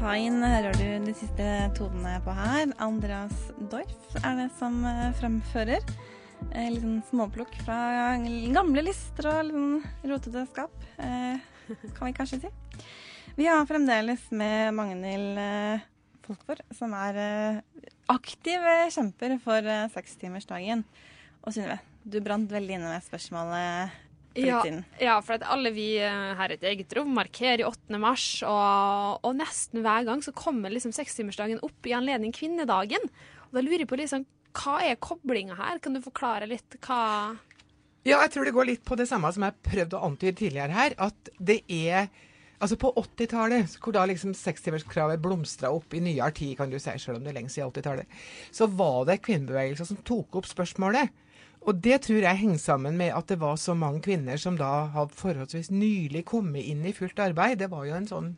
Shine 0.00 0.48
hører 0.48 0.76
du 0.80 0.86
de 1.04 1.12
siste 1.12 1.46
tonene 1.76 2.14
på 2.24 2.32
her. 2.32 2.70
Andreas 2.80 3.50
Dorf 3.72 4.14
er 4.22 4.38
det 4.38 4.48
som 4.56 4.80
eh, 4.88 5.10
fremfører. 5.18 5.84
Eh, 6.54 6.70
litt 6.72 6.80
sånn 6.80 7.02
småplukk 7.10 7.58
fra 7.66 8.16
gamle 8.54 8.84
lister 8.86 9.28
og 9.28 9.42
litt 9.44 9.58
sånn 9.58 10.08
rotete 10.08 10.46
skap, 10.48 10.86
eh, 11.04 11.36
kan 11.98 12.08
vi 12.08 12.14
kanskje 12.16 12.40
si. 12.46 12.52
Vi 13.36 13.46
har 13.46 13.66
fremdeles 13.66 14.30
med 14.30 14.74
Magnhild 14.74 15.38
eh, 15.38 15.82
Folkvord, 16.26 16.62
som 16.74 16.92
er 16.98 17.18
eh, 17.20 17.58
aktiv 18.10 18.58
eh, 18.58 18.90
kjemper 18.90 19.36
for 19.42 19.66
sekstimersdagen. 19.94 20.82
Og 21.44 21.54
Synnøve, 21.54 21.78
du 22.04 22.18
brant 22.24 22.50
veldig 22.50 22.78
inne 22.78 22.90
med 22.90 23.04
spørsmålet 23.06 23.98
Ja, 24.38 24.60
ja, 25.02 25.16
for 25.26 25.36
at 25.38 25.46
alle 25.50 25.72
vi 25.74 25.88
her 25.98 26.52
i 26.52 26.56
et 26.58 26.66
eget 26.72 26.92
rom 26.98 27.10
markerer 27.16 27.64
8. 27.66 27.98
mars, 28.02 28.26
og, 28.46 29.20
og 29.26 29.38
nesten 29.38 29.82
hver 29.84 30.06
gang 30.06 30.22
så 30.22 30.34
kommer 30.36 30.72
liksom 30.72 30.94
sekstimersdagen 30.94 31.62
opp 31.66 31.86
i 31.86 31.94
anledning 31.96 32.34
kvinnedagen. 32.34 33.08
Og 33.48 33.58
da 33.58 33.62
lurer 33.64 33.84
jeg 33.84 33.90
på 33.90 33.98
liksom, 33.98 34.26
hva 34.58 34.80
er 34.86 35.00
koblinga 35.02 35.56
her? 35.58 35.78
Kan 35.82 35.96
du 35.96 36.02
forklare 36.04 36.50
litt 36.50 36.78
hva 36.82 37.02
Ja, 38.06 38.18
jeg 38.24 38.34
tror 38.34 38.46
det 38.46 38.54
går 38.56 38.68
litt 38.70 38.84
på 38.86 38.98
det 38.98 39.06
samme 39.10 39.30
som 39.34 39.46
jeg 39.46 39.62
prøvde 39.66 39.98
å 39.98 40.10
antyde 40.10 40.38
tidligere 40.42 40.76
her. 40.76 40.98
At 40.98 41.32
det 41.38 41.62
er 41.66 42.10
Altså 42.60 42.76
På 42.76 42.92
80-tallet, 42.92 43.78
hvor 43.80 43.94
da 43.96 44.02
liksom 44.04 44.34
sekstimerskravet 44.36 45.22
blomstra 45.24 45.70
opp 45.72 45.94
i 45.96 46.02
nyere 46.04 46.34
tid, 46.36 46.58
kan 46.58 46.68
du 46.68 46.76
si, 46.76 46.92
selv 47.00 47.16
om 47.16 47.24
det 47.24 47.32
er 47.32 47.38
lenge 47.38 47.52
siden 47.54 47.72
80-tallet, 47.72 48.18
så 48.52 48.68
var 48.68 49.06
det 49.08 49.22
kvinnebevegelser 49.24 49.88
som 49.88 50.00
tok 50.04 50.36
opp 50.36 50.48
spørsmålet. 50.48 51.08
Og 51.68 51.80
det 51.84 51.98
tror 52.06 52.24
jeg 52.24 52.40
henger 52.40 52.60
sammen 52.60 52.96
med 53.00 53.12
at 53.16 53.28
det 53.28 53.40
var 53.40 53.56
så 53.60 53.74
mange 53.76 54.00
kvinner 54.04 54.40
som 54.40 54.56
da 54.60 54.90
hadde 54.94 55.16
forholdsvis 55.16 55.68
nylig 55.72 56.24
kommet 56.28 56.64
inn 56.68 56.84
i 56.88 56.94
fullt 56.96 57.20
arbeid. 57.20 57.58
Det 57.60 57.68
var 57.72 57.84
jo 57.88 57.96
en 57.96 58.08
sånn 58.08 58.30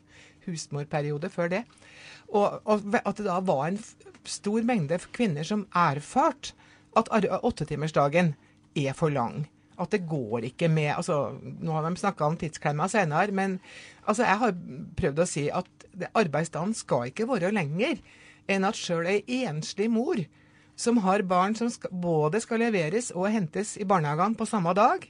husmorperiode 0.47 1.31
før 1.31 1.51
det. 1.53 1.63
Og, 2.31 2.59
og 2.63 2.95
at 2.99 3.19
det 3.19 3.27
da 3.27 3.39
var 3.43 3.69
en 3.69 3.79
stor 4.27 4.63
mengde 4.67 4.99
kvinner 5.15 5.47
som 5.47 5.67
erfarte 5.75 6.55
at 6.99 7.09
åttetimersdagen 7.11 8.35
er 8.75 8.95
for 8.97 9.11
lang. 9.13 9.47
At 9.81 9.93
det 9.93 10.03
går 10.09 10.45
ikke 10.51 10.69
med 10.69 10.91
altså, 10.93 11.33
Nå 11.41 11.73
har 11.73 11.87
de 11.87 11.97
snakka 11.97 12.27
om 12.27 12.37
tidsklemma 12.37 12.87
senere, 12.91 13.33
men 13.33 13.59
altså, 14.05 14.23
jeg 14.27 14.41
har 14.43 14.55
prøvd 14.99 15.23
å 15.23 15.29
si 15.29 15.47
at 15.49 15.87
arbeidsdagen 16.13 16.75
skal 16.77 17.09
ikke 17.09 17.27
være 17.29 17.53
lenger 17.53 17.99
enn 18.51 18.67
at 18.67 18.77
sjøl 18.77 19.07
ei 19.07 19.43
enslig 19.47 19.89
mor 19.91 20.19
som 20.75 20.97
har 21.05 21.23
barn 21.29 21.55
som 21.55 21.69
skal, 21.69 21.93
både 21.93 22.41
skal 22.41 22.63
leveres 22.63 23.11
og 23.13 23.29
hentes 23.31 23.75
i 23.77 23.87
barnehagene 23.87 24.37
på 24.37 24.47
samme 24.49 24.73
dag, 24.77 25.05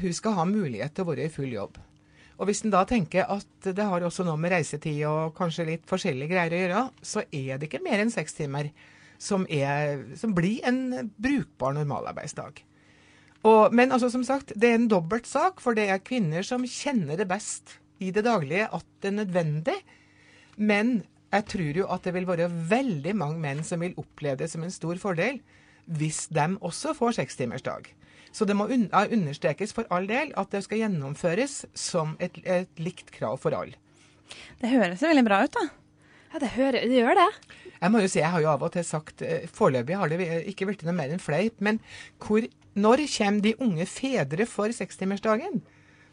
hun 0.00 0.14
skal 0.16 0.36
ha 0.38 0.46
mulighet 0.48 0.94
til 0.94 1.04
å 1.04 1.10
være 1.10 1.26
i 1.28 1.32
full 1.32 1.50
jobb. 1.52 1.76
Og 2.40 2.48
hvis 2.48 2.62
en 2.64 2.72
da 2.72 2.86
tenker 2.88 3.28
at 3.28 3.68
det 3.76 3.84
har 3.84 4.00
også 4.06 4.24
noe 4.24 4.40
med 4.40 4.54
reisetid 4.54 5.02
og 5.04 5.34
kanskje 5.36 5.66
litt 5.68 5.84
forskjellige 5.88 6.32
greier 6.32 6.56
å 6.56 6.60
gjøre, 6.62 6.84
så 7.04 7.24
er 7.28 7.60
det 7.60 7.68
ikke 7.68 7.82
mer 7.84 8.00
enn 8.00 8.12
seks 8.12 8.38
timer 8.38 8.70
som, 9.20 9.44
er, 9.52 10.06
som 10.16 10.32
blir 10.32 10.64
en 10.64 11.10
brukbar 11.20 11.76
normalarbeidsdag. 11.76 12.62
Og, 13.48 13.72
men 13.72 13.92
altså, 13.92 14.10
som 14.12 14.24
sagt, 14.26 14.52
det 14.56 14.68
er 14.68 14.76
en 14.76 14.90
dobbelt 14.90 15.28
sak, 15.28 15.62
for 15.64 15.76
det 15.76 15.88
er 15.88 16.02
kvinner 16.04 16.44
som 16.46 16.66
kjenner 16.68 17.16
det 17.16 17.28
best 17.30 17.78
i 18.00 18.10
det 18.12 18.24
daglige 18.26 18.68
at 18.68 18.86
det 19.00 19.12
er 19.12 19.16
nødvendig. 19.22 19.78
Men 20.60 21.00
jeg 21.30 21.46
tror 21.48 21.80
jo 21.82 21.86
at 21.94 22.04
det 22.04 22.14
vil 22.16 22.28
være 22.28 22.50
veldig 22.50 23.14
mange 23.16 23.40
menn 23.40 23.64
som 23.64 23.80
vil 23.84 23.96
oppleve 24.00 24.42
det 24.42 24.50
som 24.52 24.64
en 24.66 24.74
stor 24.74 25.00
fordel 25.00 25.40
hvis 25.90 26.26
de 26.30 26.44
også 26.60 26.92
får 26.94 27.16
sekstimersdag. 27.18 27.88
Så 28.30 28.46
det 28.46 28.54
må 28.54 28.68
un 28.70 28.86
understrekes 28.92 29.72
for 29.74 29.88
all 29.90 30.06
del 30.06 30.30
at 30.38 30.52
det 30.52 30.62
skal 30.66 30.84
gjennomføres 30.84 31.64
som 31.74 32.14
et, 32.22 32.36
et 32.44 32.70
likt 32.78 33.10
krav 33.10 33.40
for 33.42 33.56
alle. 33.56 33.74
Det 34.60 34.70
høres 34.70 35.02
veldig 35.02 35.24
bra 35.26 35.42
ut, 35.42 35.56
da. 35.56 35.66
Ja, 36.30 36.38
det, 36.38 36.52
hører, 36.54 36.86
det 36.86 36.94
gjør 37.00 37.18
det. 37.18 37.30
Jeg 37.80 37.90
må 37.90 38.02
jo 38.04 38.10
si, 38.10 38.20
jeg 38.20 38.30
har 38.30 38.42
jo 38.44 38.52
av 38.52 38.62
og 38.62 38.70
til 38.70 38.84
sagt 38.86 39.24
eh, 39.26 39.48
Foreløpig 39.50 39.96
har 39.98 40.12
det 40.12 40.28
ikke 40.52 40.68
blitt 40.68 40.84
noe 40.86 40.94
mer 40.94 41.10
enn 41.10 41.22
fleip, 41.22 41.56
men 41.64 41.80
hvor, 42.22 42.44
når 42.74 43.04
kommer 43.10 43.42
de 43.42 43.56
unge 43.58 43.86
fedre 43.86 44.46
for 44.46 44.72
sekstimersdagen? 44.74 45.60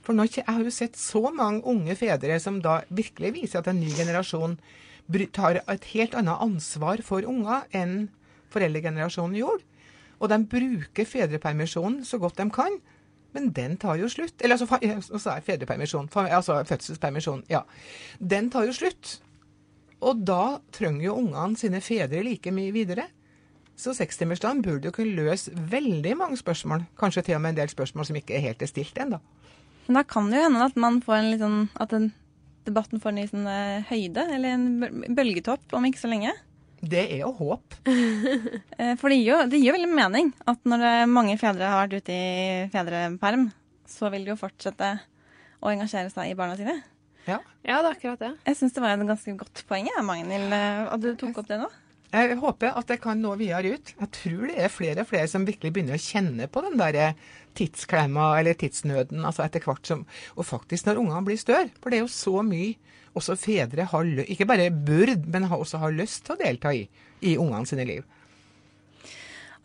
For 0.02 0.16
nå, 0.16 0.26
jeg 0.32 0.48
har 0.48 0.64
jo 0.64 0.72
sett 0.72 0.98
så 0.98 1.28
mange 1.36 1.66
unge 1.68 1.96
fedre 2.00 2.40
som 2.40 2.62
da 2.64 2.80
virkelig 2.90 3.34
viser 3.36 3.60
at 3.60 3.70
en 3.72 3.82
ny 3.82 3.92
generasjon 3.92 4.58
tar 5.36 5.62
et 5.62 5.90
helt 5.94 6.16
annet 6.16 6.44
ansvar 6.44 7.04
for 7.04 7.28
unger 7.28 7.68
enn 7.76 8.08
foreldregenerasjonen 8.54 9.38
gjorde. 9.38 9.66
Og 10.18 10.32
de 10.32 10.40
bruker 10.50 11.06
fedrepermisjonen 11.06 12.04
så 12.08 12.18
godt 12.18 12.40
de 12.40 12.48
kan. 12.52 12.80
Men 13.36 13.52
den 13.54 13.76
tar 13.78 14.00
jo 14.00 14.10
slutt. 14.10 14.40
Eller 14.42 14.58
altså, 14.58 15.20
så 15.20 15.36
er 15.36 15.46
fedrepermisjon, 15.46 16.10
altså 16.16 16.64
fødselspermisjon. 16.66 17.44
Ja. 17.52 17.66
Den 18.18 18.50
tar 18.50 18.66
jo 18.66 18.74
slutt. 18.74 19.20
Og 20.02 20.24
da 20.26 20.58
trenger 20.74 21.10
jo 21.10 21.18
ungene 21.20 21.58
sine 21.60 21.82
fedre 21.82 22.24
like 22.26 22.52
mye 22.54 22.74
videre. 22.74 23.08
Så 23.78 23.94
sekstimersdagen 23.94 24.64
burde 24.66 24.90
jo 24.90 24.96
kunne 24.96 25.14
løse 25.14 25.54
veldig 25.54 26.16
mange 26.18 26.38
spørsmål. 26.40 26.88
Kanskje 26.98 27.28
til 27.28 27.38
og 27.38 27.44
med 27.44 27.54
en 27.54 27.60
del 27.60 27.70
spørsmål 27.70 28.08
som 28.10 28.18
ikke 28.18 28.38
er 28.38 28.48
helt 28.48 28.64
er 28.66 28.72
stilt 28.72 28.98
ennå. 28.98 29.20
Men 29.88 30.00
da 30.00 30.04
kan 30.04 30.32
det 30.32 30.40
jo 30.40 30.48
hende 30.48 30.66
at 30.66 30.80
man 30.82 30.98
får 31.06 31.20
en 31.20 31.30
litt 31.32 31.44
sånn 31.44 31.62
At 31.80 31.94
den 31.94 32.10
debatten 32.68 33.00
får 33.00 33.14
en 33.14 33.20
ny 33.22 33.28
sånn 33.30 33.46
eh, 33.48 33.86
høyde, 33.88 34.26
eller 34.36 34.56
en 34.58 35.14
bølgetopp 35.16 35.78
om 35.78 35.86
ikke 35.88 36.02
så 36.02 36.10
lenge. 36.12 36.34
Det 36.82 37.06
er 37.06 37.22
jo 37.24 37.32
håp. 37.38 37.78
Eh, 38.78 38.94
for 39.02 39.10
det 39.10 39.16
gir, 39.18 39.48
det 39.50 39.58
gir 39.58 39.74
veldig 39.74 39.90
mening 39.90 40.28
at 40.46 40.60
når 40.70 41.08
mange 41.10 41.34
fedre 41.42 41.66
har 41.66 41.88
vært 41.88 42.04
ute 42.04 42.14
i 42.14 42.68
fedreperm, 42.70 43.48
så 43.90 44.12
vil 44.14 44.28
de 44.28 44.36
jo 44.36 44.38
fortsette 44.38 44.92
å 45.58 45.72
engasjere 45.72 46.12
seg 46.14 46.30
i 46.30 46.36
barna 46.38 46.54
sine. 46.60 46.76
Ja, 47.26 47.40
ja 47.66 47.80
det 47.82 47.90
er 47.90 47.96
akkurat 47.96 48.22
det. 48.22 48.30
Jeg 48.46 48.60
syns 48.60 48.76
det 48.76 48.84
var 48.84 48.94
et 48.94 49.10
ganske 49.10 49.34
godt 49.40 49.64
poeng, 49.70 49.90
Magnhild, 50.06 50.54
eh, 50.54 50.84
at 50.94 51.02
du 51.02 51.10
tok 51.18 51.42
opp 51.42 51.50
det 51.50 51.58
nå. 51.64 51.72
Jeg 52.14 52.38
håper 52.40 52.78
at 52.80 52.88
det 52.88 53.02
kan 53.04 53.20
nå 53.20 53.34
videre 53.40 53.76
ut. 53.76 53.94
Jeg 54.00 54.12
tror 54.16 54.46
det 54.48 54.60
er 54.64 54.72
flere 54.72 55.04
og 55.04 55.10
flere 55.10 55.28
som 55.28 55.48
virkelig 55.48 55.74
begynner 55.76 55.98
å 55.98 56.02
kjenne 56.02 56.48
på 56.48 56.64
den 56.64 56.78
der 56.80 57.00
eh, 57.02 57.18
tidsklemma 57.58 58.30
eller 58.40 58.56
tidsnøden 58.56 59.26
altså 59.28 59.44
etter 59.44 59.66
hvert 59.66 59.90
som 59.90 60.06
Og 60.38 60.48
faktisk 60.48 60.88
når 60.88 61.02
ungene 61.02 61.26
blir 61.28 61.42
større. 61.42 61.74
For 61.82 61.92
det 61.92 62.00
er 62.00 62.06
jo 62.06 62.14
så 62.14 62.46
mye 62.48 62.78
også 63.18 63.36
fedre 63.40 63.88
har, 63.90 64.10
ikke 64.30 64.46
bare 64.46 64.70
burde, 64.72 65.26
men 65.26 65.50
også 65.50 65.82
har 65.82 65.96
lyst 65.96 66.28
til 66.28 66.36
å 66.36 66.42
delta 66.44 66.74
i 66.76 66.86
i 67.26 67.38
ungene 67.38 67.66
sine 67.66 67.86
liv. 67.88 68.06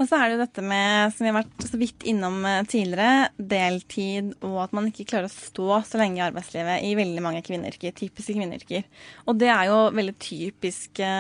Og 0.03 0.09
så 0.11 0.19
er 0.19 0.27
det 0.27 0.35
jo 0.35 0.43
dette 0.43 0.63
med, 0.67 1.13
som 1.15 1.23
vi 1.23 1.31
har 1.31 1.37
vært 1.37 1.65
så 1.69 1.79
vidt 1.79 2.07
innom 2.11 2.41
eh, 2.49 2.65
tidligere, 2.67 3.29
deltid 3.39 4.33
og 4.43 4.57
at 4.65 4.75
man 4.75 4.89
ikke 4.91 5.07
klarer 5.13 5.31
å 5.31 5.33
stå 5.33 5.79
så 5.87 6.01
lenge 6.01 6.19
i 6.19 6.25
arbeidslivet 6.25 6.83
i 6.89 6.97
veldig 6.99 7.23
mange 7.23 7.43
kvinneyrker, 7.47 7.95
typiske 7.95 8.35
kvinneyrker. 8.35 8.89
Og 9.31 9.39
det 9.39 9.53
er 9.55 9.71
jo 9.71 9.79
veldig 9.95 10.17
typiske 10.23 11.11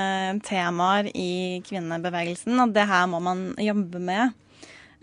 temaer 0.49 1.13
i 1.15 1.63
kvinnebevegelsen, 1.69 2.59
og 2.65 2.75
det 2.75 2.89
her 2.91 3.07
må 3.13 3.23
man 3.23 3.53
jobbe 3.63 4.03
med. 4.03 4.35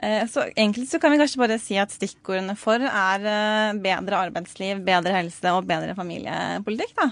Eh, 0.03 0.27
så 0.27 0.49
egentlig 0.49 0.89
så 0.91 0.99
kan 0.99 1.15
vi 1.15 1.21
kanskje 1.23 1.43
bare 1.45 1.61
si 1.63 1.80
at 1.80 1.95
stikkordene 1.95 2.59
for 2.59 2.84
er 2.84 3.32
eh, 3.32 3.80
bedre 3.80 4.25
arbeidsliv, 4.27 4.84
bedre 4.84 5.15
helse 5.21 5.55
og 5.55 5.71
bedre 5.71 5.95
familiepolitikk, 5.95 6.95
da. 6.99 7.11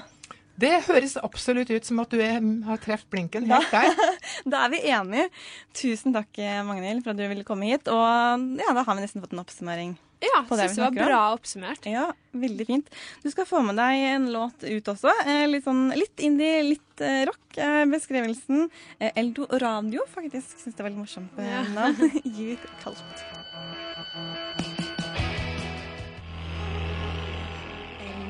Det 0.58 0.74
høres 0.88 1.18
absolutt 1.22 1.70
ut 1.70 1.86
som 1.86 2.02
at 2.02 2.14
du 2.14 2.18
er, 2.18 2.42
har 2.66 2.82
truffet 2.82 3.10
blinken 3.14 3.46
helt 3.50 3.72
der. 3.74 3.94
da 4.52 4.66
er 4.66 4.74
vi 4.74 4.82
enige. 4.90 5.30
Tusen 5.78 6.16
takk, 6.16 6.34
Magnhild, 6.66 7.04
for 7.06 7.14
at 7.14 7.22
du 7.22 7.28
ville 7.30 7.46
komme 7.48 7.70
hit. 7.70 7.90
Og 7.94 8.58
ja, 8.58 8.74
da 8.74 8.84
har 8.84 8.98
vi 8.98 9.06
nesten 9.06 9.22
fått 9.22 9.38
en 9.38 9.46
oppsummering. 9.46 9.96
Ja, 10.20 10.42
syns 10.50 10.76
det 10.76 10.82
var 10.82 10.96
bra 10.96 11.20
oppsummert. 11.36 11.86
Ja, 11.86 12.08
veldig 12.34 12.66
fint. 12.66 12.90
Du 13.22 13.30
skal 13.30 13.46
få 13.46 13.62
med 13.66 13.78
deg 13.78 14.02
en 14.16 14.32
låt 14.34 14.66
ut 14.66 14.90
også. 14.90 15.14
Eh, 15.30 15.46
litt, 15.50 15.68
sånn, 15.68 15.92
litt 15.94 16.26
indie, 16.26 16.64
litt 16.74 17.04
uh, 17.06 17.22
rock. 17.30 17.44
Beskrivelsen 17.92 18.66
uh, 18.66 19.10
Eldo 19.14 19.46
Radio, 19.62 20.08
faktisk. 20.14 20.58
Syns 20.58 20.74
det 20.74 20.82
er 20.82 20.90
veldig 20.90 21.04
morsomt 21.06 21.42
ja. 21.42 21.62
navn. 21.76 22.18
Youth 22.38 22.66
Cult. 22.82 23.37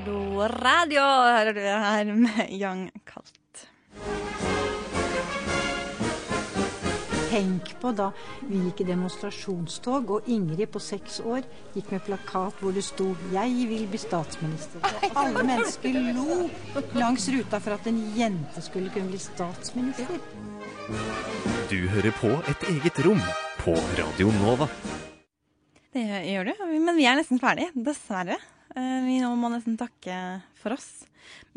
Oslo 0.07 0.47
Radio 0.47 1.01
hører 1.03 1.51
du 1.51 1.59
her 1.59 2.09
med 2.15 2.51
Young 2.55 2.85
Kalt. 3.03 3.63
Tenk 7.27 7.73
på 7.81 7.91
da 7.91 8.05
vi 8.47 8.61
gikk 8.69 8.85
i 8.85 8.87
demonstrasjonstog, 8.87 10.13
og 10.15 10.31
Ingrid 10.31 10.71
på 10.71 10.79
seks 10.79 11.19
år 11.19 11.43
gikk 11.75 11.91
med 11.91 12.05
plakat 12.07 12.63
hvor 12.63 12.71
det 12.71 12.85
sto 12.87 13.09
'Jeg 13.33 13.67
vil 13.67 13.83
bli 13.91 13.99
statsminister'. 13.99 14.79
Og 14.79 15.19
alle 15.25 15.43
mennesker 15.43 15.99
lo 16.15 16.47
langs 16.95 17.27
ruta 17.27 17.59
for 17.59 17.75
at 17.75 17.87
en 17.91 17.99
jente 18.15 18.61
skulle 18.63 18.89
kunne 18.89 19.11
bli 19.11 19.19
statsminister. 19.19 20.19
Du 21.67 21.79
hører 21.87 22.13
på 22.23 22.31
Et 22.47 22.69
eget 22.71 23.05
rom 23.05 23.23
på 23.59 23.75
Radio 23.99 24.31
Nova. 24.39 24.69
Det 25.91 26.07
gjør 26.31 26.45
du, 26.45 26.53
men 26.79 26.95
vi 26.95 27.03
er 27.03 27.19
nesten 27.19 27.43
ferdig, 27.43 27.73
dessverre. 27.75 28.39
Eh, 28.78 28.97
vi 29.07 29.19
nå 29.23 29.30
må 29.39 29.49
nesten 29.49 29.78
takke 29.80 30.15
for 30.59 30.75
oss. 30.75 30.89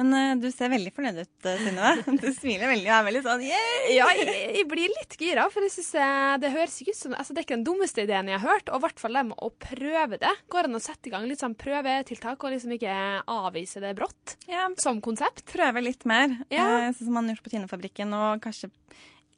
Men 0.01 0.09
uh, 0.11 0.33
du 0.41 0.49
ser 0.51 0.71
veldig 0.73 0.91
fornøyd 0.97 1.19
ut, 1.21 1.35
uh, 1.45 1.61
Synnøve. 1.61 2.15
Du 2.23 2.27
smiler 2.35 2.71
veldig 2.73 2.89
og 2.89 2.95
er 2.97 3.05
veldig 3.07 3.21
sånn 3.23 3.45
yeah! 3.45 3.91
Ja, 3.93 4.07
jeg, 4.17 4.33
jeg, 4.57 4.65
blir 4.71 4.91
litt 4.91 5.15
gira, 5.21 5.45
for 5.53 5.63
jeg 5.63 5.75
synes 5.77 6.41
det 6.43 6.51
høres 6.55 6.79
ikke 6.83 6.95
ut 6.95 6.99
som 6.99 7.15
altså, 7.15 7.37
Det 7.37 7.43
er 7.43 7.47
ikke 7.47 7.59
den 7.59 7.67
dummeste 7.69 8.03
ideen 8.07 8.33
jeg 8.33 8.41
har 8.41 8.57
hørt, 8.57 8.73
og 8.73 8.81
i 8.81 8.85
hvert 8.87 9.03
fall 9.03 9.19
det 9.19 9.25
med 9.29 9.45
å 9.47 9.53
prøve 9.63 10.19
det. 10.23 10.33
Går 10.51 10.71
an 10.71 10.81
å 10.81 10.83
sette 10.83 11.11
i 11.11 11.15
gang 11.15 11.29
litt 11.29 11.45
sånn 11.45 11.59
prøvetiltak, 11.61 12.41
og 12.41 12.57
liksom 12.57 12.75
ikke 12.79 12.97
avvise 13.31 13.85
det 13.85 13.93
brått 14.01 14.37
ja. 14.51 14.67
som 14.81 15.03
konsept? 15.05 15.45
Prøve 15.53 15.85
litt 15.85 16.09
mer, 16.09 16.35
ja. 16.51 16.67
sånn 16.89 17.05
som 17.05 17.21
man 17.21 17.29
har 17.29 17.37
gjort 17.37 17.47
på 17.47 17.55
Tinefabrikken, 17.55 18.17
og 18.17 18.43
kanskje 18.43 18.73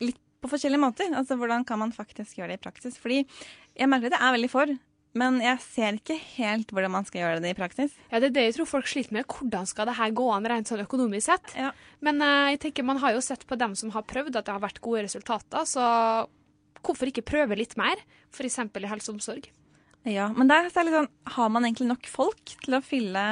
litt 0.01 0.22
på 0.43 0.51
forskjellige 0.51 0.83
måter. 0.83 1.12
Altså 1.18 1.37
hvordan 1.39 1.66
kan 1.66 1.83
man 1.83 1.93
faktisk 1.95 2.39
gjøre 2.39 2.55
det 2.55 2.62
i 2.62 2.64
praksis? 2.64 2.97
Fordi 3.03 3.20
jeg 3.22 3.91
merker 3.91 4.11
at 4.11 4.18
jeg 4.18 4.28
er 4.28 4.39
veldig 4.39 4.53
for 4.53 4.72
men 5.18 5.38
jeg 5.44 5.60
ser 5.60 5.96
ikke 5.98 6.16
helt 6.38 6.70
hvordan 6.72 6.94
man 6.94 7.06
skal 7.08 7.20
gjøre 7.22 7.40
det 7.44 7.52
i 7.52 7.56
praksis. 7.58 7.94
Ja, 8.08 8.20
Det 8.20 8.30
er 8.30 8.36
det 8.36 8.44
jeg 8.46 8.54
tror 8.58 8.70
folk 8.70 8.88
sliter 8.88 9.16
med. 9.16 9.26
Hvordan 9.28 9.68
skal 9.68 9.88
det 9.90 9.96
her 9.98 10.14
gå 10.16 10.28
an 10.32 10.48
rent 10.48 10.70
sånn 10.70 10.84
økonomisk 10.84 11.28
sett? 11.28 11.54
Ja. 11.58 11.72
Men 12.00 12.22
uh, 12.24 12.48
jeg 12.54 12.62
tenker 12.64 12.86
man 12.88 13.02
har 13.02 13.16
jo 13.16 13.24
sett 13.24 13.44
på 13.48 13.58
dem 13.60 13.76
som 13.78 13.92
har 13.92 14.06
prøvd 14.08 14.40
at 14.40 14.48
det 14.48 14.54
har 14.56 14.62
vært 14.64 14.80
gode 14.84 15.04
resultater, 15.04 15.66
så 15.68 15.84
hvorfor 16.82 17.12
ikke 17.12 17.26
prøve 17.28 17.58
litt 17.60 17.76
mer? 17.80 18.00
F.eks. 18.32 18.58
i 18.64 18.88
helse 18.88 19.12
og 19.12 19.18
omsorg. 19.18 19.50
Ja, 20.08 20.32
men 20.34 20.48
der 20.50 20.66
er 20.66 20.70
det 20.72 20.94
sånn, 20.96 21.10
har 21.36 21.50
man 21.52 21.66
egentlig 21.68 21.92
nok 21.92 22.08
folk 22.10 22.56
til 22.64 22.74
å 22.74 22.80
fylle 22.82 23.24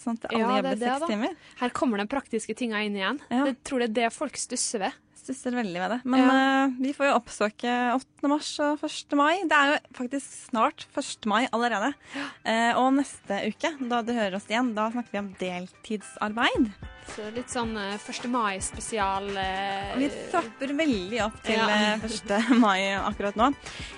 sånn 0.00 0.16
at 0.18 0.30
alle 0.32 0.40
ja, 0.40 0.54
jobber 0.58 0.80
seks 0.80 1.10
timer? 1.12 1.36
Her 1.60 1.74
kommer 1.76 2.00
de 2.02 2.08
praktiske 2.10 2.56
tinga 2.58 2.80
inn 2.82 2.96
igjen. 2.98 3.20
Ja. 3.30 3.44
Jeg 3.50 3.60
tror 3.66 3.84
det 3.84 3.92
er 3.92 3.98
det 4.00 4.14
folk 4.16 4.40
stusser 4.40 4.82
ved 4.82 4.96
stusser 5.26 5.56
veldig 5.58 5.80
ved 5.82 5.92
det. 5.94 5.98
Men 6.08 6.22
ja. 6.22 6.34
uh, 6.66 6.74
vi 6.80 6.92
får 6.96 7.10
jo 7.10 7.16
oppsøke 7.18 7.72
8. 7.96 8.30
mars 8.30 8.50
og 8.62 8.84
1. 8.86 9.16
mai. 9.18 9.42
Det 9.48 9.58
er 9.58 9.72
jo 9.72 9.78
faktisk 9.98 10.36
snart 10.50 10.86
1. 10.94 11.26
mai 11.30 11.46
allerede. 11.50 11.92
Ja. 12.14 12.26
Uh, 12.46 12.82
og 12.82 12.92
neste 13.00 13.40
uke, 13.50 13.72
da 13.90 14.02
du 14.06 14.12
hører 14.16 14.38
oss 14.38 14.46
igjen, 14.50 14.72
da 14.76 14.88
snakker 14.94 15.16
vi 15.16 15.22
om 15.22 15.32
deltidsarbeid. 15.40 16.70
Så 17.12 17.28
litt 17.34 17.52
sånn 17.52 17.74
uh, 17.78 17.94
eh, 17.94 18.08
1. 18.14 18.28
mai-spesial. 18.32 19.28
vi 19.98 20.10
trapper 20.32 20.74
veldig 20.80 21.22
opp 21.26 21.40
til 21.46 21.58
ja. 21.60 21.96
1. 21.98 22.34
mai 22.64 22.94
akkurat 22.98 23.38
nå. 23.38 23.52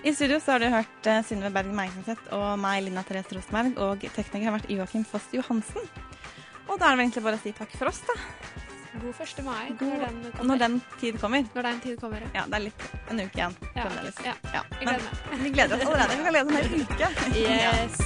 I 0.05 0.14
studio 0.16 0.41
så 0.43 0.57
har 0.57 0.64
du 0.64 0.72
hørt 0.72 1.12
Synnøve 1.29 1.55
Berg 1.61 1.74
Meisenseth 1.76 2.33
og 2.37 2.57
meg, 2.61 2.83
Lina 2.87 3.05
Therese 3.07 3.37
Rosenberg, 3.37 3.76
og 3.85 4.09
tekniker 4.16 4.51
har 4.51 4.59
vært 4.59 4.72
Joakim 4.72 5.05
Foss 5.09 5.29
Johansen. 5.37 5.93
Og 6.68 6.76
da 6.76 6.91
er 6.91 6.97
det 6.97 6.99
vel 6.99 7.07
egentlig 7.07 7.24
bare 7.24 7.39
å 7.39 7.43
si 7.45 7.55
takk 7.57 7.76
for 7.81 7.91
oss, 7.91 8.03
da. 8.09 8.66
God 9.03 9.15
1. 9.21 9.45
mai. 9.45 9.77
God, 9.79 9.89
når, 9.89 10.07
den 10.07 10.47
når, 10.49 10.57
den 10.57 10.83
tid 11.01 11.19
kommer. 11.19 11.45
Når 11.55 11.63
den 11.63 11.81
tid 11.81 11.97
kommer. 11.97 12.21
Ja, 12.35 12.43
det 12.47 12.55
er 12.55 12.59
litt 12.59 12.83
en 13.11 13.21
uke 13.21 13.39
igjen. 13.39 13.55
Ja, 13.77 13.85
ja. 14.25 14.35
ja. 14.55 14.63
Jeg 14.81 14.87
gleder 14.89 15.03
meg. 15.05 15.43
Vi 15.43 15.51
gleder 15.55 15.77
oss 15.77 15.83
allerede. 15.87 16.17
Vi 16.17 16.23
kan 16.25 16.33
lede 16.33 16.49
en 16.49 16.57
hel 16.57 16.69
uke. 16.83 17.07
Yes. 17.39 17.97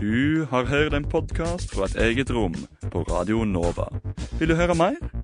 Du 0.00 0.44
har 0.50 0.64
hørt 0.64 0.92
en 0.94 1.04
podkast 1.08 1.74
fra 1.74 1.84
et 1.88 1.96
eget 1.96 2.30
rom 2.30 2.54
på 2.90 3.02
Radio 3.02 3.44
Nova. 3.44 3.88
Vil 4.38 4.48
du 4.48 4.54
høre 4.54 4.74
mer? 4.74 5.23